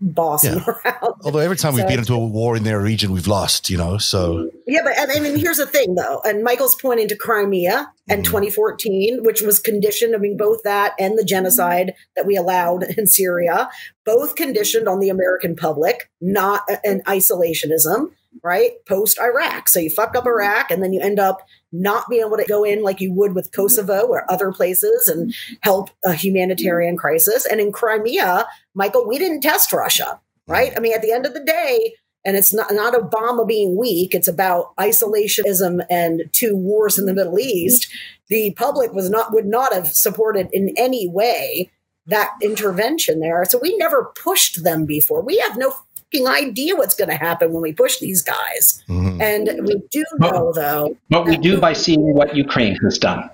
bossing 0.01 0.55
Yeah. 0.55 0.65
around. 0.85 1.15
Although 1.25 1.39
every 1.41 1.57
time 1.57 1.75
we've 1.75 1.87
been 1.87 1.99
into 1.99 2.15
a 2.15 2.19
war 2.19 2.57
in 2.57 2.65
their 2.65 2.81
region, 2.81 3.13
we've 3.13 3.27
lost, 3.27 3.69
you 3.69 3.77
know. 3.77 3.99
So 3.99 4.51
Yeah, 4.67 4.81
but 4.83 4.97
and, 4.97 5.11
I 5.13 5.21
mean, 5.21 5.37
here's 5.37 5.59
the 5.59 5.67
thing, 5.67 5.95
though, 5.95 6.21
and 6.25 6.43
Michael's 6.43 6.75
pointing 6.75 7.09
to 7.09 7.17
Crimea 7.17 7.93
and 8.09 8.23
Mhm. 8.23 8.25
2014, 8.25 9.23
which 9.23 9.43
was 9.43 9.59
conditioned. 9.59 10.15
I 10.15 10.19
mean, 10.19 10.37
both 10.37 10.63
that 10.65 10.95
and 10.99 11.19
the 11.19 11.25
genocide 11.25 11.95
that 12.17 12.27
we 12.27 12.37
allowed 12.37 12.85
in 12.97 13.07
Syria, 13.07 13.69
both 14.07 14.35
conditioned 14.37 14.89
on 14.89 15.01
the 15.01 15.11
American 15.11 15.55
public, 15.57 16.09
not 16.21 16.63
an 16.85 17.03
isolationism, 17.07 18.11
right? 18.43 18.73
Post 18.89 19.19
Iraq, 19.21 19.69
so 19.69 19.81
you 19.81 19.91
fuck 19.91 20.17
up 20.17 20.27
Iraq, 20.27 20.71
and 20.71 20.83
then 20.83 20.93
you 20.93 21.01
end 21.01 21.19
up 21.19 21.43
not 21.73 22.09
being 22.09 22.25
able 22.25 22.37
to 22.37 22.45
go 22.45 22.65
in 22.65 22.83
like 22.83 23.01
you 23.01 23.13
would 23.13 23.35
with 23.35 23.53
Kosovo 23.53 24.07
or 24.07 24.31
other 24.31 24.53
places 24.53 25.09
and 25.09 25.35
help 25.63 25.91
a 26.05 26.13
humanitarian 26.13 26.97
crisis. 26.97 27.47
And 27.47 27.61
in 27.61 27.73
Crimea, 27.73 28.47
Michael, 28.75 29.07
we 29.07 29.19
didn't 29.19 29.43
test 29.43 29.73
Russia, 29.73 30.21
right? 30.47 30.73
I 30.77 30.81
mean, 30.81 30.95
at 30.95 31.03
the 31.03 31.13
end 31.13 31.27
of 31.27 31.35
the 31.35 31.45
day, 31.45 31.95
and 32.25 32.37
it's 32.37 32.53
not 32.53 32.73
not 32.73 32.95
Obama 32.95 33.47
being 33.47 33.79
weak. 33.79 34.15
It's 34.15 34.29
about 34.29 34.77
isolationism 34.77 35.85
and 35.89 36.25
two 36.33 36.57
wars 36.57 36.99
in 36.99 37.07
the 37.07 37.15
Middle 37.15 37.39
East. 37.39 37.91
The 38.29 38.53
public 38.53 38.93
was 38.93 39.09
not 39.09 39.33
would 39.33 39.47
not 39.47 39.73
have 39.73 39.89
supported 39.89 40.49
in 40.53 40.75
any 40.77 41.09
way 41.09 41.71
that 42.07 42.33
intervention 42.43 43.21
there. 43.21 43.45
So 43.45 43.59
we 43.63 43.77
never 43.77 44.13
pushed 44.23 44.65
them 44.65 44.85
before. 44.85 45.23
We 45.23 45.39
have 45.39 45.57
no 45.57 45.75
fucking 46.13 46.27
idea 46.27 46.77
what's 46.77 46.95
going 46.95 47.11
to 47.11 47.17
happen 47.17 47.53
when 47.53 47.63
we 47.63 47.73
push 47.73 47.99
these 47.99 48.23
guys. 48.23 48.83
mhm. 48.89 49.21
And 49.21 49.67
we 49.67 49.77
do 49.91 50.05
know 50.19 50.53
though. 50.53 50.97
But 51.09 51.27
we 51.27 51.37
do 51.37 51.61
by 51.61 51.73
seeing 51.73 52.15
what 52.15 52.35
Ukraine 52.37 52.77
has 52.85 52.99
done. 52.99 53.29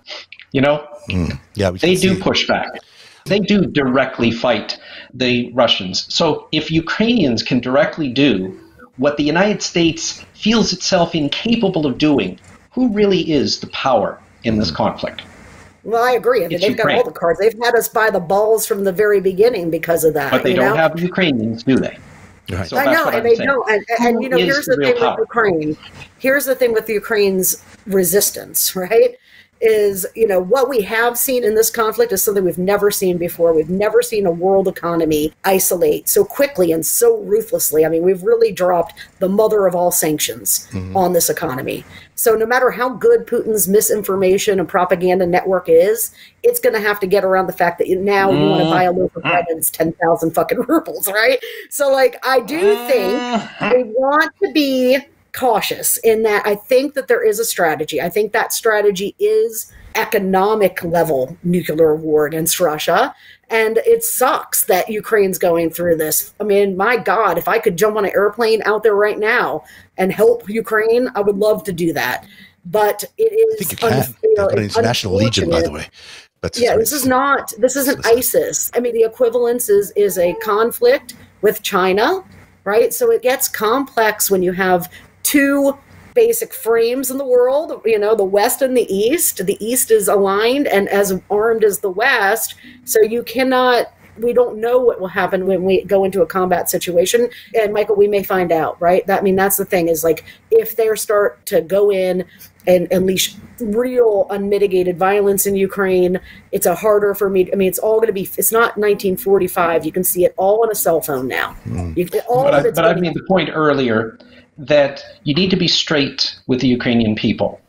You 0.52 0.60
know, 0.62 0.86
Mm. 1.10 1.38
yeah, 1.54 1.70
we 1.70 1.78
they 1.78 1.94
do 1.94 2.14
see- 2.14 2.20
push 2.20 2.46
back. 2.48 2.68
They 3.26 3.40
do 3.40 3.62
directly 3.66 4.30
fight 4.30 4.78
the 5.12 5.50
Russians. 5.52 6.06
So 6.08 6.46
if 6.52 6.70
Ukrainians 6.70 7.42
can 7.42 7.58
directly 7.60 8.08
do 8.08 8.58
what 8.98 9.16
the 9.16 9.24
United 9.24 9.62
States 9.62 10.22
feels 10.34 10.72
itself 10.72 11.14
incapable 11.14 11.86
of 11.86 11.98
doing, 11.98 12.38
who 12.72 12.88
really 12.92 13.30
is 13.30 13.58
the 13.60 13.66
power 13.68 14.18
in 14.44 14.58
this 14.58 14.70
conflict? 14.70 15.22
Well, 15.82 16.02
I 16.02 16.12
agree. 16.12 16.44
I 16.44 16.48
mean, 16.48 16.56
It's 16.56 16.66
they've 16.66 16.76
got 16.76 16.90
all 16.94 17.04
the 17.04 17.10
cards. 17.12 17.38
They've 17.40 17.54
had 17.62 17.74
us 17.76 17.88
by 17.88 18.10
the 18.10 18.20
balls 18.20 18.66
from 18.66 18.84
the 18.84 18.92
very 18.92 19.20
beginning 19.20 19.70
because 19.70 20.02
of 20.04 20.14
that. 20.14 20.30
But 20.32 20.42
they 20.42 20.50
you 20.50 20.56
don't 20.56 20.70
know? 20.70 20.76
have 20.76 20.98
Ukrainians, 21.00 21.62
do 21.62 21.76
they? 21.76 21.96
Right. 22.50 22.68
So 22.68 22.76
I 22.76 22.92
know, 22.92 23.06
and 23.06 23.16
I'm 23.16 23.22
they 23.24 23.34
saying. 23.34 23.48
don't. 23.48 23.70
And, 23.70 23.84
and 24.00 24.22
you 24.22 24.28
know, 24.28 24.36
here's 24.36 24.66
the 24.66 24.76
the 24.76 24.86
thing 24.86 24.98
power? 24.98 25.12
with 25.12 25.20
Ukraine. 25.20 25.76
Here's 26.18 26.44
the 26.44 26.54
thing 26.54 26.72
with 26.72 26.88
Ukraine's 26.88 27.62
resistance, 27.86 28.76
right? 28.76 29.16
Is 29.60 30.06
you 30.14 30.26
know 30.26 30.40
what 30.40 30.68
we 30.68 30.82
have 30.82 31.16
seen 31.16 31.42
in 31.42 31.54
this 31.54 31.70
conflict 31.70 32.12
is 32.12 32.22
something 32.22 32.44
we've 32.44 32.58
never 32.58 32.90
seen 32.90 33.16
before. 33.16 33.54
We've 33.54 33.70
never 33.70 34.02
seen 34.02 34.26
a 34.26 34.30
world 34.30 34.68
economy 34.68 35.32
isolate 35.44 36.08
so 36.08 36.24
quickly 36.24 36.72
and 36.72 36.84
so 36.84 37.18
ruthlessly. 37.22 37.86
I 37.86 37.88
mean, 37.88 38.02
we've 38.02 38.22
really 38.22 38.52
dropped 38.52 38.94
the 39.18 39.28
mother 39.28 39.66
of 39.66 39.74
all 39.74 39.90
sanctions 39.90 40.68
mm-hmm. 40.70 40.96
on 40.96 41.14
this 41.14 41.30
economy. 41.30 41.84
So 42.16 42.34
no 42.34 42.46
matter 42.46 42.70
how 42.70 42.90
good 42.90 43.26
Putin's 43.26 43.68
misinformation 43.68 44.58
and 44.58 44.68
propaganda 44.68 45.26
network 45.26 45.68
is, 45.68 46.12
it's 46.42 46.60
going 46.60 46.74
to 46.74 46.80
have 46.80 46.98
to 47.00 47.06
get 47.06 47.24
around 47.24 47.46
the 47.46 47.52
fact 47.52 47.78
that 47.78 47.88
now 47.88 48.30
you 48.30 48.48
want 48.48 48.62
to 48.62 48.70
buy 48.70 48.84
a 48.84 48.92
loaf 48.92 49.14
of 49.16 49.22
bread 49.22 49.44
and 49.48 49.58
it's 49.58 49.70
ten 49.70 49.92
thousand 49.92 50.32
fucking 50.32 50.60
rubles, 50.68 51.08
right? 51.08 51.38
So 51.70 51.90
like, 51.90 52.18
I 52.26 52.40
do 52.40 52.74
think 52.86 53.14
uh-huh. 53.14 53.70
they 53.70 53.82
want 53.84 54.32
to 54.42 54.52
be 54.52 54.98
cautious 55.36 55.98
in 55.98 56.22
that 56.22 56.46
I 56.46 56.54
think 56.54 56.94
that 56.94 57.08
there 57.08 57.22
is 57.22 57.38
a 57.38 57.44
strategy. 57.44 58.00
I 58.00 58.08
think 58.08 58.32
that 58.32 58.52
strategy 58.52 59.14
is 59.18 59.72
economic 59.94 60.82
level 60.84 61.36
nuclear 61.42 61.94
war 61.94 62.26
against 62.26 62.60
Russia. 62.60 63.14
And 63.48 63.78
it 63.78 64.02
sucks 64.02 64.64
that 64.64 64.88
Ukraine's 64.88 65.38
going 65.38 65.70
through 65.70 65.96
this. 65.96 66.34
I 66.40 66.44
mean, 66.44 66.76
my 66.76 66.96
God, 66.96 67.38
if 67.38 67.48
I 67.48 67.58
could 67.58 67.76
jump 67.78 67.96
on 67.96 68.04
an 68.04 68.10
airplane 68.14 68.62
out 68.64 68.82
there 68.82 68.96
right 68.96 69.18
now 69.18 69.64
and 69.96 70.12
help 70.12 70.48
Ukraine, 70.48 71.08
I 71.14 71.20
would 71.20 71.36
love 71.36 71.62
to 71.64 71.72
do 71.72 71.92
that. 71.92 72.26
But 72.64 73.04
it 73.16 73.32
is 73.32 73.54
I 73.54 73.58
think 73.58 73.70
you 73.70 73.76
can. 73.76 73.98
unfair. 73.98 74.14
They've 74.22 74.36
got 74.36 74.58
an 74.58 74.64
It's 74.64 74.76
international 74.76 75.14
legion, 75.14 75.50
by 75.50 75.62
the 75.62 75.70
way. 75.70 75.88
But 76.40 76.58
Yeah, 76.58 76.76
this 76.76 76.92
is 76.92 77.06
not 77.06 77.52
this 77.58 77.76
isn't 77.76 78.04
ISIS. 78.06 78.70
I 78.74 78.80
mean, 78.80 78.94
the 78.94 79.04
equivalence 79.04 79.68
is 79.68 79.92
is 79.92 80.18
a 80.18 80.34
conflict 80.34 81.14
with 81.42 81.62
China, 81.62 82.24
right? 82.64 82.92
So 82.92 83.10
it 83.12 83.22
gets 83.22 83.48
complex 83.48 84.30
when 84.30 84.42
you 84.42 84.52
have 84.52 84.90
two 85.26 85.76
basic 86.14 86.54
frames 86.54 87.10
in 87.10 87.18
the 87.18 87.26
world, 87.26 87.82
you 87.84 87.98
know, 87.98 88.14
the 88.14 88.24
West 88.24 88.62
and 88.62 88.76
the 88.76 88.86
East. 88.92 89.44
The 89.44 89.62
East 89.64 89.90
is 89.90 90.08
aligned 90.08 90.66
and 90.66 90.88
as 90.88 91.20
armed 91.30 91.64
as 91.64 91.80
the 91.80 91.90
West, 91.90 92.54
so 92.84 93.02
you 93.02 93.22
cannot 93.22 93.92
we 94.18 94.32
don't 94.32 94.58
know 94.58 94.78
what 94.78 94.98
will 94.98 95.08
happen 95.08 95.46
when 95.46 95.62
we 95.62 95.84
go 95.84 96.02
into 96.02 96.22
a 96.22 96.26
combat 96.26 96.70
situation 96.70 97.28
and 97.54 97.74
michael 97.74 97.94
we 97.94 98.08
may 98.08 98.22
find 98.22 98.50
out 98.50 98.80
right 98.80 99.06
that 99.06 99.20
I 99.20 99.22
mean 99.22 99.36
that's 99.36 99.58
the 99.58 99.66
thing 99.66 99.88
is 99.88 100.02
like 100.02 100.24
if 100.50 100.74
they 100.74 100.88
start 100.94 101.44
to 101.44 101.60
go 101.60 101.92
in 101.92 102.24
and 102.66 102.90
unleash 102.90 103.36
real 103.60 104.26
unmitigated 104.30 104.98
violence 104.98 105.46
in 105.46 105.56
Ukraine. 105.56 106.18
It's 106.52 106.66
a 106.66 106.74
harder 106.74 107.14
for 107.14 107.30
me. 107.30 107.48
I 107.52 107.56
mean, 107.56 107.68
it's 107.68 107.78
all 107.78 107.96
going 107.96 108.08
to 108.08 108.12
be. 108.12 108.28
It's 108.36 108.52
not 108.52 108.76
1945. 108.76 109.86
You 109.86 109.92
can 109.92 110.04
see 110.04 110.24
it 110.24 110.34
all 110.36 110.62
on 110.62 110.70
a 110.70 110.74
cell 110.74 111.00
phone 111.00 111.28
now. 111.28 111.52
Hmm. 111.52 111.92
You 111.96 112.08
all 112.28 112.44
But 112.44 112.54
I, 112.54 112.70
but 112.70 112.84
I 112.84 112.94
made 112.94 113.14
the 113.14 113.24
point 113.28 113.50
earlier 113.52 114.18
that 114.58 115.04
you 115.24 115.34
need 115.34 115.50
to 115.50 115.56
be 115.56 115.68
straight 115.68 116.36
with 116.46 116.60
the 116.60 116.68
Ukrainian 116.68 117.14
people. 117.14 117.60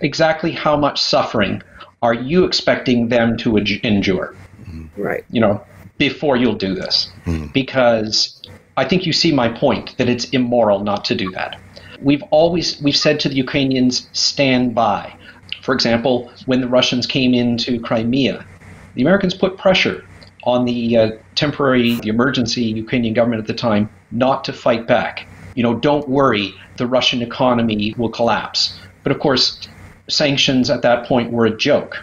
Exactly 0.00 0.52
how 0.52 0.76
much 0.76 1.00
suffering 1.00 1.62
are 2.02 2.14
you 2.14 2.44
expecting 2.44 3.08
them 3.08 3.36
to 3.38 3.56
endure? 3.56 4.34
right. 4.96 5.24
You 5.30 5.40
know, 5.40 5.64
before 5.98 6.36
you'll 6.36 6.54
do 6.54 6.74
this, 6.74 7.10
because 7.52 8.42
I 8.76 8.84
think 8.84 9.06
you 9.06 9.12
see 9.12 9.32
my 9.32 9.48
point 9.48 9.96
that 9.98 10.08
it's 10.08 10.26
immoral 10.30 10.80
not 10.80 11.04
to 11.06 11.14
do 11.14 11.30
that. 11.32 11.58
We've 12.00 12.22
always 12.30 12.80
we've 12.82 12.96
said 12.96 13.20
to 13.20 13.28
the 13.28 13.36
Ukrainians, 13.36 14.08
stand 14.12 14.74
by. 14.74 15.14
For 15.62 15.74
example, 15.74 16.30
when 16.44 16.60
the 16.60 16.68
Russians 16.68 17.06
came 17.06 17.34
into 17.34 17.80
Crimea, 17.80 18.44
the 18.94 19.02
Americans 19.02 19.34
put 19.34 19.56
pressure 19.56 20.04
on 20.44 20.64
the 20.64 20.96
uh, 20.96 21.10
temporary, 21.34 21.96
the 21.96 22.08
emergency 22.08 22.62
Ukrainian 22.62 23.14
government 23.14 23.40
at 23.40 23.48
the 23.48 23.54
time 23.54 23.90
not 24.12 24.44
to 24.44 24.52
fight 24.52 24.86
back. 24.86 25.26
You 25.56 25.64
know, 25.64 25.74
don't 25.74 26.08
worry, 26.08 26.54
the 26.76 26.86
Russian 26.86 27.22
economy 27.22 27.94
will 27.98 28.10
collapse. 28.10 28.78
But 29.02 29.10
of 29.10 29.18
course, 29.18 29.66
sanctions 30.08 30.70
at 30.70 30.82
that 30.82 31.06
point 31.06 31.32
were 31.32 31.46
a 31.46 31.56
joke, 31.56 31.96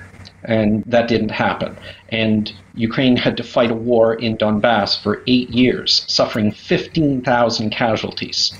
and 0.43 0.83
that 0.85 1.07
didn't 1.07 1.29
happen. 1.29 1.77
And 2.09 2.51
Ukraine 2.75 3.15
had 3.15 3.37
to 3.37 3.43
fight 3.43 3.71
a 3.71 3.75
war 3.75 4.15
in 4.15 4.37
Donbass 4.37 5.01
for 5.01 5.21
eight 5.27 5.49
years, 5.49 6.03
suffering 6.07 6.51
15,000 6.51 7.69
casualties. 7.69 8.51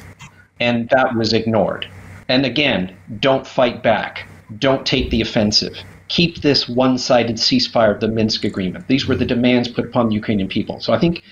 And 0.60 0.88
that 0.89 1.15
was 1.15 1.34
ignored. 1.34 1.88
And 2.29 2.45
again, 2.45 2.95
don't 3.19 3.45
fight 3.47 3.82
back. 3.82 4.27
Don't 4.60 4.86
take 4.86 5.10
the 5.10 5.21
offensive. 5.21 5.75
Keep 6.10 6.41
this 6.41 6.69
one 6.69 6.97
sided 6.97 7.38
ceasefire 7.38 7.95
of 7.95 7.99
the 7.99 8.08
Minsk 8.08 8.43
agreement. 8.43 8.88
These 8.88 9.08
were 9.08 9.15
the 9.15 9.25
demands 9.25 9.67
put 9.67 9.86
upon 9.86 10.10
the 10.10 10.15
Ukrainian 10.15 10.47
people. 10.47 10.79
So 10.79 10.93
I 10.93 10.99
think 10.99 11.23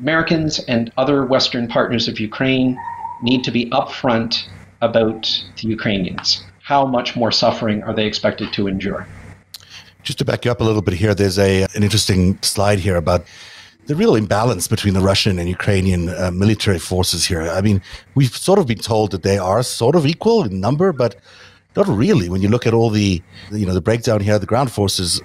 Americans 0.00 0.58
and 0.60 0.92
other 0.96 1.24
Western 1.24 1.68
partners 1.68 2.08
of 2.08 2.20
Ukraine 2.20 2.78
need 3.22 3.42
to 3.44 3.50
be 3.50 3.70
upfront 3.70 4.46
about 4.82 5.22
the 5.60 5.68
Ukrainians. 5.68 6.44
How 6.62 6.84
much 6.84 7.16
more 7.16 7.32
suffering 7.32 7.82
are 7.82 7.94
they 7.94 8.06
expected 8.06 8.52
to 8.54 8.66
endure? 8.66 9.06
Just 10.02 10.18
to 10.18 10.24
back 10.24 10.44
you 10.44 10.50
up 10.50 10.60
a 10.60 10.64
little 10.64 10.82
bit 10.82 10.94
here, 10.94 11.14
there's 11.14 11.38
a 11.38 11.62
an 11.62 11.82
interesting 11.82 12.38
slide 12.42 12.78
here 12.78 12.96
about 12.96 13.24
the 13.86 13.94
real 13.94 14.16
imbalance 14.16 14.68
between 14.68 14.94
the 14.94 15.00
Russian 15.00 15.38
and 15.38 15.48
Ukrainian 15.48 16.08
uh, 16.08 16.30
military 16.32 16.78
forces 16.78 17.24
here. 17.24 17.42
I 17.42 17.60
mean, 17.60 17.80
we've 18.14 18.36
sort 18.36 18.58
of 18.58 18.66
been 18.66 18.78
told 18.78 19.12
that 19.12 19.22
they 19.22 19.38
are 19.38 19.62
sort 19.62 19.94
of 19.96 20.04
equal 20.04 20.44
in 20.44 20.60
number, 20.60 20.92
but 20.92 21.16
not 21.76 21.86
really. 21.86 22.28
When 22.28 22.42
you 22.42 22.48
look 22.48 22.66
at 22.66 22.74
all 22.74 22.90
the, 22.90 23.22
you 23.52 23.66
know, 23.66 23.74
the 23.74 23.80
breakdown 23.80 24.20
here, 24.20 24.38
the 24.38 24.46
ground 24.46 24.72
forces, 24.72 25.22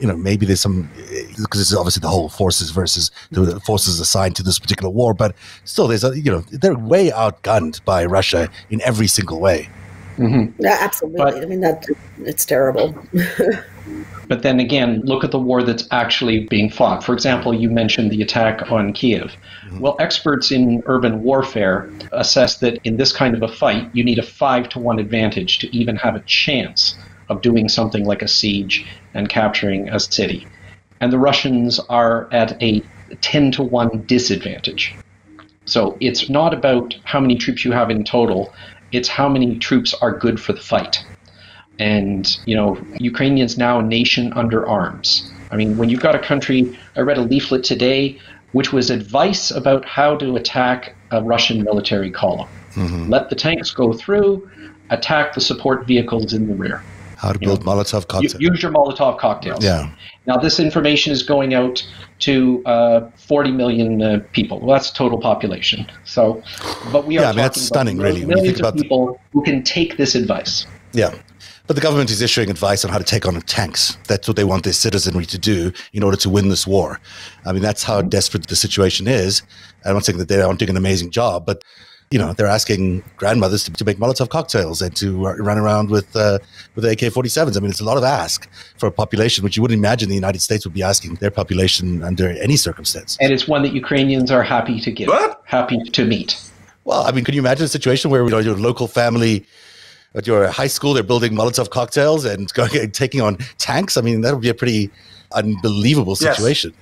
you 0.00 0.06
know, 0.06 0.16
maybe 0.16 0.46
there's 0.46 0.60
some 0.60 0.90
eh, 1.10 1.22
because 1.42 1.60
it's 1.60 1.74
obviously 1.74 2.00
the 2.00 2.08
whole 2.08 2.28
forces 2.28 2.70
versus 2.70 3.10
the 3.30 3.60
forces 3.60 4.00
assigned 4.00 4.36
to 4.36 4.42
this 4.42 4.58
particular 4.58 4.90
war, 4.90 5.14
but 5.14 5.34
still, 5.64 5.88
there's 5.88 6.04
a, 6.04 6.18
you 6.18 6.30
know, 6.30 6.40
they're 6.50 6.76
way 6.76 7.10
outgunned 7.10 7.84
by 7.84 8.04
Russia 8.04 8.48
in 8.70 8.80
every 8.82 9.06
single 9.06 9.40
way. 9.40 9.68
Mm-hmm. 10.16 10.62
Yeah, 10.62 10.78
absolutely. 10.80 11.18
But- 11.18 11.42
I 11.42 11.46
mean, 11.46 11.60
that 11.60 11.86
it's 12.18 12.44
terrible. 12.44 12.94
But 14.28 14.42
then 14.42 14.60
again, 14.60 15.00
look 15.04 15.24
at 15.24 15.30
the 15.30 15.38
war 15.38 15.62
that's 15.62 15.88
actually 15.90 16.46
being 16.48 16.68
fought. 16.68 17.02
For 17.02 17.14
example, 17.14 17.54
you 17.54 17.70
mentioned 17.70 18.10
the 18.10 18.20
attack 18.20 18.70
on 18.70 18.92
Kiev. 18.92 19.34
Mm-hmm. 19.64 19.80
Well, 19.80 19.96
experts 19.98 20.52
in 20.52 20.82
urban 20.84 21.22
warfare 21.22 21.90
assess 22.12 22.58
that 22.58 22.78
in 22.84 22.98
this 22.98 23.10
kind 23.10 23.34
of 23.34 23.42
a 23.42 23.48
fight, 23.48 23.88
you 23.94 24.04
need 24.04 24.18
a 24.18 24.22
five 24.22 24.68
to 24.70 24.78
one 24.78 24.98
advantage 24.98 25.58
to 25.60 25.74
even 25.74 25.96
have 25.96 26.14
a 26.14 26.20
chance 26.20 26.94
of 27.28 27.42
doing 27.42 27.68
something 27.68 28.04
like 28.04 28.22
a 28.22 28.28
siege 28.28 28.86
and 29.14 29.28
capturing 29.28 29.88
a 29.88 30.00
city. 30.00 30.46
And 31.00 31.12
the 31.12 31.18
Russians 31.18 31.78
are 31.88 32.28
at 32.32 32.60
a 32.62 32.82
10 33.20 33.52
to 33.52 33.62
1 33.62 34.04
disadvantage. 34.06 34.94
So 35.64 35.96
it's 36.00 36.28
not 36.28 36.54
about 36.54 36.96
how 37.04 37.20
many 37.20 37.36
troops 37.36 37.64
you 37.64 37.72
have 37.72 37.90
in 37.90 38.04
total, 38.04 38.52
it's 38.92 39.08
how 39.08 39.28
many 39.28 39.58
troops 39.58 39.94
are 39.94 40.16
good 40.16 40.40
for 40.40 40.52
the 40.52 40.60
fight 40.60 41.04
and 41.80 42.38
you 42.44 42.56
know 42.56 42.76
ukrainians 42.98 43.56
now 43.56 43.78
a 43.78 43.82
nation 43.84 44.32
under 44.32 44.66
arms 44.66 45.30
i 45.52 45.56
mean 45.56 45.76
when 45.76 45.88
you've 45.88 46.00
got 46.00 46.12
a 46.12 46.18
country 46.18 46.76
i 46.96 47.00
read 47.00 47.16
a 47.16 47.22
leaflet 47.22 47.62
today 47.62 48.18
which 48.52 48.72
was 48.72 48.90
advice 48.90 49.50
about 49.50 49.84
how 49.84 50.16
to 50.16 50.36
attack 50.36 50.94
a 51.10 51.22
Russian 51.22 51.62
military 51.62 52.10
column. 52.10 52.48
Mm-hmm. 52.74 53.10
Let 53.10 53.28
the 53.30 53.36
tanks 53.36 53.70
go 53.70 53.92
through, 53.92 54.48
attack 54.90 55.34
the 55.34 55.40
support 55.40 55.86
vehicles 55.86 56.32
in 56.32 56.48
the 56.48 56.54
rear. 56.54 56.82
How 57.18 57.32
to 57.32 57.38
build 57.38 57.60
you 57.60 57.64
know, 57.64 57.72
Molotov 57.72 58.06
cocktails. 58.06 58.40
Use 58.40 58.62
your 58.62 58.70
Molotov 58.70 59.18
cocktails. 59.18 59.64
Yeah. 59.64 59.90
Now, 60.26 60.36
this 60.36 60.60
information 60.60 61.12
is 61.12 61.24
going 61.24 61.52
out 61.52 61.84
to 62.20 62.64
uh, 62.64 63.10
40 63.16 63.50
million 63.50 64.00
uh, 64.00 64.20
people. 64.32 64.60
Well, 64.60 64.76
that's 64.76 64.92
total 64.92 65.18
population. 65.18 65.90
So, 66.04 66.40
but 66.92 67.06
we 67.06 67.18
are 67.18 67.22
yeah, 67.22 67.28
I 67.30 67.32
mean, 67.32 67.38
that's 67.38 67.60
stunning, 67.60 67.98
really. 67.98 68.24
Millions 68.24 68.60
of 68.60 68.74
people 68.76 69.14
the... 69.14 69.18
who 69.32 69.42
can 69.42 69.64
take 69.64 69.96
this 69.96 70.14
advice. 70.14 70.64
Yeah. 70.92 71.12
But 71.66 71.74
the 71.74 71.82
government 71.82 72.10
is 72.10 72.22
issuing 72.22 72.50
advice 72.50 72.84
on 72.84 72.90
how 72.90 72.98
to 72.98 73.04
take 73.04 73.26
on 73.26 73.38
tanks. 73.42 73.98
That's 74.06 74.28
what 74.28 74.36
they 74.36 74.44
want 74.44 74.62
their 74.62 74.72
citizenry 74.72 75.26
to 75.26 75.38
do 75.38 75.72
in 75.92 76.04
order 76.04 76.16
to 76.18 76.30
win 76.30 76.48
this 76.50 76.68
war. 76.68 77.00
I 77.44 77.52
mean, 77.52 77.62
that's 77.62 77.82
how 77.82 78.00
desperate 78.00 78.46
the 78.46 78.56
situation 78.56 79.08
is. 79.08 79.42
I'm 79.84 79.94
not 79.94 80.04
saying 80.04 80.18
that 80.18 80.28
they 80.28 80.40
aren't 80.40 80.60
doing 80.60 80.70
an 80.70 80.76
amazing 80.76 81.10
job, 81.10 81.44
but 81.44 81.64
you 82.10 82.18
know, 82.18 82.32
they're 82.32 82.46
asking 82.46 83.02
grandmothers 83.16 83.64
to, 83.64 83.72
to 83.72 83.84
make 83.84 83.98
Molotov 83.98 84.30
cocktails 84.30 84.80
and 84.80 84.96
to 84.96 85.26
run 85.26 85.58
around 85.58 85.90
with 85.90 86.14
uh, 86.16 86.38
with 86.74 86.84
AK-47s. 86.84 87.56
I 87.56 87.60
mean, 87.60 87.70
it's 87.70 87.80
a 87.80 87.84
lot 87.84 87.98
of 87.98 88.04
ask 88.04 88.48
for 88.78 88.86
a 88.86 88.90
population 88.90 89.44
which 89.44 89.56
you 89.56 89.62
wouldn't 89.62 89.78
imagine 89.78 90.08
the 90.08 90.14
United 90.14 90.40
States 90.40 90.64
would 90.64 90.74
be 90.74 90.82
asking 90.82 91.16
their 91.16 91.30
population 91.30 92.02
under 92.02 92.30
any 92.30 92.56
circumstance. 92.56 93.18
And 93.20 93.32
it's 93.32 93.46
one 93.46 93.62
that 93.62 93.74
Ukrainians 93.74 94.30
are 94.30 94.42
happy 94.42 94.80
to 94.80 94.90
give, 94.90 95.08
what? 95.08 95.42
happy 95.44 95.78
to 95.82 96.04
meet. 96.04 96.40
Well, 96.84 97.02
I 97.02 97.12
mean, 97.12 97.24
can 97.24 97.34
you 97.34 97.40
imagine 97.40 97.66
a 97.66 97.68
situation 97.68 98.10
where 98.10 98.24
you 98.24 98.30
know 98.30 98.38
your 98.38 98.56
local 98.56 98.88
family 98.88 99.44
at 100.14 100.26
your 100.26 100.48
high 100.48 100.66
school 100.66 100.94
they're 100.94 101.02
building 101.02 101.34
Molotov 101.34 101.68
cocktails 101.68 102.24
and 102.24 102.52
going 102.54 102.74
and 102.74 102.94
taking 102.94 103.20
on 103.20 103.36
tanks? 103.58 103.98
I 103.98 104.00
mean, 104.00 104.22
that 104.22 104.32
would 104.32 104.42
be 104.42 104.48
a 104.48 104.54
pretty 104.54 104.90
unbelievable 105.32 106.16
situation. 106.16 106.72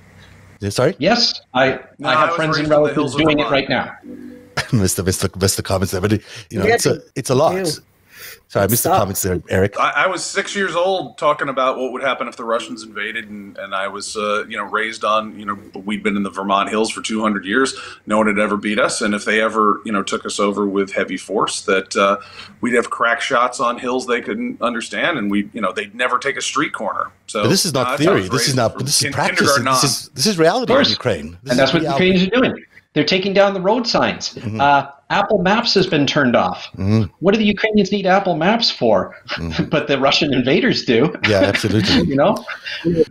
Yes. 0.61 0.75
Sorry. 0.75 0.95
Yes, 0.97 1.41
I 1.53 1.79
no, 1.99 2.09
I 2.09 2.13
have 2.13 2.31
I 2.31 2.35
friends 2.37 2.57
and 2.57 2.69
relatives 2.69 3.13
doing 3.13 3.39
it 3.39 3.49
right 3.51 3.67
now. 3.69 3.95
Missed 4.73 4.97
the 4.97 5.03
missed 5.03 5.21
the, 5.21 5.31
missed 5.39 5.57
the 5.57 5.63
comments 5.63 5.91
there, 5.91 6.01
but 6.01 6.13
it, 6.13 6.21
you 6.49 6.59
know, 6.59 6.65
it's 6.65 6.85
a 6.85 6.99
it's 7.15 7.29
a 7.29 7.35
lot. 7.35 7.53
Sorry, 8.49 8.63
I 8.63 8.67
missed 8.67 8.83
the 8.83 8.89
comments 8.89 9.21
there, 9.23 9.41
Eric. 9.49 9.77
I, 9.77 10.05
I, 10.05 10.07
was 10.07 10.23
six 10.23 10.55
years 10.55 10.73
old 10.73 11.17
talking 11.17 11.49
about 11.49 11.77
what 11.77 11.91
would 11.91 12.01
happen 12.01 12.29
if 12.29 12.37
the 12.37 12.45
Russians 12.45 12.81
invaded, 12.81 13.29
and, 13.29 13.57
and 13.57 13.75
I 13.75 13.89
was, 13.89 14.15
uh, 14.15 14.45
you 14.47 14.55
know, 14.55 14.63
raised 14.63 15.03
on, 15.03 15.37
you 15.37 15.45
know, 15.45 15.59
we'd 15.73 16.01
been 16.01 16.15
in 16.15 16.23
the 16.23 16.29
Vermont 16.29 16.69
hills 16.69 16.89
for 16.89 17.01
200 17.01 17.43
years. 17.43 17.75
No 18.05 18.17
one 18.17 18.27
had 18.27 18.39
ever 18.39 18.55
beat 18.55 18.79
us, 18.79 19.01
and 19.01 19.13
if 19.13 19.25
they 19.25 19.41
ever, 19.41 19.81
you 19.83 19.91
know, 19.91 20.01
took 20.01 20.25
us 20.25 20.39
over 20.39 20.65
with 20.65 20.93
heavy 20.93 21.17
force, 21.17 21.61
that 21.63 21.93
uh, 21.97 22.17
we'd 22.61 22.73
have 22.73 22.89
crack 22.89 23.19
shots 23.19 23.59
on 23.59 23.77
hills 23.77 24.07
they 24.07 24.21
couldn't 24.21 24.61
understand, 24.61 25.17
and 25.17 25.29
we, 25.29 25.49
you 25.51 25.59
know, 25.59 25.73
they'd 25.73 25.93
never 25.93 26.17
take 26.17 26.37
a 26.37 26.41
street 26.41 26.71
corner. 26.71 27.11
So 27.27 27.43
but 27.43 27.49
this 27.49 27.65
is 27.65 27.73
not 27.73 27.87
uh, 27.87 27.97
theory. 27.97 28.29
This 28.29 28.47
is 28.47 28.55
not. 28.55 28.79
This 28.79 29.03
is 29.03 29.13
practice. 29.13 29.57
This 29.57 29.83
is 29.83 30.09
this 30.13 30.25
is 30.25 30.39
reality 30.39 30.73
in 30.73 30.85
Ukraine. 30.85 31.37
This 31.43 31.51
and 31.51 31.59
that's 31.59 31.73
what 31.73 31.83
the 31.83 31.89
Ukrainians 31.89 32.27
are 32.27 32.29
doing. 32.29 32.65
They're 32.97 33.05
taking 33.05 33.31
down 33.31 33.53
the 33.53 33.61
road 33.61 33.85
signs. 33.85 34.33
Mm-hmm. 34.33 34.59
Uh, 34.59 34.87
Apple 35.11 35.37
Maps 35.43 35.75
has 35.75 35.85
been 35.85 36.07
turned 36.07 36.35
off. 36.35 36.67
Mm-hmm. 36.73 37.03
What 37.19 37.33
do 37.33 37.37
the 37.37 37.45
Ukrainians 37.45 37.91
need 37.91 38.07
Apple 38.07 38.35
Maps 38.35 38.71
for? 38.71 39.15
Mm-hmm. 39.29 39.65
but 39.69 39.87
the 39.87 39.99
Russian 39.99 40.33
invaders 40.33 40.83
do. 40.83 41.13
Yeah, 41.29 41.41
absolutely. 41.41 42.01
you 42.07 42.15
know, 42.15 42.43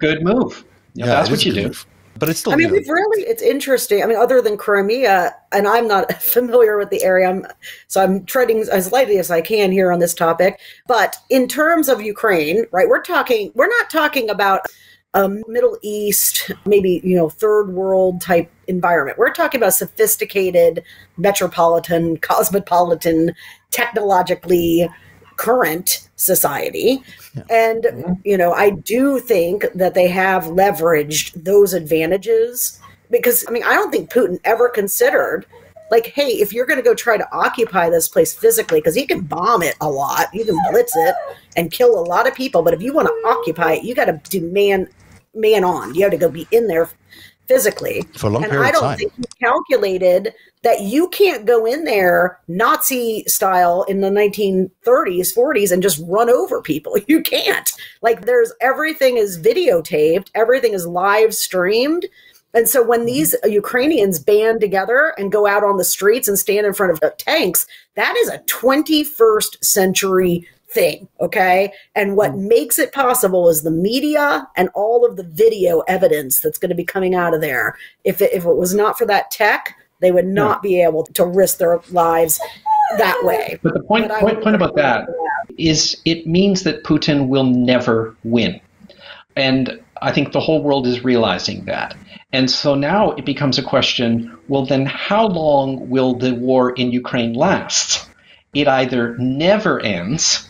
good 0.01 0.25
move. 0.25 0.65
You 0.95 1.05
know, 1.05 1.07
yeah, 1.07 1.15
that's 1.15 1.31
what 1.31 1.45
you 1.45 1.53
do. 1.53 1.69
Move. 1.69 1.87
But 2.19 2.31
it's 2.31 2.41
still. 2.41 2.53
I 2.53 2.57
mean, 2.57 2.73
we've 2.73 2.89
really. 2.89 3.23
It's 3.29 3.43
interesting. 3.43 4.03
I 4.03 4.07
mean, 4.07 4.17
other 4.17 4.43
than 4.43 4.57
Crimea, 4.57 5.37
and 5.53 5.69
I'm 5.69 5.87
not 5.87 6.13
familiar 6.21 6.79
with 6.79 6.91
the 6.91 7.05
area, 7.05 7.29
I'm, 7.29 7.47
so 7.87 8.03
I'm 8.03 8.25
treading 8.25 8.67
as 8.73 8.91
lightly 8.91 9.19
as 9.19 9.31
I 9.31 9.41
can 9.41 9.71
here 9.71 9.93
on 9.93 10.01
this 10.01 10.15
topic. 10.15 10.59
But 10.89 11.17
in 11.31 11.47
terms 11.47 11.89
of 11.89 12.03
Ukraine, 12.03 12.65
right? 12.73 12.89
We're 12.89 13.03
talking. 13.03 13.53
We're 13.55 13.69
not 13.69 13.89
talking 13.91 14.31
about 14.31 14.63
a 15.17 15.31
Middle 15.49 15.79
East, 15.81 16.51
maybe, 16.67 17.01
you 17.03 17.17
know, 17.17 17.31
third 17.31 17.73
world 17.73 18.21
type 18.21 18.51
environment. 18.67 19.17
We're 19.17 19.33
talking 19.33 19.59
about 19.59 19.73
sophisticated, 19.73 20.85
metropolitan, 21.17 22.17
cosmopolitan, 22.21 23.35
technologically 23.71 24.89
current 25.37 26.09
society. 26.17 27.03
Yeah. 27.35 27.43
And, 27.51 27.85
mm-hmm. 27.85 28.13
you 28.25 28.37
know, 28.37 28.53
I 28.53 28.71
do 28.71 29.19
think 29.19 29.65
that 29.75 29.95
they 29.95 30.09
have 30.09 30.45
leveraged 30.45 31.45
those 31.45 31.73
advantages 31.73 32.79
because, 33.11 33.45
I 33.49 33.53
mean, 33.53 33.63
I 33.63 33.75
don't 33.75 33.91
think 33.91 34.11
Putin 34.11 34.39
ever 34.45 34.69
considered 34.69 35.47
like, 35.91 36.07
hey, 36.07 36.29
if 36.29 36.53
you're 36.53 36.67
going 36.67 36.79
to 36.79 36.83
go 36.83 36.95
try 36.95 37.17
to 37.17 37.33
occupy 37.33 37.89
this 37.89 38.09
place 38.09 38.35
physically, 38.35 38.81
because 38.81 38.95
he 38.95 39.07
can 39.07 39.21
bomb 39.21 39.63
it 39.63 39.77
a 39.81 39.89
lot, 39.89 40.27
you 40.35 40.45
can 40.45 40.59
blitz 40.71 40.93
it 40.97 41.15
and 41.57 41.71
kill 41.71 41.99
a 41.99 42.05
lot 42.05 42.27
of 42.27 42.35
people, 42.35 42.63
but 42.63 42.75
if 42.75 42.83
you 42.83 42.93
want 42.93 43.07
to 43.07 43.29
occupy 43.29 43.75
it, 43.75 43.85
you 43.85 43.95
got 43.95 44.07
to 44.07 44.21
do 44.29 44.41
man 45.37 45.65
on. 45.65 45.95
You 45.95 46.03
have 46.03 46.13
to 46.13 46.19
go 46.19 46.31
be 46.31 46.47
in 46.51 46.67
there 46.67 46.89
physically. 47.47 48.03
For 48.17 48.27
a 48.27 48.31
long 48.31 48.45
and 48.45 48.51
period 48.51 48.69
I 48.69 48.71
don't 48.73 48.85
of 48.85 48.91
time. 48.91 48.99
think 48.99 49.13
he 49.17 49.25
calculated 49.45 50.35
that 50.63 50.83
you 50.83 51.09
can't 51.09 51.47
go 51.47 51.65
in 51.65 51.85
there 51.85 52.41
Nazi 52.49 53.25
style 53.29 53.85
in 53.85 54.01
the 54.01 54.09
1930s, 54.09 55.37
40s 55.37 55.71
and 55.71 55.83
just 55.83 56.03
run 56.07 56.29
over 56.29 56.61
people. 56.61 56.97
You 57.09 57.23
can't. 57.23 57.71
Like 58.03 58.23
there's 58.23 58.53
everything 58.61 59.17
is 59.17 59.39
videotaped, 59.39 60.31
everything 60.35 60.73
is 60.73 60.87
live 60.87 61.35
streamed. 61.35 62.05
And 62.53 62.69
so 62.69 62.83
when 62.83 63.01
mm-hmm. 63.01 63.07
these 63.07 63.35
Ukrainians 63.45 64.19
band 64.19 64.61
together 64.61 65.15
and 65.19 65.31
go 65.31 65.47
out 65.47 65.63
on 65.63 65.77
the 65.77 65.85
streets 65.85 66.27
and 66.27 66.39
stand 66.39 66.67
in 66.67 66.73
front 66.73 66.93
of 66.93 67.17
tanks, 67.19 67.67
that 67.95 68.17
is 68.17 68.29
a 68.29 68.39
21st 68.41 69.63
century 69.63 70.49
thing. 70.77 71.09
Okay. 71.21 71.73
And 71.95 72.17
what 72.17 72.33
mm. 72.33 72.49
makes 72.49 72.79
it 72.79 72.93
possible 72.93 73.49
is 73.49 73.63
the 73.63 73.71
media 73.71 74.47
and 74.57 74.69
all 74.75 75.07
of 75.07 75.17
the 75.17 75.25
video 75.25 75.81
evidence 75.89 76.41
that's 76.41 76.59
going 76.59 76.69
to 76.69 76.77
be 76.77 76.85
coming 76.85 77.15
out 77.15 77.35
of 77.35 77.41
there. 77.41 77.77
If 78.05 78.21
it, 78.21 78.33
if 78.33 78.45
it 78.45 78.57
was 78.57 78.75
not 78.75 78.99
for 78.99 79.07
that 79.07 79.31
tech, 79.31 79.75
they 80.01 80.13
would 80.13 80.27
not 80.27 80.63
be 80.63 80.83
able 80.83 81.05
to 81.05 81.25
risk 81.25 81.57
their 81.57 81.81
lives 81.91 82.39
that 82.99 83.19
way. 83.25 83.59
But 83.63 83.73
the 83.73 83.83
point, 83.83 84.09
but 84.09 84.21
point, 84.21 84.43
point 84.43 84.55
about 84.55 84.77
that 84.77 85.09
is 85.59 85.97
it 86.05 86.27
means 86.27 86.63
that 86.65 86.85
Putin 86.85 87.29
will 87.29 87.45
never 87.45 88.15
win. 88.23 88.61
And 89.35 89.81
I 90.03 90.13
think 90.13 90.33
the 90.33 90.41
whole 90.41 90.63
world 90.63 90.87
is 90.87 91.03
realizing 91.03 91.65
that. 91.65 91.97
And 92.33 92.51
so 92.51 92.75
now 92.75 93.13
it 93.13 93.25
becomes 93.25 93.59
a 93.59 93.63
question 93.63 94.37
well, 94.49 94.67
then 94.67 94.85
how 94.85 95.27
long 95.27 95.89
will 95.89 96.15
the 96.15 96.35
war 96.35 96.73
in 96.73 96.93
Ukraine 96.93 97.33
last? 97.33 98.09
It 98.53 98.69
either 98.69 99.17
never 99.19 99.81
ends 99.81 100.46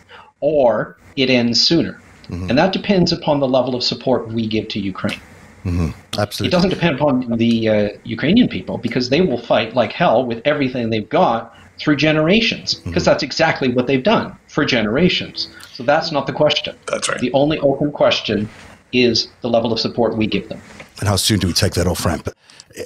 or 0.46 0.96
it 1.16 1.28
ends 1.28 1.60
sooner. 1.60 1.94
Mm-hmm. 2.28 2.50
And 2.50 2.58
that 2.58 2.72
depends 2.72 3.10
upon 3.10 3.40
the 3.40 3.48
level 3.48 3.74
of 3.74 3.82
support 3.82 4.28
we 4.28 4.46
give 4.46 4.68
to 4.68 4.78
Ukraine. 4.78 5.20
Mm-hmm. 5.64 5.90
Absolutely. 6.18 6.46
It 6.48 6.50
doesn't 6.52 6.70
depend 6.70 6.94
upon 6.94 7.36
the 7.36 7.68
uh, 7.68 7.88
Ukrainian 8.04 8.48
people 8.48 8.78
because 8.78 9.10
they 9.10 9.22
will 9.22 9.42
fight 9.52 9.74
like 9.74 9.92
hell 9.92 10.24
with 10.24 10.40
everything 10.44 10.90
they've 10.90 11.08
got 11.08 11.52
through 11.80 11.96
generations 11.96 12.74
because 12.74 13.02
mm-hmm. 13.02 13.10
that's 13.10 13.24
exactly 13.24 13.68
what 13.68 13.88
they've 13.88 14.04
done 14.04 14.36
for 14.48 14.64
generations. 14.64 15.48
So 15.72 15.82
that's 15.82 16.12
not 16.12 16.28
the 16.28 16.32
question. 16.32 16.76
That's 16.86 17.08
right. 17.08 17.20
The 17.20 17.32
only 17.32 17.58
open 17.58 17.90
question 17.90 18.48
is 18.92 19.28
the 19.40 19.48
level 19.48 19.72
of 19.72 19.80
support 19.80 20.16
we 20.16 20.26
give 20.28 20.48
them. 20.48 20.60
And 21.00 21.08
how 21.08 21.16
soon 21.16 21.40
do 21.40 21.48
we 21.48 21.52
take 21.52 21.74
that 21.74 21.88
off 21.88 22.06
ramp? 22.06 22.28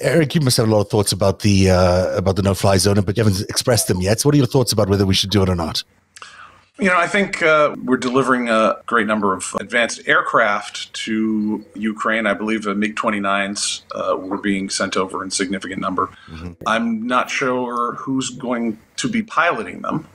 Eric, 0.01 0.33
you 0.35 0.41
must 0.41 0.57
have 0.57 0.67
a 0.67 0.71
lot 0.71 0.81
of 0.81 0.89
thoughts 0.89 1.11
about 1.11 1.41
the 1.41 1.69
uh, 1.69 2.17
about 2.17 2.35
the 2.37 2.41
no-fly 2.41 2.77
zone, 2.77 2.99
but 3.01 3.15
you 3.15 3.23
haven't 3.23 3.41
expressed 3.49 3.87
them 3.87 4.01
yet. 4.01 4.19
So, 4.19 4.27
what 4.27 4.35
are 4.35 4.37
your 4.37 4.47
thoughts 4.47 4.71
about 4.71 4.89
whether 4.89 5.05
we 5.05 5.13
should 5.13 5.29
do 5.29 5.43
it 5.43 5.49
or 5.49 5.55
not? 5.55 5.83
You 6.81 6.87
know, 6.87 6.97
I 6.97 7.05
think 7.05 7.43
uh, 7.43 7.75
we're 7.83 7.97
delivering 7.97 8.49
a 8.49 8.81
great 8.87 9.05
number 9.05 9.35
of 9.35 9.55
advanced 9.59 10.01
aircraft 10.07 10.91
to 11.05 11.63
Ukraine. 11.75 12.25
I 12.25 12.33
believe 12.33 12.63
the 12.63 12.73
MiG 12.73 12.95
29s 12.95 13.83
uh, 13.93 14.17
were 14.17 14.39
being 14.39 14.67
sent 14.67 14.97
over 14.97 15.23
in 15.23 15.29
significant 15.29 15.79
number. 15.79 16.07
Mm-hmm. 16.27 16.53
I'm 16.65 17.05
not 17.05 17.29
sure 17.29 17.93
who's 17.93 18.31
going 18.31 18.79
to 18.97 19.07
be 19.07 19.21
piloting 19.21 19.83
them. 19.83 20.07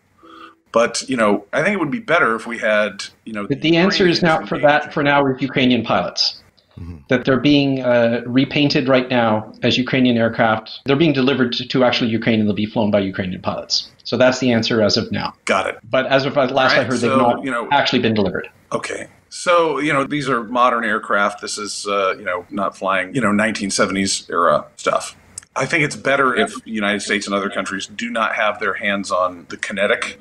But 0.72 1.08
you 1.08 1.16
know, 1.16 1.46
I 1.52 1.62
think 1.62 1.74
it 1.74 1.78
would 1.78 1.92
be 1.92 2.00
better 2.00 2.34
if 2.34 2.48
we 2.48 2.58
had 2.58 3.04
you 3.24 3.32
know. 3.32 3.46
The, 3.46 3.54
the 3.54 3.76
answer 3.76 4.06
is 4.08 4.20
now 4.20 4.44
for 4.44 4.58
that 4.58 4.92
for 4.92 5.04
now 5.04 5.24
with 5.24 5.40
Ukrainian 5.40 5.84
pilots. 5.84 6.42
Mm-hmm. 6.78 6.96
That 7.08 7.24
they're 7.24 7.40
being 7.40 7.82
uh, 7.82 8.22
repainted 8.26 8.86
right 8.86 9.08
now 9.08 9.52
as 9.62 9.78
Ukrainian 9.78 10.18
aircraft. 10.18 10.80
They're 10.84 10.94
being 10.94 11.14
delivered 11.14 11.52
to, 11.54 11.66
to, 11.66 11.84
actually 11.84 12.10
Ukraine 12.10 12.38
and 12.38 12.48
they'll 12.48 12.54
be 12.54 12.66
flown 12.66 12.90
by 12.90 13.00
Ukrainian 13.00 13.40
pilots. 13.40 13.90
So 14.04 14.18
that's 14.18 14.40
the 14.40 14.52
answer 14.52 14.82
as 14.82 14.98
of 14.98 15.10
now. 15.10 15.34
Got 15.46 15.68
it. 15.68 15.78
But 15.88 16.06
as 16.06 16.26
of 16.26 16.36
last 16.36 16.54
right, 16.54 16.80
I 16.80 16.84
heard, 16.84 16.98
so, 16.98 17.08
they've 17.08 17.18
not 17.18 17.42
you 17.42 17.50
know, 17.50 17.66
actually 17.70 18.00
been 18.00 18.14
delivered. 18.14 18.50
Okay. 18.72 19.08
So, 19.30 19.78
you 19.78 19.92
know, 19.92 20.04
these 20.04 20.28
are 20.28 20.44
modern 20.44 20.84
aircraft. 20.84 21.40
This 21.40 21.56
is, 21.56 21.86
uh, 21.86 22.14
you 22.18 22.24
know, 22.24 22.46
not 22.50 22.76
flying, 22.76 23.14
you 23.14 23.20
know, 23.20 23.30
1970s 23.30 24.30
era 24.30 24.66
stuff. 24.76 25.16
I 25.56 25.64
think 25.64 25.84
it's 25.84 25.96
better 25.96 26.36
if 26.36 26.62
the 26.62 26.70
United 26.70 27.00
States 27.00 27.26
and 27.26 27.34
other 27.34 27.48
countries 27.48 27.86
do 27.86 28.10
not 28.10 28.34
have 28.34 28.60
their 28.60 28.74
hands 28.74 29.10
on 29.10 29.46
the 29.48 29.56
kinetic 29.56 30.18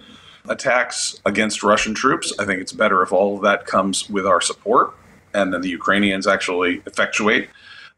attacks 0.47 1.19
against 1.25 1.63
Russian 1.63 1.93
troops. 1.93 2.33
I 2.39 2.45
think 2.45 2.61
it's 2.61 2.71
better 2.71 3.03
if 3.03 3.11
all 3.11 3.35
of 3.35 3.43
that 3.43 3.65
comes 3.65 4.09
with 4.09 4.25
our 4.25 4.39
support 4.39 4.95
and 5.35 5.53
then 5.53 5.61
the 5.61 5.73
Ukrainians 5.79 6.25
actually 6.35 6.81
effectuate 6.85 7.49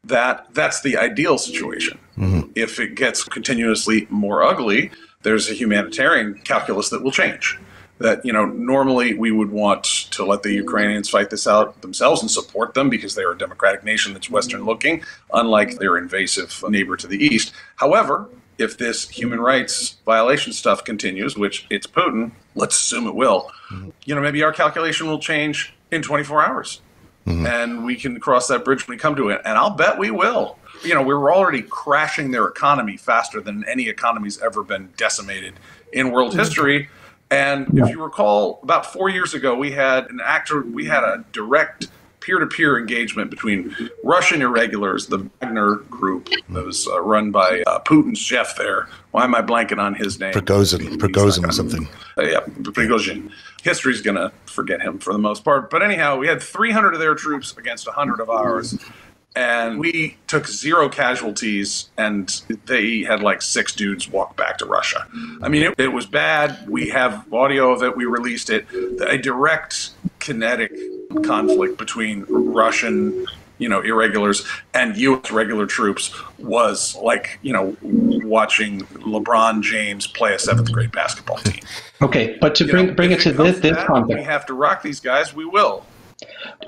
that. 0.04 0.36
That's 0.54 0.82
the 0.82 0.98
ideal 0.98 1.38
situation. 1.38 1.98
Mm-hmm. 2.18 2.52
If 2.56 2.80
it 2.80 2.96
gets 2.96 3.24
continuously 3.24 4.08
more 4.10 4.44
ugly, 4.44 4.92
there's 5.24 5.50
a 5.50 5.54
humanitarian 5.54 6.30
calculus 6.52 6.90
that 6.90 7.02
will 7.04 7.12
change. 7.24 7.46
that 8.00 8.24
you 8.24 8.34
know 8.36 8.46
normally 8.46 9.10
we 9.24 9.32
would 9.32 9.52
want 9.52 9.84
to 10.12 10.22
let 10.32 10.44
the 10.44 10.54
Ukrainians 10.66 11.10
fight 11.10 11.30
this 11.30 11.48
out 11.48 11.82
themselves 11.82 12.22
and 12.22 12.30
support 12.30 12.74
them 12.74 12.88
because 12.90 13.16
they 13.16 13.24
are 13.24 13.32
a 13.32 13.38
democratic 13.46 13.84
nation 13.84 14.14
that's 14.14 14.30
Western 14.30 14.66
looking, 14.66 15.04
unlike 15.34 15.72
their 15.80 15.98
invasive 15.98 16.64
neighbor 16.70 16.96
to 16.96 17.08
the 17.08 17.18
east. 17.30 17.54
However, 17.78 18.30
if 18.66 18.78
this 18.78 19.10
human 19.10 19.40
rights 19.40 19.98
violation 20.06 20.54
stuff 20.54 20.84
continues, 20.84 21.38
which 21.38 21.66
it's 21.70 21.88
Putin, 21.88 22.32
let's 22.56 22.76
assume 22.76 23.08
it 23.08 23.16
will, 23.16 23.52
mm-hmm. 23.72 23.90
you 24.06 24.16
know, 24.16 24.22
maybe 24.22 24.44
our 24.44 24.54
calculation 24.54 25.08
will 25.08 25.20
change 25.20 25.74
in 25.92 26.02
24 26.02 26.46
hours. 26.46 26.82
Mm-hmm. 27.28 27.46
And 27.46 27.84
we 27.84 27.96
can 27.96 28.20
cross 28.20 28.48
that 28.48 28.64
bridge 28.64 28.88
when 28.88 28.96
we 28.96 29.00
come 29.00 29.16
to 29.18 29.30
it. 29.30 29.42
And 29.44 29.58
I'll 29.58 29.76
bet 29.76 30.00
we 30.00 30.12
will. 30.12 30.58
You 30.84 30.94
know, 30.94 31.04
we're 31.04 31.34
already 31.34 31.62
crashing 31.62 32.32
their 32.32 32.48
economy 32.48 32.98
faster 32.98 33.42
than 33.42 33.66
any 33.66 33.90
economy's 33.90 34.42
ever 34.42 34.64
been 34.64 34.90
decimated 34.96 35.56
in 35.92 36.12
world 36.12 36.32
mm-hmm. 36.32 36.40
history. 36.40 36.90
And 37.30 37.68
if 37.78 37.90
you 37.90 38.02
recall, 38.02 38.62
about 38.64 38.86
four 38.86 39.10
years 39.10 39.34
ago, 39.34 39.56
we 39.56 39.72
had 39.72 40.10
an 40.10 40.22
actor, 40.24 40.62
we 40.62 40.86
had 40.86 41.04
a 41.04 41.26
direct 41.34 41.90
peer-to-peer 42.22 42.78
engagement 42.78 43.30
between 43.30 43.76
Russian 44.04 44.42
irregulars, 44.42 45.08
the 45.08 45.30
Wagner 45.42 45.76
group 45.90 46.30
that 46.50 46.66
was 46.66 46.88
uh, 46.88 47.02
run 47.02 47.32
by 47.32 47.64
uh, 47.68 47.80
Putin's 47.80 48.20
chef 48.20 48.56
there. 48.58 48.88
Why 49.12 49.24
am 49.24 49.36
I 49.36 49.42
blanking 49.42 49.80
on 49.80 49.94
his 49.94 50.20
name? 50.20 50.34
Prigozhin, 50.34 50.98
Prigozhin 50.98 51.48
or 51.48 51.52
something. 51.52 51.88
Uh, 52.18 52.24
yeah, 52.24 52.40
Prigozhin. 52.42 53.32
History's 53.68 54.02
going 54.02 54.16
to 54.16 54.32
forget 54.46 54.82
him 54.82 54.98
for 55.00 55.12
the 55.12 55.20
most 55.20 55.44
part. 55.44 55.70
But 55.70 55.84
anyhow, 55.84 56.18
we 56.18 56.28
had 56.28 56.42
300 56.42 56.94
of 56.94 57.00
their 57.00 57.16
troops 57.16 57.56
against 57.58 57.86
100 57.86 58.20
of 58.22 58.30
ours 58.30 58.78
and 59.38 59.80
we 59.80 60.18
took 60.26 60.48
zero 60.48 60.90
casualties 60.90 61.90
and 61.96 62.42
they 62.66 63.04
had 63.04 63.22
like 63.22 63.44
six 63.44 63.74
dudes 63.74 64.10
walk 64.10 64.36
back 64.36 64.58
to 64.58 64.66
russia. 64.66 65.08
I 65.44 65.48
mean 65.48 65.64
it, 65.64 65.80
it, 65.80 65.94
was 65.94 66.08
bad. 66.08 66.68
We 66.68 66.90
have 66.90 67.32
audio 67.32 67.72
of 67.72 67.84
it. 67.84 67.96
We 67.96 68.06
released 68.06 68.50
it. 68.50 68.66
A 69.08 69.18
direct 69.18 69.92
kinetic 70.18 70.72
conflict 71.24 71.78
between 71.78 72.26
russian 72.28 73.28
you 73.58 73.70
know 73.70 73.82
irregulars 73.82 74.46
and 74.74 74.96
us 74.96 75.32
regular 75.32 75.66
troops 75.66 76.14
was 76.38 76.96
like 76.98 77.40
you 77.42 77.54
know 77.54 77.76
watching 77.82 78.82
lebron 78.82 79.62
james 79.62 80.08
play 80.08 80.34
a 80.34 80.40
seventh 80.40 80.72
grade 80.72 80.92
basketball 80.92 81.38
team 81.38 81.62
okay 82.02 82.38
but 82.40 82.56
to 82.56 82.66
you 82.66 82.72
bring 82.72 82.88
know, 82.88 82.94
bring 82.94 83.12
it 83.12 83.20
to 83.20 83.32
this, 83.32 83.60
this 83.60 83.78
context 83.86 84.18
we 84.18 84.24
have 84.24 84.46
to 84.46 84.54
rock 84.54 84.82
these 84.82 85.00
guys 85.00 85.34
we 85.34 85.46
will 85.46 85.84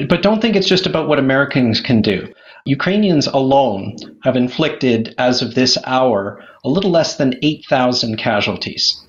but 0.08 0.22
don't 0.22 0.42
think 0.42 0.56
it's 0.56 0.68
just 0.68 0.86
about 0.86 1.08
what 1.08 1.20
Americans 1.20 1.82
can 1.82 2.02
do. 2.02 2.32
Ukrainians 2.66 3.28
alone 3.28 3.96
have 4.24 4.36
inflicted, 4.36 5.16
as 5.18 5.42
of 5.42 5.56
this 5.56 5.78
hour, 5.86 6.44
a 6.64 6.70
little 6.70 6.92
less 6.92 7.18
than 7.18 7.40
8,000 7.42 8.18
casualties. 8.18 9.02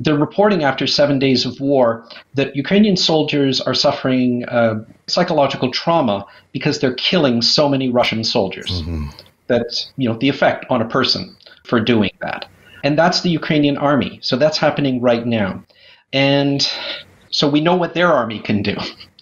They're 0.00 0.16
reporting 0.16 0.62
after 0.62 0.86
seven 0.86 1.18
days 1.18 1.44
of 1.44 1.58
war 1.60 2.06
that 2.34 2.54
Ukrainian 2.54 2.96
soldiers 2.96 3.60
are 3.60 3.74
suffering 3.74 4.44
uh, 4.44 4.84
psychological 5.08 5.70
trauma 5.72 6.24
because 6.52 6.78
they're 6.78 6.94
killing 6.94 7.42
so 7.42 7.68
many 7.68 7.88
Russian 7.88 8.22
soldiers. 8.22 8.70
Mm-hmm. 8.82 9.08
That's 9.48 9.90
you 9.96 10.08
know 10.08 10.16
the 10.18 10.28
effect 10.28 10.66
on 10.70 10.82
a 10.82 10.88
person 10.88 11.36
for 11.64 11.80
doing 11.80 12.10
that, 12.20 12.46
and 12.84 12.98
that's 12.98 13.22
the 13.22 13.30
Ukrainian 13.30 13.76
army. 13.76 14.18
So 14.22 14.36
that's 14.36 14.58
happening 14.58 15.00
right 15.00 15.26
now, 15.26 15.64
and 16.12 16.70
so 17.30 17.48
we 17.48 17.60
know 17.60 17.74
what 17.74 17.94
their 17.94 18.12
army 18.12 18.40
can 18.40 18.62
do, 18.62 18.76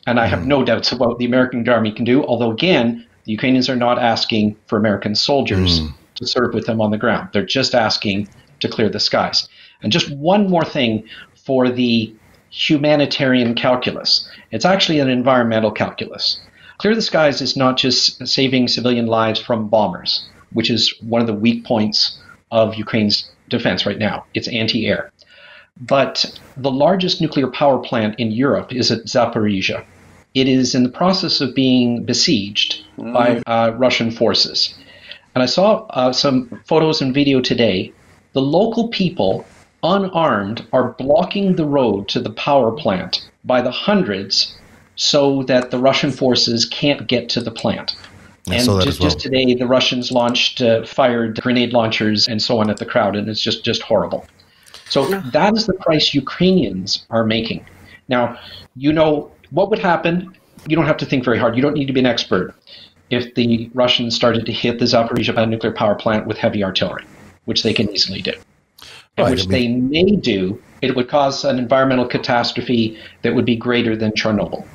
and 0.07 0.18
I 0.18 0.27
have 0.27 0.41
mm-hmm. 0.41 0.49
no 0.49 0.64
doubts 0.64 0.93
about 0.93 1.09
what 1.11 1.18
the 1.18 1.27
American 1.27 1.66
army 1.68 1.93
can 1.93 2.05
do. 2.05 2.24
Although 2.24 2.51
again, 2.51 3.07
the 3.27 3.33
Ukrainians 3.33 3.68
are 3.68 3.77
not 3.77 3.99
asking 3.99 4.57
for 4.66 4.79
American 4.79 5.14
soldiers 5.14 5.81
mm. 5.81 5.93
to 6.14 6.27
serve 6.27 6.55
with 6.55 6.66
them 6.66 6.81
on 6.81 6.91
the 6.91 6.99
ground. 6.99 7.29
They're 7.33 7.45
just 7.45 7.74
asking 7.74 8.29
to 8.61 8.68
clear 8.68 8.89
the 8.89 9.01
skies. 9.01 9.49
And 9.83 9.93
just 9.93 10.11
one 10.11 10.49
more 10.49 10.64
thing 10.64 11.05
for 11.35 11.68
the 11.68 12.14
humanitarian 12.51 13.55
calculus 13.55 14.29
it's 14.51 14.64
actually 14.64 15.01
an 15.01 15.09
environmental 15.09 15.70
calculus. 15.70 16.41
Clear 16.79 16.95
the 16.95 17.03
skies 17.03 17.41
is 17.41 17.57
not 17.57 17.77
just 17.77 18.27
saving 18.27 18.68
civilian 18.68 19.07
lives 19.07 19.41
from 19.41 19.68
bombers, 19.68 20.27
which 20.53 20.70
is 20.70 20.95
one 21.01 21.20
of 21.20 21.27
the 21.27 21.35
weak 21.35 21.64
points 21.64 22.18
of 22.51 22.74
Ukraine's 22.74 23.31
defense 23.49 23.87
right 23.87 23.99
now. 23.99 24.24
It's 24.35 24.49
anti 24.49 24.87
air. 24.87 25.11
But 25.81 26.41
the 26.57 26.70
largest 26.70 27.20
nuclear 27.20 27.49
power 27.49 27.79
plant 27.79 28.18
in 28.18 28.31
Europe 28.31 28.72
is 28.72 28.91
at 28.91 29.05
Zaporizhia. 29.05 29.85
It 30.35 30.49
is 30.49 30.74
in 30.74 30.83
the 30.83 30.89
process 30.89 31.41
of 31.41 31.55
being 31.55 32.05
besieged 32.05 32.83
mm. 32.99 33.12
by 33.12 33.43
uh, 33.47 33.72
Russian 33.72 34.11
forces. 34.11 34.74
And 35.35 35.43
I 35.43 35.47
saw 35.47 35.87
uh, 35.91 36.12
some 36.12 36.62
photos 36.66 37.03
and 37.03 37.12
video 37.12 37.41
today. 37.41 37.93
The 38.33 38.43
local 38.43 38.89
people, 38.89 39.45
unarmed, 39.95 40.66
are 40.72 40.93
blocking 40.93 41.57
the 41.57 41.64
road 41.64 42.09
to 42.09 42.20
the 42.20 42.30
power 42.30 42.72
plant 42.72 43.28
by 43.45 43.61
the 43.62 43.70
hundreds 43.70 44.57
so 44.97 45.43
that 45.45 45.70
the 45.70 45.78
Russian 45.78 46.11
forces 46.11 46.64
can't 46.64 47.07
get 47.07 47.28
to 47.30 47.41
the 47.41 47.51
plant. 47.51 47.95
And 48.49 48.64
just, 48.64 49.01
well. 49.01 49.09
just 49.09 49.20
today, 49.20 49.55
the 49.55 49.66
Russians 49.66 50.12
launched, 50.12 50.61
uh, 50.61 50.84
fired 50.87 51.41
grenade 51.41 51.72
launchers 51.72 52.28
and 52.28 52.41
so 52.41 52.61
on 52.61 52.70
at 52.70 52.76
the 52.76 52.87
crowd, 52.87 53.16
and 53.16 53.28
it's 53.28 53.41
just, 53.41 53.64
just 53.64 53.82
horrible. 53.82 54.26
So 54.89 55.05
that 55.07 55.57
is 55.57 55.66
the 55.66 55.74
price 55.74 56.14
Ukrainians 56.14 57.07
are 57.11 57.24
making. 57.24 57.66
Now, 58.09 58.39
you 58.76 58.93
know, 58.93 59.30
what 59.51 59.68
would 59.70 59.80
happen? 59.80 60.37
You 60.68 60.76
don't 60.76 60.87
have 60.87 60.97
to 60.99 61.07
think 61.07 61.24
very 61.24 61.39
hard. 61.39 61.57
You 61.57 61.62
don't 61.62 61.74
need 61.74 61.87
to 61.87 61.93
be 61.93 62.01
an 62.01 62.07
expert 62.07 62.55
if 63.11 63.34
the 63.34 63.70
Russians 63.74 64.14
started 64.14 64.47
to 64.47 64.53
hit 64.53 64.78
the 64.78 64.84
Zaporizhia 64.84 65.49
nuclear 65.49 65.72
power 65.72 65.95
plant 65.95 66.26
with 66.26 66.39
heavy 66.39 66.62
artillery, 66.62 67.05
which 67.45 67.62
they 67.62 67.72
can 67.72 67.91
easily 67.91 68.22
do. 68.22 68.32
Right, 69.18 69.30
which 69.30 69.46
I 69.46 69.48
mean, 69.48 69.90
they 69.90 70.04
may 70.04 70.16
do, 70.16 70.62
it 70.82 70.94
would 70.94 71.08
cause 71.08 71.44
an 71.44 71.58
environmental 71.58 72.06
catastrophe 72.06 72.98
that 73.22 73.34
would 73.34 73.46
be 73.46 73.56
greater 73.56 73.96
than 73.96 74.12
Chernobyl. 74.12 74.66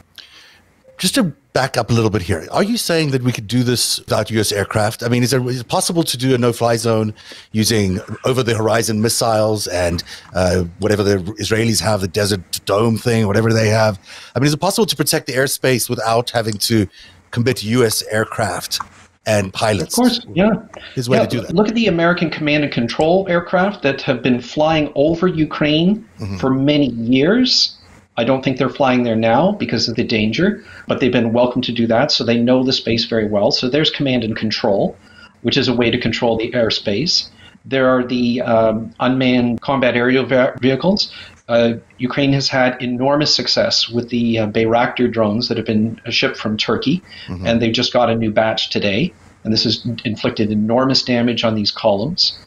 Just 0.98 1.16
to 1.16 1.24
back 1.54 1.78
up 1.78 1.90
a 1.90 1.94
little 1.94 2.10
bit 2.10 2.22
here, 2.22 2.48
are 2.52 2.64
you 2.64 2.78
saying 2.78 3.12
that 3.12 3.24
we 3.24 3.32
could 3.32 3.48
do 3.48 3.64
this 3.64 4.00
without 4.00 4.30
U.S. 4.32 4.52
aircraft? 4.52 5.04
I 5.04 5.10
mean, 5.10 5.24
is, 5.24 5.32
there, 5.32 5.48
is 5.50 5.62
it 5.62 5.68
possible 5.68 6.04
to 6.04 6.18
do 6.18 6.34
a 6.34 6.38
no-fly 6.38 6.76
zone 6.78 7.14
using 7.52 8.00
over-the-horizon 8.24 9.02
missiles 9.02 9.68
and 9.68 10.04
uh, 10.34 10.64
whatever 10.80 11.04
the 11.04 11.18
Israelis 11.40 11.82
have, 11.82 12.02
the 12.02 12.08
Desert 12.08 12.64
Dome 12.66 12.98
thing, 12.98 13.28
whatever 13.28 13.52
they 13.52 13.70
have? 13.70 14.00
I 14.36 14.40
mean, 14.40 14.48
is 14.48 14.54
it 14.54 14.60
possible 14.62 14.86
to 14.86 14.96
protect 14.96 15.28
the 15.28 15.34
airspace 15.34 15.90
without 15.90 16.30
having 16.32 16.54
to 16.54 16.88
commit 17.32 17.64
U.S. 17.64 18.04
aircraft? 18.04 18.80
And 19.26 19.54
pilots. 19.54 19.98
Of 19.98 20.04
course, 20.04 20.26
yeah. 20.34 20.54
His 20.96 21.08
way 21.08 21.18
yeah, 21.18 21.26
to 21.26 21.30
do 21.30 21.42
that. 21.42 21.54
Look 21.54 21.68
at 21.68 21.76
the 21.76 21.88
American 21.88 22.30
command 22.30 22.64
and 22.64 22.74
control 22.74 23.28
aircraft 23.30 23.84
that 23.84 24.02
have 24.02 24.22
been 24.22 24.42
flying 24.42 24.92
over 24.96 25.28
Ukraine 25.28 26.08
mm-hmm. 26.20 26.38
for 26.38 26.50
many 26.50 26.88
years 26.88 27.78
I 28.18 28.24
don't 28.24 28.44
think 28.44 28.58
they're 28.58 28.70
flying 28.70 29.04
there 29.04 29.16
now 29.16 29.54
because 29.54 29.88
of 29.88 29.96
the 29.96 30.04
danger, 30.04 30.64
but 30.88 31.00
they've 31.00 31.12
been 31.12 31.34
welcome 31.34 31.62
to 31.64 31.72
do 31.72 31.88
that, 31.88 32.12
so 32.12 32.24
they 32.24 32.38
know 32.38 32.64
the 32.64 32.74
space 32.74 33.06
very 33.06 33.28
well. 33.28 33.52
So 33.52 33.70
there's 33.70 33.90
command 33.90 34.24
and 34.24 34.36
control, 34.36 34.98
which 35.42 35.58
is 35.58 35.68
a 35.68 35.74
way 35.74 35.90
to 35.90 36.00
control 36.00 36.38
the 36.38 36.52
airspace. 36.52 37.30
There 37.64 37.88
are 37.88 38.04
the 38.04 38.42
um, 38.42 38.94
unmanned 39.00 39.62
combat 39.62 39.96
aerial 39.96 40.26
vehicles. 40.26 41.12
Uh, 41.52 41.78
Ukraine 41.98 42.32
has 42.32 42.48
had 42.48 42.82
enormous 42.82 43.36
success 43.36 43.90
with 43.90 44.08
the 44.08 44.40
uh, 44.40 44.48
Bayraktar 44.48 45.12
drones 45.12 45.50
that 45.50 45.58
have 45.58 45.66
been 45.66 46.00
shipped 46.10 46.38
from 46.38 46.56
Turkey, 46.56 47.04
mm-hmm. 47.28 47.46
and 47.46 47.62
they've 47.62 47.74
just 47.74 47.92
got 47.92 48.10
a 48.10 48.16
new 48.16 48.32
batch 48.32 48.70
today. 48.70 49.14
And 49.44 49.52
this 49.52 49.66
has 49.66 49.86
inflicted 50.06 50.50
enormous 50.50 51.04
damage 51.04 51.44
on 51.44 51.56
these 51.56 51.70
columns. 51.70 52.40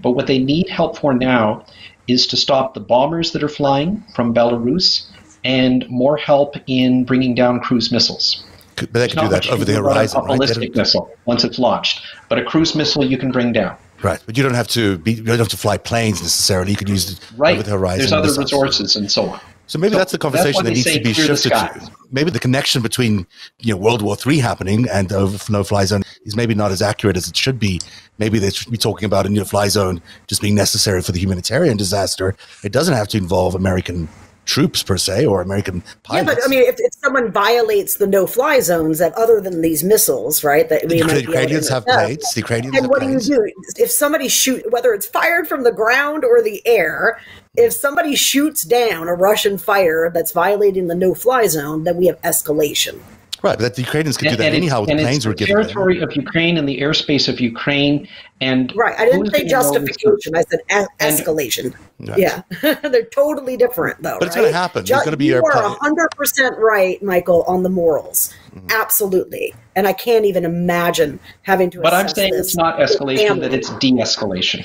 But 0.00 0.12
what 0.12 0.28
they 0.28 0.38
need 0.38 0.68
help 0.68 0.96
for 0.96 1.12
now 1.12 1.66
is 2.06 2.24
to 2.28 2.36
stop 2.36 2.74
the 2.74 2.80
bombers 2.80 3.32
that 3.32 3.42
are 3.42 3.48
flying 3.48 4.04
from 4.14 4.32
Belarus 4.32 5.06
and 5.42 5.84
more 5.88 6.16
help 6.16 6.54
in 6.68 7.04
bringing 7.04 7.34
down 7.34 7.58
cruise 7.58 7.90
missiles. 7.90 8.44
But 8.76 8.92
they 8.92 9.08
can 9.08 9.24
do 9.24 9.28
that 9.28 9.48
over 9.48 9.64
the 9.64 9.74
horizon, 9.74 10.20
a 10.20 10.26
ballistic 10.26 10.60
right? 10.60 10.76
missile 10.76 11.10
once 11.24 11.42
it's 11.42 11.58
launched, 11.58 12.02
but 12.28 12.38
a 12.38 12.44
cruise 12.44 12.76
missile 12.76 13.04
you 13.04 13.18
can 13.18 13.32
bring 13.32 13.52
down. 13.52 13.76
Right, 14.02 14.22
but 14.26 14.36
you 14.36 14.42
don't 14.42 14.54
have 14.54 14.68
to 14.68 14.98
be. 14.98 15.12
You 15.12 15.22
don't 15.22 15.38
have 15.38 15.48
to 15.48 15.56
fly 15.56 15.78
planes 15.78 16.20
necessarily. 16.20 16.72
You 16.72 16.76
could 16.76 16.88
use 16.88 17.18
the, 17.18 17.36
right. 17.36 17.54
over 17.54 17.62
the 17.62 17.70
horizon. 17.70 17.98
There's 17.98 18.12
other 18.12 18.40
resources 18.40 18.96
and 18.96 19.10
so 19.10 19.30
on. 19.30 19.40
So 19.66 19.78
maybe 19.78 19.92
so 19.92 19.98
that's 19.98 20.12
the 20.12 20.18
conversation 20.18 20.64
that's 20.64 20.84
that 20.84 20.90
needs 20.90 20.98
to 20.98 21.02
be 21.02 21.12
shifted 21.14 21.50
to. 21.50 21.90
Maybe 22.10 22.30
the 22.30 22.40
connection 22.40 22.82
between 22.82 23.26
you 23.60 23.72
know 23.72 23.80
World 23.80 24.02
War 24.02 24.16
III 24.26 24.38
happening 24.38 24.86
and 24.90 25.08
the 25.08 25.46
no-fly 25.48 25.86
zone 25.86 26.02
is 26.24 26.36
maybe 26.36 26.54
not 26.54 26.70
as 26.70 26.82
accurate 26.82 27.16
as 27.16 27.28
it 27.28 27.36
should 27.36 27.58
be. 27.58 27.80
Maybe 28.18 28.38
they 28.38 28.50
should 28.50 28.70
be 28.70 28.76
talking 28.76 29.06
about 29.06 29.24
a 29.24 29.30
no-fly 29.30 29.68
zone 29.68 30.02
just 30.26 30.42
being 30.42 30.54
necessary 30.54 31.00
for 31.00 31.12
the 31.12 31.20
humanitarian 31.20 31.76
disaster. 31.76 32.36
It 32.62 32.72
doesn't 32.72 32.94
have 32.94 33.08
to 33.08 33.18
involve 33.18 33.54
American 33.54 34.08
troops 34.44 34.82
per 34.82 34.96
se 34.96 35.26
or 35.26 35.40
American 35.40 35.82
pilots. 36.02 36.28
Yeah, 36.28 36.34
but 36.34 36.44
I 36.44 36.48
mean, 36.48 36.62
if, 36.62 36.76
if 36.78 36.92
someone 36.94 37.30
violates 37.30 37.96
the 37.96 38.06
no-fly 38.06 38.60
zones 38.60 38.98
that 38.98 39.12
other 39.14 39.40
than 39.40 39.62
these 39.62 39.84
missiles, 39.84 40.42
right? 40.42 40.68
That 40.68 40.82
we 40.82 41.00
the 41.00 41.22
Ukrainians 41.22 41.68
have 41.68 41.84
planes. 41.86 42.32
The 42.34 42.40
Ukrainians 42.40 42.76
and 42.76 42.88
what 42.88 43.00
planes. 43.00 43.26
do 43.26 43.34
you 43.34 43.52
do 43.54 43.82
if 43.82 43.90
somebody 43.90 44.28
shoot 44.28 44.70
whether 44.70 44.92
it's 44.92 45.06
fired 45.06 45.46
from 45.46 45.62
the 45.62 45.72
ground 45.72 46.24
or 46.24 46.42
the 46.42 46.66
air? 46.66 47.20
If 47.54 47.72
somebody 47.72 48.16
shoots 48.16 48.62
down 48.62 49.08
a 49.08 49.14
Russian 49.14 49.58
fire 49.58 50.10
that's 50.12 50.32
violating 50.32 50.86
the 50.86 50.94
no-fly 50.94 51.46
zone, 51.48 51.84
then 51.84 51.98
we 51.98 52.06
have 52.06 52.20
escalation. 52.22 52.98
Right, 53.42 53.58
but 53.58 53.74
the 53.74 53.82
Ukrainians 53.82 54.16
could 54.16 54.28
do 54.30 54.36
that 54.36 54.46
And 54.46 54.54
anyhow 54.54 54.80
with 54.80 54.86
the 54.88 54.92
and 54.92 55.00
it's 55.00 55.08
planes 55.08 55.22
the 55.24 55.30
we're 55.30 55.34
giving 55.34 55.56
them. 55.56 55.64
territory 55.64 56.00
of 56.00 56.14
Ukraine 56.14 56.58
and 56.58 56.68
the 56.68 56.80
airspace 56.80 57.28
of 57.28 57.40
Ukraine. 57.40 58.06
And 58.40 58.72
Right. 58.76 58.94
I 58.98 59.04
didn't 59.06 59.26
say 59.26 59.42
gonna 59.48 59.62
know 59.62 59.80
this- 59.80 59.96
justification. 59.96 60.36
I 60.36 60.42
said 60.48 60.60
es- 60.70 60.86
And- 61.00 61.18
escalation. 61.18 61.74
Right. 61.98 62.18
Yeah. 62.18 62.42
They're 62.82 63.02
totally 63.04 63.56
different, 63.56 64.00
though. 64.02 64.16
But 64.20 64.26
it's 64.28 64.36
gonna 64.36 64.52
happen. 64.52 64.84
There's 64.84 65.02
gonna 65.02 65.16
be 65.16 65.26
You 65.26 65.36
are 65.44 65.52
pu- 65.52 65.76
100% 65.80 66.56
right, 66.58 67.02
Michael, 67.02 67.42
on 67.48 67.62
the 67.64 67.68
morals. 67.68 68.32
Mm-hmm. 68.54 68.68
Absolutely. 68.80 69.54
And 69.74 69.88
I 69.88 69.92
can't 69.92 70.24
even 70.24 70.44
imagine 70.44 71.18
having 71.42 71.68
to 71.70 71.80
But 71.80 71.94
I'm 71.94 72.08
saying 72.08 72.32
this 72.32 72.48
it's 72.48 72.56
not 72.56 72.78
escalation, 72.78 73.40
that 73.40 73.52
it's 73.52 73.70
de 73.78 73.90
escalation. 73.92 74.64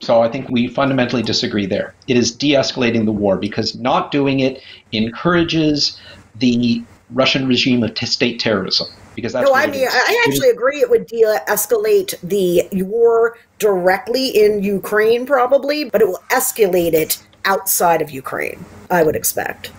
So 0.00 0.20
I 0.22 0.28
think 0.28 0.50
we 0.50 0.68
fundamentally 0.68 1.22
disagree 1.22 1.64
there. 1.64 1.94
It 2.08 2.18
is 2.18 2.30
de 2.30 2.52
escalating 2.52 3.06
the 3.06 3.12
war 3.12 3.38
because 3.38 3.74
not 3.74 4.10
doing 4.10 4.40
it 4.40 4.60
encourages 4.92 5.98
the 6.38 6.82
Russian 7.10 7.46
regime 7.46 7.82
of 7.82 7.94
t- 7.94 8.06
state 8.06 8.40
terrorism. 8.40 8.88
Because 9.14 9.32
that's 9.32 9.46
no, 9.46 9.52
what 9.52 9.66
I 9.66 9.70
mean, 9.70 9.82
is. 9.82 9.88
I 9.92 9.96
I 9.96 10.02
It 10.26 10.28
is- 10.28 10.34
actually 10.36 10.50
agree 10.50 10.80
it 10.80 10.90
would 10.90 11.06
de-escalate 11.06 12.14
the 12.22 12.68
war 12.84 13.38
directly 13.58 14.28
in 14.28 14.62
Ukraine, 14.62 15.24
probably, 15.24 15.84
but 15.84 16.02
it 16.02 16.08
will 16.08 16.22
escalate 16.30 16.92
it 16.92 17.22
outside 17.44 18.02
of 18.02 18.10
Ukraine. 18.10 18.64
I 18.90 19.02
would 19.02 19.16
expect. 19.16 19.70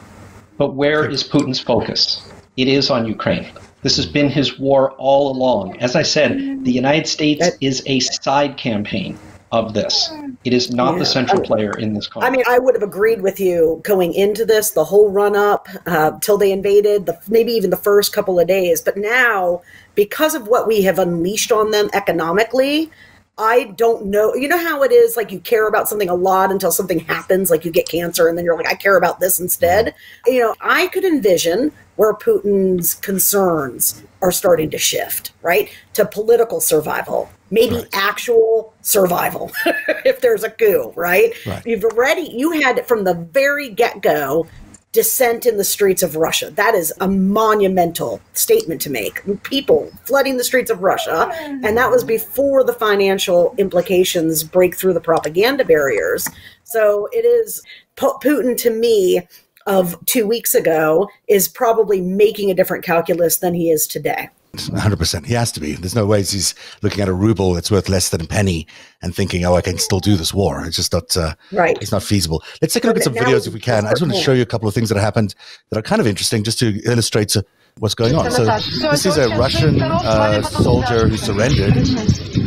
But 0.58 0.74
where 0.74 1.08
is 1.08 1.24
Putin's 1.24 1.60
focus? 1.60 2.22
It 2.56 2.68
is 2.68 2.90
on 2.90 3.06
Ukraine. 3.06 3.46
This 3.84 3.96
has 3.98 4.08
been 4.08 4.30
his 4.30 4.58
war 4.58 4.92
all 4.94 5.32
along. 5.32 5.78
As 5.80 5.96
I 5.96 6.02
said, 6.02 6.64
the 6.64 6.72
United 6.72 7.08
States 7.08 7.42
That- 7.42 7.58
is 7.62 7.84
a 7.86 8.00
side 8.00 8.58
campaign 8.58 9.20
of 9.52 9.74
this. 9.74 10.12
It 10.44 10.54
is 10.54 10.72
not 10.72 10.94
Yeah. 10.94 11.00
the 11.00 11.06
central 11.06 11.42
player 11.42 11.72
in 11.78 11.94
this 11.94 12.08
conflict. 12.08 12.34
I 12.34 12.36
mean, 12.36 12.46
I 12.48 12.60
would 12.60 12.76
have 12.76 12.84
agreed 12.84 13.22
with 13.22 13.40
you 13.40 13.80
going 13.84 14.14
into 14.14 14.46
this, 14.46 14.72
the 14.72 14.84
whole 14.84 15.10
run 15.10 15.36
up 15.36 15.68
uh, 15.86 16.12
till 16.20 16.38
they 16.38 16.52
invaded, 16.52 17.06
the, 17.06 17.18
maybe 17.28 17.54
even 17.54 17.70
the 17.70 17.78
first 17.78 18.14
couple 18.14 18.40
of 18.40 18.48
days. 18.48 18.82
But 18.82 18.98
now, 18.98 19.62
because 19.96 20.36
of 20.36 20.48
what 20.48 20.68
we 20.68 20.82
have 20.84 21.00
unleashed 21.00 21.52
on 21.52 21.72
them 21.72 21.90
economically, 21.94 22.92
I 23.40 23.66
don't 23.76 24.08
know. 24.08 24.34
You 24.34 24.48
know 24.48 24.58
how 24.58 24.82
it 24.82 24.92
is 24.92 25.16
like 25.16 25.32
you 25.32 25.40
care 25.40 25.68
about 25.68 25.88
something 25.88 26.10
a 26.10 26.16
lot 26.16 26.52
until 26.52 26.72
something 26.72 27.00
happens, 27.02 27.52
like 27.52 27.66
you 27.66 27.72
get 27.72 27.88
cancer, 27.88 28.28
and 28.28 28.36
then 28.36 28.44
you're 28.46 28.58
like, 28.58 28.68
I 28.68 28.74
care 28.74 28.98
about 28.98 29.20
this 29.20 29.40
instead. 29.40 29.94
You 30.26 30.42
know, 30.42 30.56
I 30.60 30.88
could 30.88 31.06
envision 31.06 31.72
where 31.98 32.14
Putin's 32.16 32.96
concerns 32.96 34.04
are 34.24 34.32
starting 34.32 34.72
to 34.72 34.80
shift, 34.80 35.34
right? 35.44 35.70
To 35.94 36.06
political 36.06 36.60
survival, 36.60 37.30
maybe 37.52 37.76
Right. 37.76 37.88
actual 37.94 38.74
survival 38.82 39.52
if 40.06 40.22
there's 40.22 40.44
a 40.44 40.50
coup, 40.50 40.94
right? 40.96 41.34
Right. 41.46 41.66
You've 41.66 41.84
already, 41.84 42.24
you 42.34 42.52
had 42.52 42.86
from 42.88 43.04
the 43.04 43.14
very 43.14 43.70
get 43.70 44.02
go 44.02 44.48
dissent 44.94 45.46
in 45.46 45.58
the 45.58 45.64
streets 45.64 46.02
of 46.02 46.16
Russia. 46.16 46.50
That 46.50 46.74
is 46.74 46.92
a 47.02 47.08
monumental 47.08 48.20
statement 48.34 48.82
to 48.82 48.90
make. 48.90 49.22
People 49.44 49.92
flooding 50.06 50.38
the 50.38 50.44
streets 50.44 50.72
of 50.72 50.82
Russia, 50.82 51.30
and 51.40 51.78
that 51.78 51.92
was 51.92 52.04
before 52.04 52.64
the 52.64 52.74
financial 52.74 53.54
implications 53.60 54.44
break 54.44 54.76
through 54.76 54.94
the 54.94 55.02
propaganda 55.02 55.64
barriers. 55.66 56.28
So 56.64 57.10
it 57.12 57.26
is 57.26 57.62
Putin 57.96 58.58
to 58.58 58.72
me 58.72 59.22
of 59.68 60.04
two 60.06 60.26
weeks 60.26 60.56
ago 60.56 61.08
is 61.28 61.48
probably 61.48 62.02
making 62.02 62.50
a 62.50 62.56
different 62.56 62.84
calculus 62.84 63.38
than 63.38 63.54
he 63.54 63.70
is 63.70 63.86
today. 63.86 64.30
100%. 64.54 65.26
He 65.26 65.34
has 65.34 65.52
to 65.54 65.60
be. 65.60 65.74
There's 65.74 65.96
no 65.96 66.06
ways 66.06 66.32
he's 66.32 66.56
looking 66.82 67.02
at 67.02 67.08
a 67.08 67.14
ruble 67.14 67.54
that's 67.54 67.70
worth 67.70 67.90
less 67.90 68.10
than 68.10 68.22
a 68.22 68.26
penny 68.26 68.68
and 69.02 69.14
thinking, 69.16 69.46
oh, 69.46 69.56
I 69.56 69.62
can 69.62 69.78
still 69.78 70.00
do 70.00 70.16
this 70.16 70.34
war. 70.34 70.66
It's 70.66 70.76
just 70.76 70.94
not, 70.94 71.16
uh, 71.16 71.36
Right. 71.52 71.78
it's 71.82 71.92
not 71.92 72.04
feasible. 72.04 72.44
Let's 72.62 72.74
take 72.74 72.84
a 72.84 72.88
look 72.88 72.98
at 72.98 73.04
some 73.04 73.14
videos 73.14 73.48
if 73.48 73.54
we 73.54 73.60
can. 73.60 73.86
I 73.86 73.92
just 73.92 74.02
want 74.02 74.14
to 74.14 74.20
show 74.20 74.34
you 74.34 74.42
a 74.42 74.46
couple 74.48 74.68
of 74.68 74.74
things 74.74 74.90
that 74.90 74.98
happened 74.98 75.36
that 75.70 75.78
are 75.78 75.84
kind 75.84 76.02
of 76.02 76.08
interesting 76.08 76.44
just 76.44 76.60
to 76.60 76.80
illustrate 76.86 77.36
uh, 77.38 77.44
what's 77.80 77.94
going 77.96 78.16
on. 78.16 78.32
So 78.32 78.46
this 78.90 79.06
is 79.06 79.18
a 79.18 79.30
Russian 79.38 79.82
uh, 79.82 80.42
soldier 80.42 81.08
who 81.08 81.18
surrendered, 81.18 81.76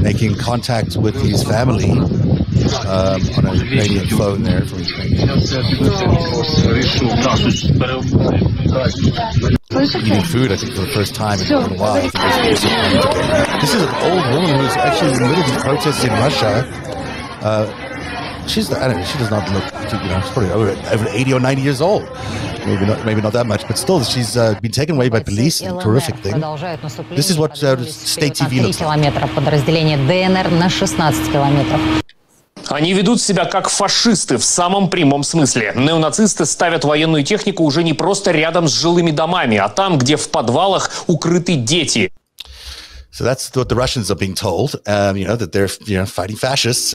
making 0.03 0.34
contact 0.36 0.96
with 0.96 1.14
his 1.14 1.44
family 1.44 1.90
um, 2.86 3.21
on 3.38 3.43
a 3.47 3.53
Ukrainian 3.65 4.07
phone 4.17 4.43
there 4.43 4.61
from 4.69 4.79
Ukraine. 4.79 5.13
Eating 10.05 10.23
food, 10.33 10.51
I 10.51 10.57
think, 10.57 10.73
for 10.73 10.81
the 10.81 10.93
first 10.97 11.15
time 11.15 11.39
in 11.41 11.51
a 11.51 11.73
while. 11.81 11.95
I 11.95 12.01
think 12.01 12.13
this 12.13 12.63
is- 12.63 13.61
This 13.61 13.73
is 13.77 13.81
an 13.88 13.93
old 14.09 14.23
woman 14.33 14.51
who's 14.59 14.75
actually 14.88 15.11
in 15.13 15.19
the 15.19 15.27
middle 15.29 15.43
of 15.43 15.49
these 15.51 15.61
protests 15.67 16.03
in 16.03 16.11
Russia. 16.25 16.51
Uh, 17.41 17.65
she's, 18.47 18.71
I 18.71 18.88
don't 18.88 18.97
know, 18.99 19.05
she 19.05 19.17
does 19.17 19.31
not 19.31 19.43
look, 19.51 19.65
you 20.03 20.09
know, 20.09 20.21
she's 20.21 20.31
probably 20.31 20.51
over, 20.51 20.69
over 20.95 21.07
80 21.09 21.33
or 21.33 21.39
90 21.39 21.61
years 21.61 21.81
old. 21.81 22.03
Maybe 22.65 22.86
not, 22.86 23.05
maybe 23.05 23.21
not 23.21 23.33
that 23.33 23.45
much, 23.47 23.67
but 23.67 23.77
still, 23.77 24.03
she's 24.03 24.38
uh, 24.38 24.57
been 24.61 24.71
taken 24.71 24.95
away 24.95 25.09
by 25.09 25.19
police. 25.21 25.61
A 25.61 25.77
terrific 25.79 26.15
thing. 26.23 26.39
This 27.19 27.29
is 27.29 27.38
what 27.38 27.51
uh, 27.63 27.77
state 27.86 28.33
TV 28.33 28.61
looks 28.61 28.79
like. 28.79 28.88
километров, 28.88 29.29
подразделение 29.36 29.97
ДНР 29.97 30.51
на 30.51 30.69
16 30.69 31.31
километров. 31.31 31.81
Они 32.70 32.92
ведут 32.92 33.20
себя 33.20 33.46
как 33.46 33.68
фашисты 33.68 34.38
в 34.38 34.44
самом 34.44 34.90
прямом 34.90 35.24
смысле. 35.24 35.72
Неонацисты 35.74 36.46
ставят 36.46 36.84
военную 36.84 37.24
технику 37.24 37.64
уже 37.64 37.82
не 37.82 37.94
просто 37.94 38.30
рядом 38.30 38.68
с 38.68 38.72
жилыми 38.72 39.10
домами, 39.10 39.56
а 39.56 39.68
там, 39.68 39.98
где 39.98 40.16
в 40.16 40.28
подвалах 40.28 40.90
укрыты 41.08 41.56
дети. 41.56 42.12
So 43.12 43.24
that's 43.24 43.50
what 43.56 43.68
the 43.68 43.74
Russians 43.74 44.08
are 44.08 44.16
being 44.16 44.36
told. 44.36 44.76
Um, 44.86 45.16
you 45.16 45.26
know 45.26 45.34
that 45.34 45.50
they're 45.50 45.68
you 45.84 45.98
know 45.98 46.06
fighting 46.06 46.36
fascists, 46.36 46.94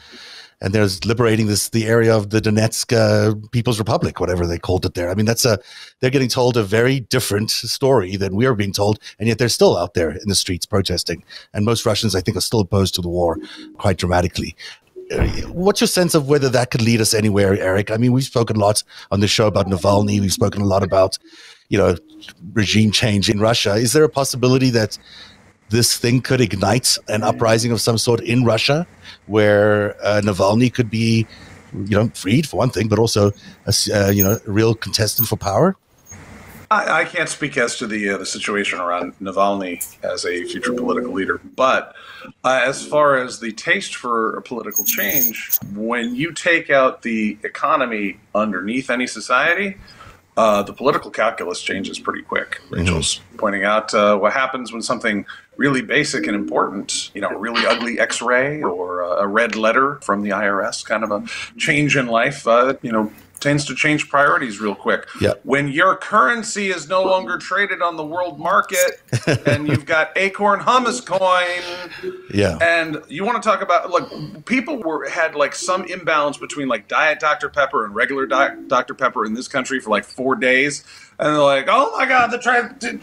and 0.61 0.73
they're 0.73 0.88
liberating 1.03 1.47
this 1.47 1.67
the 1.69 1.86
area 1.86 2.15
of 2.15 2.30
the 2.30 2.39
Donetsk 2.39 2.93
uh, 2.93 3.36
People's 3.51 3.78
Republic, 3.78 4.21
whatever 4.21 4.47
they 4.47 4.57
called 4.57 4.86
it 4.86 4.93
there. 4.93 5.11
I 5.11 5.15
mean, 5.15 5.26
that's 5.26 5.43
a 5.43 5.59
they're 5.99 6.09
getting 6.09 6.30
told 6.30 6.55
a 6.55 6.63
very 6.63 7.01
different 7.01 7.51
story 7.51 8.15
than 8.15 8.34
we 8.34 8.45
are 8.45 8.55
being 8.55 8.71
told, 8.71 8.97
and 9.19 9.28
yet 9.28 9.39
they're 9.39 9.49
still 9.49 9.76
out 9.76 9.93
there 9.93 10.11
in 10.11 10.30
the 10.30 10.36
streets 10.36 10.65
protesting. 10.65 11.21
And 11.53 11.65
most 11.65 11.86
Russians, 11.86 12.15
I 12.15 12.21
think, 12.21 12.38
are 12.38 12.41
still 12.41 12.61
opposed 12.61 12.95
to 12.95 13.01
the 13.01 13.09
war 13.09 13.38
quite 13.78 13.97
dramatically. 13.97 14.55
What's 15.47 15.82
your 15.82 15.88
sense 15.88 16.16
of 16.16 16.28
whether 16.28 16.49
that 16.49 16.72
could 16.72 16.82
lead 16.82 16.99
us 16.99 17.14
anywhere, 17.14 17.58
Eric? 17.60 17.91
I 17.91 17.97
mean, 17.97 18.12
we've 18.12 18.24
spoken 18.24 18.58
a 18.58 18.60
lot 18.60 18.84
on 19.12 19.20
this 19.20 19.32
show 19.32 19.47
about 19.47 19.68
Navalny. 19.68 20.20
We've 20.20 20.34
spoken 20.34 20.62
a 20.62 20.66
lot 20.66 20.84
about, 20.84 21.18
you 21.70 21.78
know, 21.78 21.95
regime 22.53 22.91
change 22.91 23.30
in 23.30 23.39
Russia. 23.39 23.76
Is 23.76 23.93
there 23.93 24.03
a 24.03 24.10
possibility 24.10 24.72
that 24.72 24.97
this 25.70 25.97
thing 25.97 26.22
could 26.22 26.41
ignite 26.41 26.97
an 27.08 27.24
uprising 27.24 27.72
of 27.72 27.82
some 27.82 27.97
sort 27.97 28.22
in 28.22 28.45
Russia, 28.45 28.88
where 29.28 29.95
uh, 30.03 30.22
Navalny 30.24 30.74
could 30.74 30.89
be, 30.89 31.28
you 31.74 31.97
know, 31.97 32.10
freed 32.16 32.47
for 32.47 32.58
one 32.58 32.70
thing, 32.70 32.88
but 32.88 32.99
also, 32.99 33.32
a 33.68 33.74
uh, 33.93 34.10
you 34.10 34.24
know, 34.24 34.38
a 34.45 34.51
real 34.51 34.74
contestant 34.74 35.28
for 35.28 35.38
power? 35.38 35.76
I, 36.72 37.01
I 37.01 37.05
can't 37.05 37.30
speak 37.30 37.57
as 37.57 37.78
to 37.78 37.88
the 37.88 38.09
uh, 38.09 38.18
the 38.18 38.26
situation 38.26 38.80
around 38.80 39.18
Navalny 39.20 39.84
as 40.03 40.26
a 40.26 40.43
future 40.45 40.74
political 40.74 41.11
leader, 41.11 41.39
but 41.55 41.95
uh, 42.43 42.61
as 42.66 42.86
far 42.86 43.18
as 43.18 43.39
the 43.39 43.51
taste 43.51 43.95
for 43.95 44.36
a 44.38 44.41
political 44.41 44.84
change, 44.84 45.57
when 45.74 46.16
you 46.16 46.32
take 46.32 46.70
out 46.70 47.01
the 47.01 47.38
economy 47.43 48.20
underneath 48.34 48.89
any 48.89 49.07
society, 49.07 49.78
uh, 50.38 50.63
the 50.63 50.74
political 50.74 51.11
calculus 51.11 51.61
changes 51.61 51.99
pretty 51.99 52.22
quick. 52.22 52.59
Rachel's 52.70 53.22
pointing 53.38 53.63
out 53.63 53.93
uh, 53.93 54.18
what 54.18 54.34
happens 54.34 54.74
when 54.74 54.82
something 54.82 55.26
really 55.57 55.82
basic 55.82 56.28
and 56.28 56.36
important, 56.36 57.13
you 57.16 57.22
know, 57.22 57.30
a 57.30 57.38
really 57.38 57.66
ugly 57.66 57.99
X-ray 57.99 58.61
or 58.61 59.01
a, 59.01 59.24
a 59.24 59.28
red 59.28 59.55
letter 59.55 59.95
from 60.01 60.24
the 60.24 60.32
IRS, 60.32 60.84
kind 60.86 61.03
of 61.03 61.11
a 61.11 61.26
change 61.57 61.95
in 61.95 62.07
life, 62.07 62.45
uh, 62.47 62.74
you 62.82 62.91
know, 62.91 63.11
tends 63.39 63.65
to 63.65 63.75
change 63.75 64.09
priorities 64.09 64.59
real 64.59 64.75
quick. 64.75 65.05
Yeah. 65.21 65.33
When 65.43 65.67
your 65.67 65.95
currency 65.97 66.69
is 66.69 66.88
no 66.88 67.03
longer 67.03 67.38
traded 67.38 67.81
on 67.81 67.95
the 67.97 68.05
world 68.05 68.39
market, 68.39 69.01
and 69.45 69.67
you've 69.67 69.86
got 69.86 70.11
Acorn 70.15 70.59
Hummus 70.61 71.05
Coin, 71.05 72.13
Yeah. 72.33 72.57
and 72.61 73.01
you 73.07 73.23
want 73.25 73.41
to 73.41 73.47
talk 73.47 73.61
about 73.61 73.91
like 73.91 74.45
people 74.45 74.77
were 74.81 75.07
had 75.09 75.36
like 75.36 75.53
some 75.55 75.86
imbalance 75.86 76.38
between 76.38 76.67
like 76.67 76.88
Diet 76.88 77.19
Dr 77.19 77.49
Pepper 77.49 77.86
and 77.86 77.93
regular 77.93 78.25
Di- 78.25 78.55
Dr 78.67 78.93
Pepper 78.93 79.25
in 79.25 79.33
this 79.33 79.47
country 79.47 79.79
for 79.79 79.89
like 79.89 80.05
four 80.05 80.36
days, 80.36 80.83
and 81.19 81.27
they're 81.36 81.41
like, 81.43 81.67
oh 81.69 81.95
my 81.97 82.05
god, 82.05 82.31
they're 82.31 82.39
trying 82.39 82.77
to 82.79 82.99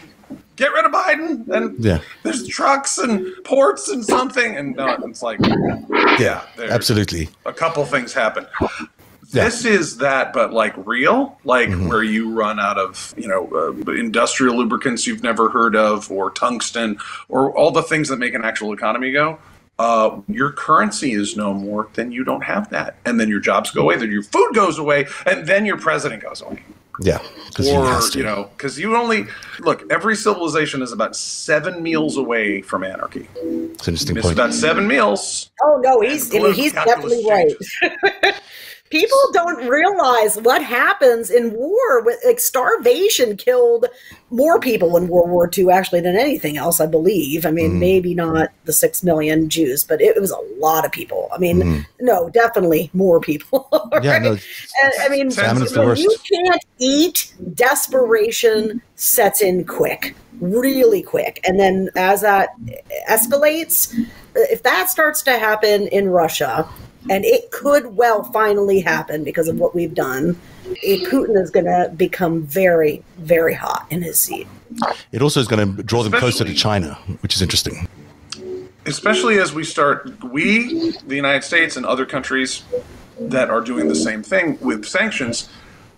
get 0.57 0.73
rid 0.73 0.85
of 0.85 0.93
Biden, 0.93 1.49
and 1.49 1.83
Yeah. 1.85 1.99
there's 2.25 2.47
trucks 2.49 2.99
and 2.99 3.27
ports 3.45 3.89
and 3.89 4.05
something, 4.05 4.57
and 4.57 4.77
no, 4.77 4.87
it's 5.05 5.23
like, 5.23 5.39
Yeah. 6.19 6.43
Absolutely. 6.59 7.29
a 7.47 7.53
couple 7.53 7.85
things 7.87 8.13
happen. 8.13 8.47
Yeah. 9.33 9.43
Mm-hmm. 9.43 9.51
This 9.51 9.65
is 9.65 9.97
that, 9.99 10.33
but 10.33 10.53
like 10.53 10.75
real, 10.87 11.39
like 11.45 11.71
where 11.73 12.03
you 12.03 12.33
run 12.33 12.61
out 12.61 12.79
of, 12.79 13.15
you 13.17 13.29
know, 13.29 13.49
uh, 13.55 13.93
industrial 13.93 14.57
lubricants 14.57 15.07
you've 15.07 15.23
never 15.23 15.49
heard 15.49 15.75
of, 15.75 16.11
or 16.11 16.31
tungsten, 16.33 16.99
or 17.29 17.57
all 17.57 17.71
the 17.71 17.83
things 17.83 18.09
that 18.09 18.19
make 18.19 18.35
an 18.35 18.45
actual 18.45 18.73
economy 18.73 19.11
go. 19.11 19.39
Uh, 19.79 20.21
your 20.29 20.53
currency 20.53 21.13
is 21.13 21.35
no 21.37 21.55
more, 21.55 21.89
then 21.95 22.13
you 22.13 22.25
don't 22.25 22.43
have 22.45 22.69
that, 22.71 22.97
and 23.07 23.19
then 23.19 23.29
your 23.29 23.41
jobs 23.41 23.71
go 23.71 23.83
away, 23.83 23.97
then 23.97 24.11
your 24.13 24.23
food 24.23 24.55
goes 24.55 24.79
away, 24.79 25.07
and 25.27 25.47
then 25.47 25.65
your 25.65 25.79
president 25.79 26.23
goes 26.23 26.43
away 26.43 26.63
Yeah. 27.01 27.19
Because 27.49 27.67
he 27.67 27.73
or 27.77 27.87
has 27.87 28.11
to. 28.11 28.19
you 28.19 28.25
know 28.25 28.49
because 28.57 28.79
you 28.79 28.97
only 28.97 29.27
look 29.61 29.83
every 29.91 30.15
civilization 30.15 30.83
is 30.83 30.93
about 30.93 31.17
seven 31.17 31.83
meals 31.83 32.17
away 32.17 32.63
from 32.63 32.83
anarchy 32.85 33.29
it's 33.35 33.89
an 33.89 33.95
interesting 33.95 34.15
miss 34.15 34.25
point. 34.25 34.39
about 34.39 34.55
seven 34.55 34.87
meals 34.87 35.51
Oh 35.63 35.79
no, 35.83 36.01
he's 36.01 36.35
I 36.35 36.39
mean, 36.39 36.55
he's 36.55 36.73
calculus 36.73 37.23
definitely 37.25 37.57
right. 38.23 38.35
people 38.93 39.19
don't 39.33 39.67
realize 39.67 40.37
what 40.37 40.63
happens 40.63 41.31
in 41.31 41.53
war. 41.55 42.05
With 42.05 42.21
like 42.25 42.39
starvation 42.39 43.37
killed 43.37 43.87
more 44.31 44.61
people 44.61 44.97
in 44.97 45.09
World 45.09 45.31
War 45.31 45.51
II 45.57 45.71
actually 45.71 46.03
than 46.03 46.15
anything 46.15 46.59
else. 46.59 46.79
I 46.79 46.87
believe. 46.87 47.47
I 47.47 47.51
mean, 47.51 47.73
mm. 47.73 47.79
maybe 47.79 48.15
not 48.15 48.51
the 48.67 48.73
six 48.73 49.03
million 49.03 49.49
Jews, 49.49 49.83
but 49.83 50.01
it, 50.01 50.17
it, 50.17 50.21
was 50.21 50.31
a 50.31 50.61
lot 50.61 50.85
of 50.85 50.93
people. 50.93 51.29
I 51.33 51.39
mean, 51.39 51.61
mm. 51.61 51.87
no, 52.01 52.29
definitely 52.29 52.91
more 52.93 53.19
people. 53.19 53.69
right? 53.93 54.05
Yeah, 54.05 54.19
no, 54.19 54.33
and, 54.33 54.93
I 55.01 55.09
mean, 55.09 55.31
you 55.31 56.17
can't 56.31 56.65
eat. 56.79 57.35
Desperation 57.55 58.83
sets 58.97 59.41
in 59.41 59.65
quick 59.65 60.15
really 60.41 61.03
quick. 61.03 61.39
And 61.47 61.61
then 61.61 61.89
as 61.95 62.23
that 62.23 62.49
escalates, 63.09 63.95
if 64.35 64.65
that 64.65 64.91
starts 64.91 65.23
to 65.23 65.39
happen 65.39 65.87
in 65.89 66.09
Russia, 66.09 66.69
and 67.11 67.25
it 67.25 67.51
could 67.51 67.97
well 67.97 68.23
finally 68.25 68.81
happen 68.81 69.25
because 69.25 69.49
of 69.49 69.59
what 69.59 69.75
we've 69.75 69.95
done, 69.95 70.39
Putin 70.65 71.41
is 71.41 71.51
going 71.51 71.67
to 71.67 71.93
become 71.97 72.43
very, 72.43 73.03
very 73.19 73.55
hot 73.55 73.87
in 73.91 74.03
his 74.03 74.19
seat. 74.19 74.47
It 75.11 75.23
also 75.23 75.41
is 75.41 75.49
going 75.49 75.77
to 75.77 75.83
draw 75.83 76.03
them 76.03 76.15
especially, 76.15 76.33
closer 76.33 76.45
to 76.45 76.55
China, 76.55 76.99
which 77.21 77.35
is 77.35 77.43
interesting. 77.43 77.89
Especially 78.87 79.39
as 79.39 79.53
we 79.53 79.65
start, 79.65 80.23
we, 80.25 80.93
the 81.07 81.17
United 81.17 81.45
States, 81.45 81.77
and 81.77 81.85
other 81.85 82.07
countries 82.07 82.63
that 83.21 83.51
are 83.51 83.61
doing 83.61 83.89
the 83.89 83.95
same 83.95 84.23
thing 84.23 84.59
with 84.61 84.85
sanctions, 84.85 85.49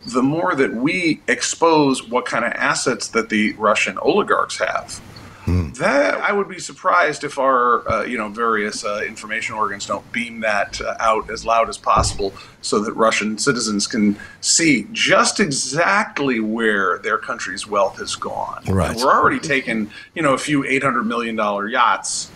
the 0.07 0.23
more 0.23 0.55
that 0.55 0.75
we 0.75 1.23
expose 1.29 2.09
what 2.09 2.27
kind 2.27 2.45
of 2.45 2.53
assets 2.53 3.09
that 3.09 3.29
the 3.29 3.53
Russian 3.55 3.97
oligarchs 3.99 4.59
have. 4.59 5.01
Hmm. 5.45 5.73
That 5.73 6.15
I 6.15 6.33
would 6.33 6.49
be 6.49 6.59
surprised 6.59 7.23
if 7.23 7.39
our 7.39 7.87
uh, 7.91 8.05
you 8.05 8.17
know 8.17 8.31
various 8.31 8.85
uh, 8.85 9.03
information 9.07 9.55
organs 9.55 9.87
don't 9.87 10.11
beam 10.11 10.41
that 10.41 10.81
uh, 10.81 10.97
out 10.99 11.31
as 11.31 11.45
loud 11.45 11.69
as 11.69 11.77
possible, 11.77 12.33
so 12.63 12.81
that 12.81 12.95
Russian 12.95 13.37
citizens 13.37 13.87
can 13.87 14.19
see 14.41 14.87
just 14.93 15.41
exactly 15.41 16.41
where 16.41 16.99
their 16.99 17.19
country's 17.19 17.67
wealth 17.67 17.99
has 17.99 18.17
gone. 18.17 18.65
Right. 18.67 18.91
And 18.93 18.99
we're 18.99 19.13
already 19.13 19.39
taking 19.39 19.91
you 20.15 20.23
know 20.23 20.33
a 20.33 20.39
few 20.39 20.65
eight 20.65 20.83
hundred 20.83 21.05
million 21.05 21.37
dollar 21.37 21.69
yachts 21.69 22.31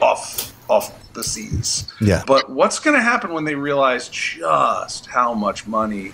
off 0.00 0.52
off 0.70 1.12
the 1.14 1.24
seas. 1.24 1.92
Yeah. 2.00 2.22
But 2.26 2.48
what's 2.48 2.78
going 2.78 2.96
to 2.96 3.02
happen 3.02 3.32
when 3.32 3.44
they 3.44 3.54
realize 3.54 4.08
just 4.08 5.06
how 5.06 5.34
much 5.34 5.66
money 5.66 6.12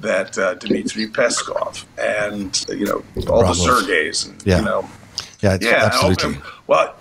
that 0.00 0.36
uh, 0.38 0.54
Dmitry 0.54 1.08
Peskov 1.08 1.84
and 1.98 2.64
you 2.70 2.86
know 2.86 3.04
all 3.30 3.42
the 3.42 3.52
Sergeys 3.52 4.28
and 4.28 4.42
yeah. 4.46 4.58
you 4.58 4.64
know 4.64 4.90
yeah 5.42 5.58
yeah 5.60 5.84
absolutely. 5.86 6.36
well 6.66 6.94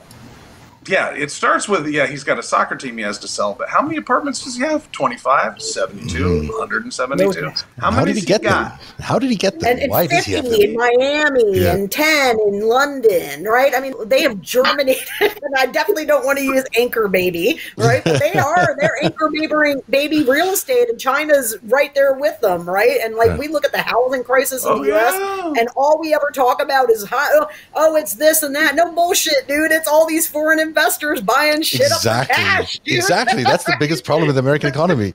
yeah, 0.89 1.11
it 1.11 1.29
starts 1.29 1.69
with 1.69 1.87
yeah, 1.87 2.07
he's 2.07 2.23
got 2.23 2.39
a 2.39 2.43
soccer 2.43 2.75
team 2.75 2.97
he 2.97 3.03
has 3.03 3.19
to 3.19 3.27
sell, 3.27 3.53
but 3.53 3.69
how 3.69 3.81
many 3.81 3.97
apartments 3.97 4.43
does 4.43 4.55
he 4.55 4.63
have? 4.63 4.91
25, 4.91 5.61
72, 5.61 6.17
mm. 6.17 6.49
172. 6.49 7.49
How, 7.77 7.91
how 7.91 8.03
did 8.03 8.15
he 8.15 8.21
get 8.21 8.41
them? 8.41 8.71
How 8.99 9.19
did 9.19 9.29
he 9.29 9.35
get 9.35 9.59
them? 9.59 9.77
And, 9.79 9.91
Why 9.91 10.07
does 10.07 10.25
he 10.25 10.33
have 10.33 10.45
them? 10.45 10.59
in 10.59 10.75
Miami 10.75 11.59
yeah. 11.59 11.75
and 11.75 11.91
10 11.91 12.39
in 12.47 12.61
London, 12.61 13.43
right? 13.43 13.73
I 13.75 13.79
mean, 13.79 13.93
they 14.07 14.23
have 14.23 14.41
germinated, 14.41 15.07
and 15.21 15.55
I 15.57 15.67
definitely 15.67 16.05
don't 16.05 16.25
want 16.25 16.39
to 16.39 16.43
use 16.43 16.63
anchor 16.75 17.07
baby, 17.07 17.59
right? 17.77 18.03
But 18.03 18.19
they 18.19 18.33
are, 18.33 18.75
they're 18.79 19.03
anchor 19.03 19.29
baby, 19.29 19.81
baby 19.89 20.23
real 20.23 20.49
estate, 20.49 20.89
and 20.89 20.99
China's 20.99 21.55
right 21.63 21.93
there 21.93 22.13
with 22.13 22.39
them, 22.41 22.67
right? 22.67 22.99
And 23.03 23.15
like 23.15 23.29
yeah. 23.29 23.37
we 23.37 23.47
look 23.47 23.63
at 23.63 23.71
the 23.71 23.81
housing 23.81 24.23
crisis 24.23 24.65
in 24.65 24.71
oh, 24.71 24.83
the 24.83 24.95
US, 24.95 25.13
yeah. 25.13 25.61
and 25.61 25.69
all 25.75 25.99
we 25.99 26.15
ever 26.15 26.31
talk 26.33 26.61
about 26.61 26.89
is, 26.89 27.07
how, 27.07 27.47
oh, 27.75 27.95
it's 27.95 28.15
this 28.15 28.41
and 28.41 28.55
that. 28.55 28.75
No 28.75 28.91
bullshit, 28.91 29.47
dude. 29.47 29.71
It's 29.71 29.87
all 29.87 30.07
these 30.07 30.27
foreign 30.27 30.59
investors 30.59 30.78
investors 30.80 31.21
buying 31.21 31.61
shit 31.61 31.82
exactly. 31.82 32.36
Cash, 32.36 32.80
exactly. 32.86 33.43
That's 33.43 33.65
the 33.65 33.75
biggest 33.80 34.05
problem 34.05 34.27
with 34.27 34.36
the 34.36 34.41
American 34.41 34.69
economy. 34.75 35.13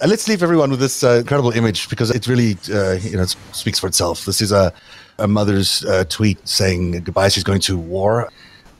And 0.00 0.10
let's 0.10 0.28
leave 0.28 0.42
everyone 0.42 0.70
with 0.70 0.80
this 0.80 1.02
uh, 1.02 1.20
incredible 1.20 1.50
image 1.50 1.88
because 1.88 2.10
it 2.10 2.26
really, 2.28 2.56
uh, 2.72 2.92
you 2.92 3.16
know, 3.16 3.24
speaks 3.52 3.78
for 3.78 3.88
itself. 3.88 4.24
This 4.24 4.40
is 4.40 4.52
a, 4.52 4.72
a 5.18 5.26
mother's 5.26 5.84
uh, 5.84 6.04
tweet 6.08 6.46
saying 6.46 6.92
goodbye. 7.02 7.28
She's 7.28 7.44
going 7.44 7.60
to 7.62 7.76
war 7.76 8.30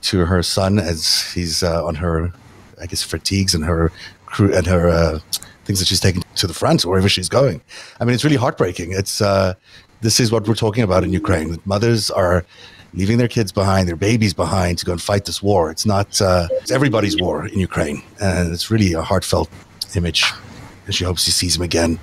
to 0.03 0.25
her 0.25 0.43
son 0.43 0.79
as 0.79 1.33
he's 1.33 1.63
uh, 1.63 1.85
on 1.85 1.97
her, 1.97 2.33
I 2.81 2.87
guess, 2.87 3.03
fatigues 3.03 3.55
and 3.55 3.65
her 3.65 3.91
crew 4.27 4.55
and 4.55 4.67
her 4.67 4.89
uh, 4.89 5.19
things 5.65 5.81
that 5.81 5.89
she's 5.89 6.01
taking 6.01 6.23
to 6.37 6.47
the 6.47 6.55
front 6.55 6.85
wherever 6.85 7.09
she's 7.09 7.29
going. 7.29 7.61
I 8.01 8.05
mean, 8.05 8.15
it's 8.15 8.25
really 8.25 8.37
heartbreaking. 8.37 8.93
It's 8.93 9.21
uh, 9.21 9.55
this 10.01 10.21
is 10.21 10.31
what 10.31 10.47
we're 10.47 10.55
talking 10.55 10.85
about 10.85 11.03
in 11.03 11.13
Ukraine. 11.13 11.59
Mothers 11.65 12.11
are 12.11 12.45
leaving 12.95 13.19
their 13.19 13.29
kids 13.29 13.53
behind, 13.53 13.89
their 13.89 13.97
babies 13.97 14.35
behind 14.35 14.79
to 14.79 14.85
go 14.85 14.93
and 14.93 15.01
fight 15.01 15.25
this 15.25 15.43
war. 15.43 15.71
It's 15.71 15.87
not, 15.87 16.21
uh, 16.21 16.49
it's 16.53 16.71
everybody's 16.71 17.21
war 17.21 17.47
in 17.47 17.59
Ukraine. 17.59 18.03
And 18.21 18.53
it's 18.53 18.71
really 18.71 18.93
a 18.93 19.03
heartfelt 19.03 19.49
image. 19.97 20.25
And 20.87 20.95
she 20.95 21.05
hopes 21.05 21.23
she 21.23 21.31
sees 21.31 21.57
him 21.57 21.63
again. 21.63 21.99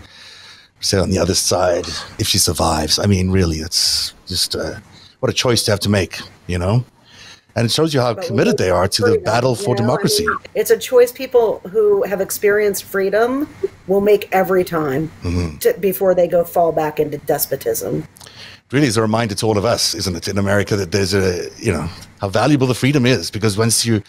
Sit 0.82 1.00
on 1.00 1.10
the 1.10 1.20
other 1.20 1.36
side 1.36 1.86
if 2.18 2.28
she 2.28 2.38
survives. 2.38 3.00
I 3.00 3.06
mean, 3.06 3.30
really, 3.32 3.58
it's 3.58 4.14
just 4.28 4.56
uh, 4.56 4.80
what 5.20 5.30
a 5.30 5.34
choice 5.34 5.64
to 5.64 5.72
have 5.72 5.82
to 5.82 5.90
make, 5.90 6.20
you 6.48 6.58
know? 6.58 6.86
And 7.56 7.66
it 7.66 7.72
shows 7.72 7.94
you 7.94 8.00
how 8.00 8.14
but 8.14 8.24
committed 8.24 8.58
they 8.58 8.70
are 8.70 8.88
to 8.88 9.02
the 9.02 9.18
battle 9.18 9.56
for 9.56 9.76
know, 9.76 9.82
democracy. 9.82 10.24
I 10.24 10.30
mean, 10.30 10.38
it's 10.56 10.72
a 10.72 10.78
choice 10.78 11.12
people 11.12 11.60
who 11.72 12.04
have 12.04 12.22
experienced 12.22 12.86
freedom 12.86 13.54
will 13.88 14.00
make 14.00 14.30
every 14.32 14.64
time 14.64 15.12
mm-hmm. 15.22 15.58
to, 15.58 15.74
before 15.80 16.16
they 16.16 16.28
go 16.28 16.46
fall 16.46 16.72
back 16.72 17.00
into 17.00 17.18
despotism 17.18 18.08
really 18.72 18.88
is 18.88 18.98
a 18.98 19.02
reminder 19.02 19.36
to 19.36 19.46
all 19.46 19.58
of 19.58 19.66
us, 19.66 19.96
isn't 19.96 20.16
it, 20.16 20.28
in 20.28 20.38
America, 20.38 20.76
that 20.76 20.92
there's 20.92 21.14
a, 21.14 21.50
you 21.58 21.72
know, 21.72 21.90
how 22.22 22.30
valuable 22.30 22.68
the 22.68 22.76
freedom 22.76 23.06
is. 23.06 23.32
Because 23.32 23.58
once 23.58 23.86
you 23.86 24.02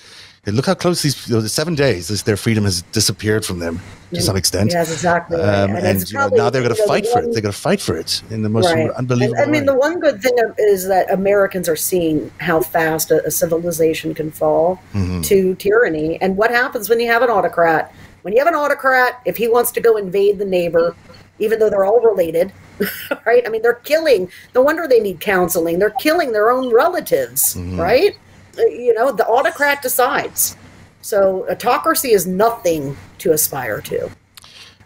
look 0.47 0.67
how 0.67 0.75
close 0.75 1.03
these 1.03 1.29
you 1.29 1.35
know, 1.35 1.41
the 1.41 1.49
seven 1.49 1.75
days, 1.75 2.09
this, 2.09 2.23
their 2.23 2.37
freedom 2.37 2.65
has 2.65 2.83
disappeared 2.93 3.45
from 3.45 3.59
them 3.59 3.81
to 4.13 4.21
some 4.21 4.37
extent. 4.37 4.71
Yes, 4.73 4.91
exactly. 4.91 5.41
Um, 5.41 5.77
and, 5.77 6.13
know, 6.13 6.29
now 6.29 6.51
they're 6.51 6.63
going 6.63 6.75
to 6.75 6.87
fight 6.87 7.07
for 7.07 7.21
it. 7.21 7.33
They're 7.33 7.43
going 7.43 7.53
to 7.53 7.59
fight 7.59 7.81
for 7.81 7.97
it 7.97 8.23
in 8.31 8.43
the 8.43 8.49
most 8.49 8.67
right. 8.67 8.91
unbelievable. 8.91 9.41
And, 9.41 9.49
I 9.49 9.53
mean, 9.53 9.63
way. 9.63 9.67
the 9.67 9.75
one 9.75 10.01
good 10.01 10.21
thing 10.21 10.37
is 10.59 10.89
that 10.89 11.11
Americans 11.13 11.69
are 11.69 11.77
seeing 11.77 12.31
how 12.41 12.61
fast 12.61 13.11
a, 13.11 13.25
a 13.27 13.31
civilization 13.31 14.15
can 14.15 14.31
fall 14.31 14.83
mm-hmm. 14.93 15.21
to 15.23 15.55
tyranny. 15.57 16.21
And 16.21 16.37
what 16.37 16.51
happens 16.51 16.89
when 16.89 17.01
you 17.01 17.07
have 17.07 17.23
an 17.23 17.31
autocrat? 17.31 17.95
When 18.23 18.35
you 18.35 18.41
have 18.41 18.49
an 18.49 18.55
autocrat, 18.55 19.21
if 19.25 19.37
he 19.37 19.47
wants 19.47 19.71
to 19.73 19.81
go 19.81 19.97
invade 19.97 20.39
the 20.39 20.45
neighbor, 20.45 20.95
even 21.39 21.59
though 21.59 21.71
they're 21.71 21.85
all 21.85 22.01
related, 22.01 22.53
right? 23.27 23.43
I 23.47 23.51
mean, 23.51 23.63
they're 23.63 23.75
killing. 23.75 24.31
No 24.55 24.63
wonder 24.63 24.87
they 24.87 25.01
need 25.01 25.21
counseling. 25.21 25.79
They're 25.79 25.91
killing 25.91 26.33
their 26.33 26.51
own 26.51 26.73
relatives, 26.73 27.55
mm-hmm. 27.55 27.81
right? 27.81 28.17
Uh, 28.59 28.63
you 28.63 28.95
know, 28.95 29.13
the 29.13 29.27
autocrat 29.27 29.83
decides. 29.83 30.57
So 31.03 31.49
autocracy 31.51 32.13
is 32.13 32.27
nothing 32.27 32.97
to 33.19 33.33
aspire 33.33 33.81
to. 33.83 34.11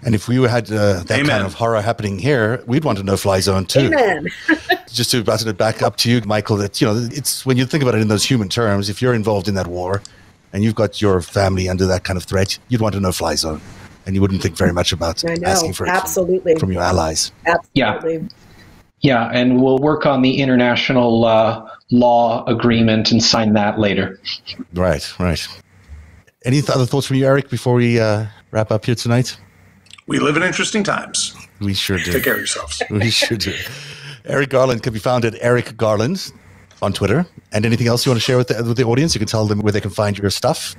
And 0.05 0.15
if 0.15 0.29
we 0.29 0.37
had 0.43 0.71
uh, 0.71 1.03
that 1.05 1.11
Amen. 1.11 1.27
kind 1.27 1.47
of 1.47 1.55
horror 1.55 1.81
happening 1.81 2.19
here, 2.19 2.63
we'd 2.67 2.85
want 2.85 2.99
a 2.99 3.03
no-fly 3.03 3.41
zone 3.41 3.65
too. 3.65 3.87
Amen. 3.87 4.29
Just 4.89 5.11
to 5.13 5.25
pass 5.25 5.45
it 5.45 5.57
back 5.57 5.81
up 5.81 5.97
to 5.99 6.11
you, 6.11 6.21
Michael, 6.27 6.57
that 6.59 6.81
you 6.81 6.87
know, 6.87 7.09
it's 7.11 7.47
when 7.47 7.57
you 7.57 7.65
think 7.65 7.83
about 7.83 7.95
it 7.95 8.03
in 8.03 8.09
those 8.09 8.25
human 8.25 8.51
terms. 8.51 8.91
If 8.91 9.01
you're 9.01 9.15
involved 9.15 9.49
in 9.49 9.55
that 9.55 9.67
war, 9.67 10.03
and 10.53 10.63
you've 10.63 10.75
got 10.75 11.01
your 11.01 11.21
family 11.23 11.69
under 11.69 11.87
that 11.87 12.05
kind 12.05 12.17
of 12.17 12.25
threat, 12.25 12.59
you'd 12.69 12.81
want 12.81 12.95
a 12.95 13.01
no-fly 13.01 13.35
zone 13.35 13.61
and 14.07 14.15
you 14.15 14.21
wouldn't 14.21 14.43
think 14.43 14.57
very 14.57 14.73
much 14.73 14.93
about 14.93 15.25
asking 15.25 15.73
for 15.73 15.87
it. 15.87 16.09
From, 16.09 16.59
from 16.59 16.73
your 16.73 16.83
allies. 16.83 17.33
Absolutely. 17.47 18.15
Yeah. 18.15 18.29
Yeah, 19.01 19.29
and 19.35 19.63
we'll 19.63 19.81
work 19.81 20.07
on 20.07 20.23
the 20.23 20.41
international 20.41 21.27
uh, 21.27 21.69
law 21.91 22.43
agreement 22.47 23.13
and 23.13 23.23
sign 23.23 23.53
that 23.53 23.79
later. 23.79 24.19
Right, 24.73 25.21
right. 25.21 25.47
Any 26.47 26.63
th- 26.63 26.71
other 26.71 26.87
thoughts 26.87 27.09
from 27.09 27.17
you, 27.17 27.27
Eric, 27.27 27.51
before 27.51 27.75
we 27.75 28.01
uh, 28.01 28.25
wrap 28.51 28.71
up 28.71 28.87
here 28.87 28.95
tonight? 28.95 29.37
We 30.07 30.21
live 30.21 30.39
in 30.39 30.43
interesting 30.43 30.83
times. 30.83 31.37
We 31.61 31.75
sure 31.75 31.99
do. 31.99 32.13
Take 32.13 32.25
care 32.25 32.33
of 32.33 32.39
yourselves. 32.39 32.83
we 32.91 33.11
sure 33.11 33.37
do. 33.37 33.55
Eric 34.25 34.49
Garland 34.49 34.83
can 34.83 34.95
be 34.95 34.99
found 34.99 35.27
at 35.27 35.35
Eric 35.39 35.77
Garland 35.77 36.33
on 36.81 36.95
Twitter. 36.95 37.27
And 37.53 37.67
anything 37.67 37.89
else 37.89 38.07
you 38.07 38.11
want 38.11 38.23
to 38.23 38.25
share 38.25 38.39
with 38.39 38.49
the, 38.49 38.65
with 38.65 38.79
the 38.79 38.85
audience? 38.85 39.15
You 39.15 39.19
can 39.19 39.29
tell 39.29 39.47
them 39.47 39.61
where 39.61 39.73
they 39.73 39.83
can 39.83 39.91
find 39.91 40.17
your 40.17 40.31
stuff 40.31 40.75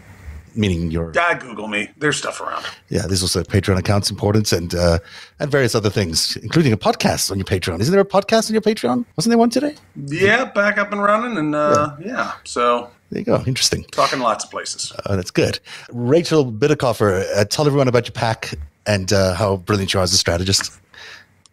meaning 0.56 0.92
your 0.92 1.12
yeah 1.16 1.38
google 1.38 1.68
me 1.68 1.90
there's 1.98 2.18
stuff 2.18 2.40
around 2.42 2.66
yeah 2.90 3.06
there's 3.08 3.22
also 3.22 3.44
patreon 3.44 3.78
accounts 3.78 4.10
importance 4.10 4.52
and 4.52 4.74
uh 4.76 5.00
and 5.40 5.52
various 5.52 5.76
other 5.76 5.90
things 5.90 6.38
including 6.38 6.72
a 6.74 6.78
podcast 6.78 7.32
on 7.32 7.38
your 7.38 7.46
patreon 7.46 7.80
isn't 7.80 7.92
there 7.92 8.02
a 8.02 8.06
podcast 8.06 8.50
on 8.50 8.54
your 8.54 8.62
patreon 8.62 9.06
wasn't 9.16 9.32
there 9.32 9.38
one 9.38 9.50
today 9.50 9.76
yeah 10.08 10.46
back 10.46 10.78
up 10.78 10.92
and 10.92 11.02
running 11.02 11.38
and 11.38 11.56
uh 11.56 11.96
yeah, 12.00 12.08
yeah 12.08 12.32
so 12.44 12.90
there 13.12 13.20
you 13.20 13.26
go. 13.26 13.44
Interesting. 13.46 13.84
Talking 13.92 14.20
lots 14.20 14.44
of 14.44 14.52
places. 14.52 14.92
Uh, 15.06 15.16
that's 15.16 15.30
good. 15.30 15.60
Rachel 15.92 16.52
Bitecofer, 16.52 17.24
uh, 17.36 17.46
tell 17.46 17.68
everyone 17.68 17.88
about 17.88 18.08
your 18.08 18.14
PAC 18.14 18.56
and 18.88 19.14
uh, 19.14 19.36
how 19.36 19.58
brilliant 19.58 19.94
you 19.94 20.00
are 20.00 20.04
as 20.04 20.14
a 20.14 20.18
strategist. 20.18 20.72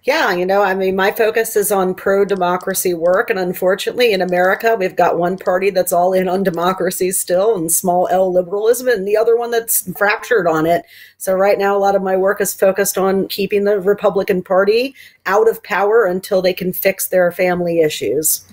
Yeah, 0.05 0.33
you 0.33 0.45
know, 0.45 0.63
I 0.63 0.75
mean, 0.75 0.97
my 0.97 1.13
focus 1.13 1.55
is 1.55 1.71
on 1.71 1.95
pro 1.95 2.25
democracy 2.25 2.93
work. 2.93 3.31
And 3.31 3.39
unfortunately, 3.39 4.13
in 4.13 4.21
America, 4.21 4.75
we've 4.77 4.97
got 4.97 5.17
one 5.17 5.39
party 5.39 5.71
that's 5.71 5.93
all 5.93 6.13
in 6.13 6.29
on 6.29 6.43
democracy 6.43 7.13
still 7.13 7.57
and 7.57 7.71
small 7.71 8.09
L 8.11 8.33
liberalism, 8.33 8.89
and 8.89 9.07
the 9.07 9.17
other 9.17 9.37
one 9.37 9.53
that's 9.53 9.89
fractured 9.97 10.49
on 10.49 10.67
it. 10.67 10.85
So, 11.19 11.35
right 11.35 11.57
now, 11.57 11.77
a 11.77 11.79
lot 11.79 11.95
of 11.95 12.03
my 12.03 12.17
work 12.17 12.41
is 12.41 12.53
focused 12.53 12.99
on 12.99 13.29
keeping 13.29 13.63
the 13.63 13.79
Republican 13.79 14.43
Party 14.43 14.97
out 15.27 15.49
of 15.49 15.63
power 15.63 16.05
until 16.05 16.43
they 16.43 16.53
can 16.53 16.73
fix 16.73 17.07
their 17.07 17.31
family 17.31 17.79
issues. 17.79 18.45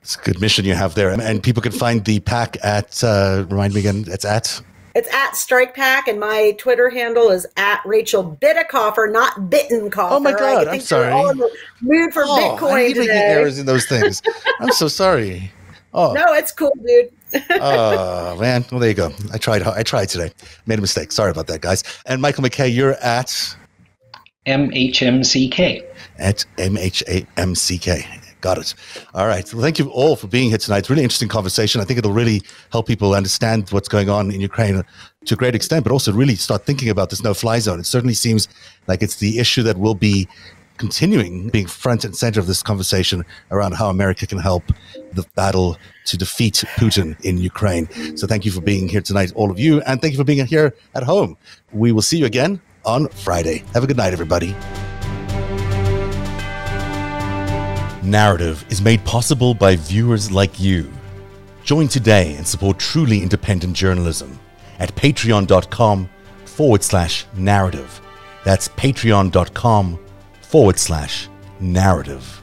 It's 0.00 0.16
a 0.16 0.22
good 0.22 0.40
mission 0.40 0.64
you 0.64 0.74
have 0.74 0.94
there. 0.94 1.10
And 1.10 1.42
people 1.42 1.62
can 1.62 1.72
find 1.72 2.02
the 2.04 2.20
PAC 2.20 2.56
at, 2.64 3.04
uh, 3.04 3.44
remind 3.48 3.74
me 3.74 3.80
again, 3.80 4.04
it's 4.08 4.24
at 4.24 4.60
It's 4.94 5.08
at 5.12 5.32
StrikePAC, 5.32 6.02
and 6.08 6.20
my 6.20 6.54
Twitter 6.58 6.90
handle 6.90 7.30
is 7.30 7.46
at 7.56 7.80
Rachel 7.86 8.36
Bitecofer, 8.42 9.10
not 9.10 9.34
Bittencoffer. 9.50 10.08
Oh 10.10 10.20
my 10.20 10.32
God, 10.32 10.42
I 10.42 10.60
I'm 10.62 10.68
think 10.70 10.82
sorry. 10.82 11.10
all 11.12 11.30
in 11.30 11.38
the 11.38 11.50
mood 11.80 12.12
for 12.12 12.24
Oh, 12.26 12.34
I 12.56 12.58
Bitcoin 12.58 12.76
hate 12.78 12.96
making 12.98 13.14
errors 13.14 13.58
in 13.58 13.66
those 13.66 13.86
things. 13.86 14.20
I'm 14.60 14.72
so 14.72 14.88
sorry. 14.88 15.50
Oh, 15.94 16.12
No, 16.12 16.24
it's 16.34 16.52
cool, 16.52 16.72
dude. 16.86 17.10
oh 17.50 18.38
man. 18.38 18.64
Well, 18.70 18.80
there 18.80 18.90
you 18.90 18.94
go. 18.94 19.12
I 19.32 19.38
tried. 19.38 19.62
I 19.62 19.82
tried 19.82 20.08
today. 20.10 20.30
Made 20.66 20.78
a 20.78 20.82
mistake. 20.82 21.12
Sorry 21.12 21.30
about 21.30 21.46
that, 21.46 21.60
guys. 21.62 21.82
And 22.06 22.20
Michael 22.20 22.42
Mackay, 22.42 22.68
you're 22.68 22.94
at 22.94 23.56
MHMCK. 24.46 25.84
at 26.18 26.44
MHAMCK. 26.58 28.31
Got 28.42 28.58
it. 28.58 28.74
All 29.14 29.28
right. 29.28 29.50
Well, 29.54 29.62
thank 29.62 29.78
you 29.78 29.88
all 29.90 30.16
for 30.16 30.26
being 30.26 30.48
here 30.48 30.58
tonight. 30.58 30.78
It's 30.78 30.90
really 30.90 31.04
interesting 31.04 31.28
conversation. 31.28 31.80
I 31.80 31.84
think 31.84 31.98
it'll 31.98 32.12
really 32.12 32.42
help 32.72 32.88
people 32.88 33.14
understand 33.14 33.70
what's 33.70 33.88
going 33.88 34.10
on 34.10 34.32
in 34.32 34.40
Ukraine 34.40 34.82
to 35.26 35.34
a 35.34 35.36
great 35.36 35.54
extent, 35.54 35.84
but 35.84 35.92
also 35.92 36.12
really 36.12 36.34
start 36.34 36.66
thinking 36.66 36.90
about 36.90 37.10
this 37.10 37.22
no 37.22 37.34
fly 37.34 37.60
zone. 37.60 37.78
It 37.78 37.86
certainly 37.86 38.14
seems 38.14 38.48
like 38.88 39.00
it's 39.00 39.16
the 39.16 39.38
issue 39.38 39.62
that 39.62 39.78
will 39.78 39.94
be 39.94 40.28
continuing 40.76 41.50
being 41.50 41.68
front 41.68 42.04
and 42.04 42.16
center 42.16 42.40
of 42.40 42.48
this 42.48 42.64
conversation 42.64 43.24
around 43.52 43.74
how 43.74 43.88
America 43.88 44.26
can 44.26 44.38
help 44.38 44.64
the 45.12 45.24
battle 45.36 45.78
to 46.06 46.18
defeat 46.18 46.64
Putin 46.74 47.14
in 47.24 47.38
Ukraine. 47.38 47.86
So 48.16 48.26
thank 48.26 48.44
you 48.44 48.50
for 48.50 48.60
being 48.60 48.88
here 48.88 49.02
tonight, 49.02 49.30
all 49.36 49.52
of 49.52 49.60
you, 49.60 49.80
and 49.82 50.00
thank 50.00 50.14
you 50.14 50.18
for 50.18 50.24
being 50.24 50.44
here 50.44 50.74
at 50.96 51.04
home. 51.04 51.36
We 51.72 51.92
will 51.92 52.02
see 52.02 52.18
you 52.18 52.26
again 52.26 52.60
on 52.84 53.06
Friday. 53.08 53.62
Have 53.72 53.84
a 53.84 53.86
good 53.86 53.96
night, 53.96 54.12
everybody. 54.12 54.56
Narativ 58.02 58.70
is 58.70 58.82
made 58.82 59.04
possible 59.04 59.54
by 59.54 59.76
viewers 59.76 60.32
like 60.32 60.58
you. 60.58 60.92
Join 61.62 61.86
today 61.86 62.34
and 62.34 62.46
support 62.46 62.80
truly 62.80 63.22
independent 63.22 63.76
journalism 63.76 64.40
at 64.80 64.94
patreon.com 64.96 66.08
forward 66.44 66.82
slash 66.82 67.24
narativ. 67.36 68.00
That's 68.44 68.66
patreon.com 68.68 69.98
forward 70.42 70.78
slash 70.80 71.28
narativ. 71.60 72.41